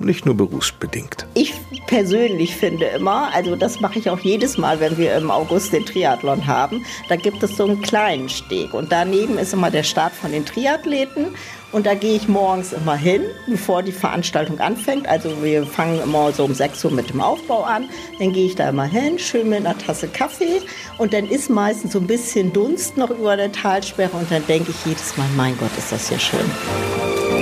nicht 0.00 0.26
nur 0.26 0.36
berufsbedingt. 0.36 1.26
Ich 1.34 1.54
persönlich 1.86 2.54
finde 2.54 2.86
immer, 2.86 3.34
also 3.34 3.56
das 3.56 3.80
mache 3.80 3.98
ich 3.98 4.10
auch 4.10 4.20
jedes 4.20 4.58
Mal, 4.58 4.80
wenn 4.80 4.96
wir 4.98 5.16
im 5.16 5.30
August 5.30 5.72
den 5.72 5.84
Triathlon 5.84 6.46
haben, 6.46 6.84
da 7.08 7.16
gibt 7.16 7.42
es 7.42 7.56
so 7.56 7.64
einen 7.64 7.82
kleinen 7.82 8.28
Steg 8.28 8.74
und 8.74 8.92
daneben 8.92 9.38
ist 9.38 9.52
immer 9.52 9.70
der 9.70 9.82
Start 9.82 10.12
von 10.12 10.32
den 10.32 10.44
Triathleten 10.44 11.28
und 11.70 11.84
da 11.84 11.94
gehe 11.94 12.16
ich 12.16 12.28
morgens 12.28 12.72
immer 12.72 12.96
hin, 12.96 13.22
bevor 13.46 13.82
die 13.82 13.92
Veranstaltung 13.92 14.58
anfängt. 14.58 15.06
Also 15.06 15.42
wir 15.42 15.66
fangen 15.66 16.00
immer 16.00 16.32
so 16.32 16.44
um 16.44 16.54
6 16.54 16.82
Uhr 16.86 16.92
mit 16.92 17.10
dem 17.10 17.20
Aufbau 17.20 17.62
an. 17.62 17.90
Dann 18.18 18.32
gehe 18.32 18.46
ich 18.46 18.54
da 18.54 18.70
immer 18.70 18.86
hin, 18.86 19.18
schön 19.18 19.50
mit 19.50 19.58
einer 19.58 19.76
Tasse 19.76 20.08
Kaffee. 20.08 20.62
Und 20.96 21.12
dann 21.12 21.26
ist 21.26 21.50
meistens 21.50 21.92
so 21.92 21.98
ein 21.98 22.06
bisschen 22.06 22.54
Dunst 22.54 22.96
noch 22.96 23.10
über 23.10 23.36
der 23.36 23.52
Talsperre. 23.52 24.16
Und 24.16 24.30
dann 24.30 24.46
denke 24.46 24.70
ich 24.70 24.86
jedes 24.86 25.14
Mal, 25.18 25.28
mein 25.36 25.58
Gott, 25.58 25.70
ist 25.76 25.92
das 25.92 26.08
hier 26.08 26.18
schön. 26.18 27.37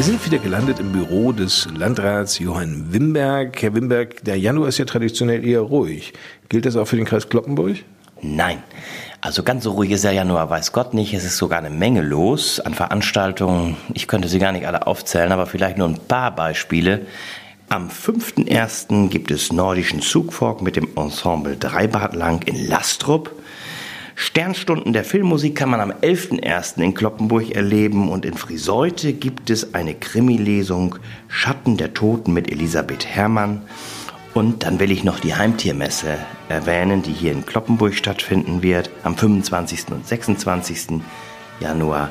Wir 0.00 0.06
sind 0.06 0.24
wieder 0.24 0.38
gelandet 0.38 0.80
im 0.80 0.92
Büro 0.92 1.30
des 1.30 1.68
Landrats 1.76 2.38
Johann 2.38 2.86
Wimberg. 2.90 3.60
Herr 3.60 3.74
Wimberg, 3.74 4.24
der 4.24 4.38
Januar 4.38 4.68
ist 4.68 4.78
ja 4.78 4.86
traditionell 4.86 5.46
eher 5.46 5.60
ruhig. 5.60 6.14
Gilt 6.48 6.64
das 6.64 6.74
auch 6.76 6.86
für 6.86 6.96
den 6.96 7.04
Kreis 7.04 7.28
Kloppenburg? 7.28 7.76
Nein. 8.22 8.62
Also 9.20 9.42
ganz 9.42 9.64
so 9.64 9.72
ruhig 9.72 9.90
ist 9.90 10.04
der 10.04 10.12
Januar, 10.12 10.48
weiß 10.48 10.72
Gott 10.72 10.94
nicht. 10.94 11.12
Es 11.12 11.24
ist 11.24 11.36
sogar 11.36 11.58
eine 11.58 11.68
Menge 11.68 12.00
los 12.00 12.60
an 12.60 12.72
Veranstaltungen. 12.72 13.76
Ich 13.92 14.08
könnte 14.08 14.28
sie 14.28 14.38
gar 14.38 14.52
nicht 14.52 14.66
alle 14.66 14.86
aufzählen, 14.86 15.32
aber 15.32 15.44
vielleicht 15.44 15.76
nur 15.76 15.88
ein 15.88 15.98
paar 16.08 16.34
Beispiele. 16.34 17.02
Am 17.68 17.90
5.1. 17.90 19.10
gibt 19.10 19.30
es 19.30 19.52
nordischen 19.52 20.00
Zugfolg 20.00 20.62
mit 20.62 20.76
dem 20.76 20.88
Ensemble 20.96 21.58
Dreibad 21.58 22.14
lang 22.14 22.40
in 22.46 22.66
Lastrup. 22.66 23.30
Sternstunden 24.22 24.92
der 24.92 25.02
Filmmusik 25.02 25.56
kann 25.56 25.70
man 25.70 25.80
am 25.80 25.92
11.01. 25.92 26.82
in 26.82 26.92
Kloppenburg 26.92 27.52
erleben 27.56 28.10
und 28.10 28.26
in 28.26 28.34
Friseute 28.34 29.14
gibt 29.14 29.48
es 29.48 29.72
eine 29.72 29.94
Krimilesung 29.94 30.96
Schatten 31.28 31.78
der 31.78 31.94
Toten 31.94 32.34
mit 32.34 32.52
Elisabeth 32.52 33.06
Herrmann. 33.06 33.62
Und 34.34 34.62
dann 34.62 34.78
will 34.78 34.90
ich 34.90 35.04
noch 35.04 35.20
die 35.20 35.34
Heimtiermesse 35.34 36.18
erwähnen, 36.50 37.00
die 37.00 37.14
hier 37.14 37.32
in 37.32 37.46
Kloppenburg 37.46 37.94
stattfinden 37.94 38.62
wird 38.62 38.90
am 39.04 39.16
25. 39.16 39.86
und 39.90 40.06
26. 40.06 41.00
Januar. 41.58 42.10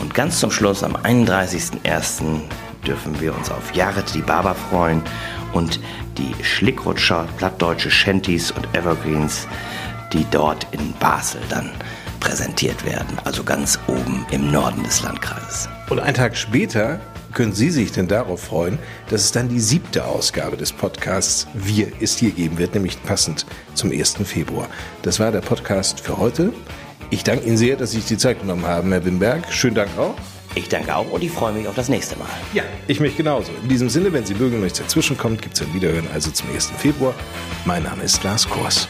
Und 0.00 0.14
ganz 0.14 0.40
zum 0.40 0.50
Schluss 0.50 0.82
am 0.82 0.96
31.01. 0.96 2.40
dürfen 2.86 3.20
wir 3.20 3.36
uns 3.36 3.50
auf 3.50 3.74
Jared 3.74 4.14
die 4.14 4.22
Barber 4.22 4.54
freuen 4.54 5.02
und 5.52 5.78
die 6.16 6.42
Schlickrutscher, 6.42 7.28
plattdeutsche 7.36 7.90
Shanties 7.90 8.50
und 8.50 8.66
Evergreens 8.74 9.46
die 10.14 10.24
dort 10.30 10.66
in 10.70 10.94
Basel 10.94 11.40
dann 11.50 11.70
präsentiert 12.20 12.86
werden, 12.86 13.18
also 13.24 13.44
ganz 13.44 13.78
oben 13.86 14.24
im 14.30 14.50
Norden 14.50 14.82
des 14.82 15.02
Landkreises. 15.02 15.68
Und 15.90 16.00
einen 16.00 16.14
Tag 16.14 16.36
später 16.36 17.00
können 17.32 17.52
Sie 17.52 17.68
sich 17.68 17.92
denn 17.92 18.08
darauf 18.08 18.44
freuen, 18.44 18.78
dass 19.10 19.22
es 19.22 19.32
dann 19.32 19.48
die 19.48 19.60
siebte 19.60 20.04
Ausgabe 20.06 20.56
des 20.56 20.72
Podcasts 20.72 21.46
Wir 21.52 22.00
ist 22.00 22.20
hier 22.20 22.30
geben 22.30 22.56
wird, 22.58 22.74
nämlich 22.74 23.02
passend 23.02 23.44
zum 23.74 23.90
1. 23.90 24.16
Februar. 24.24 24.68
Das 25.02 25.20
war 25.20 25.32
der 25.32 25.40
Podcast 25.40 26.00
für 26.00 26.16
heute. 26.16 26.52
Ich 27.10 27.24
danke 27.24 27.44
Ihnen 27.46 27.56
sehr, 27.56 27.76
dass 27.76 27.90
Sie 27.90 27.98
sich 27.98 28.06
die 28.06 28.16
Zeit 28.16 28.40
genommen 28.40 28.64
haben, 28.64 28.90
Herr 28.92 29.04
Wimberg. 29.04 29.52
Schönen 29.52 29.74
Dank 29.74 29.90
auch. 29.98 30.14
Ich 30.54 30.68
danke 30.68 30.94
auch 30.94 31.10
und 31.10 31.22
ich 31.22 31.32
freue 31.32 31.52
mich 31.52 31.66
auf 31.66 31.74
das 31.74 31.88
nächste 31.88 32.16
Mal. 32.16 32.28
Ja, 32.52 32.62
ich 32.86 33.00
mich 33.00 33.16
genauso. 33.16 33.50
In 33.62 33.68
diesem 33.68 33.90
Sinne, 33.90 34.12
wenn 34.12 34.24
Sie 34.24 34.34
mögen 34.34 34.54
und 34.54 34.62
nichts 34.62 34.78
dazwischen 34.78 35.18
kommt, 35.18 35.42
gibt 35.42 35.56
es 35.56 35.62
ein 35.62 35.74
Wiederhören 35.74 36.06
also 36.14 36.30
zum 36.30 36.48
1. 36.54 36.70
Februar. 36.78 37.14
Mein 37.64 37.82
Name 37.82 38.04
ist 38.04 38.22
Lars 38.22 38.48
Kors. 38.48 38.88